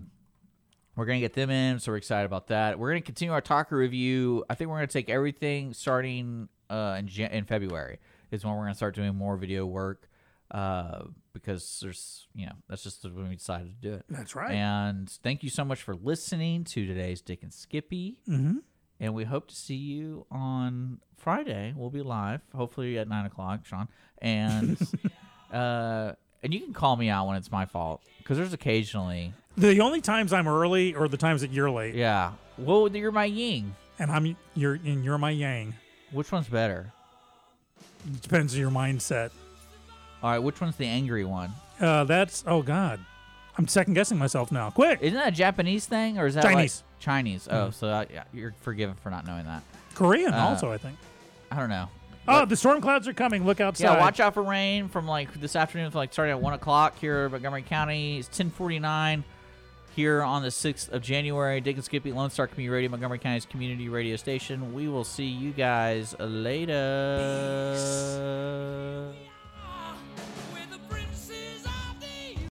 [0.97, 2.78] we're gonna get them in, so we're excited about that.
[2.78, 4.43] We're gonna continue our talker review.
[4.48, 7.98] I think we're gonna take everything starting uh, in Jan- in February
[8.30, 10.09] is when we're gonna start doing more video work
[10.51, 11.02] uh,
[11.34, 14.05] because there's you know that's just when we decided to do it.
[14.09, 14.52] That's right.
[14.52, 18.22] And thank you so much for listening to today's Dick and Skippy.
[18.26, 18.60] Mhm.
[19.01, 21.74] And we hope to see you on Friday.
[21.77, 23.89] We'll be live, hopefully at nine o'clock, Sean.
[24.23, 24.78] And
[25.52, 26.12] uh,
[26.43, 30.01] and you can call me out when it's my fault because there's occasionally, The only
[30.01, 32.32] times I'm early are the times that you're late, yeah.
[32.59, 33.74] Well, you're my yin.
[33.98, 35.74] and I'm you're and you're my yang.
[36.12, 36.93] Which one's better?
[38.06, 39.31] It depends on your mindset.
[40.23, 41.51] All right, which one's the angry one?
[41.81, 43.01] Uh, that's oh god,
[43.58, 44.70] I'm second guessing myself now.
[44.70, 46.82] Quick, Isn't that a Japanese thing or is that like- Chinese.
[46.98, 47.48] Chinese.
[47.50, 49.62] Oh, so uh, yeah, you're forgiven for not knowing that.
[49.94, 50.96] Korean Uh, also I think.
[51.50, 51.88] I don't know.
[52.28, 53.46] Oh, the storm clouds are coming.
[53.46, 53.84] Look outside.
[53.84, 56.98] Yeah, watch out for rain from like this afternoon, from like starting at one o'clock
[56.98, 58.18] here at Montgomery County.
[58.18, 59.22] It's ten forty nine
[59.94, 61.60] here on the sixth of January.
[61.60, 64.74] Dick and Skippy, Lone Star Community Radio, Montgomery County's community radio station.
[64.74, 66.74] We will see you guys later.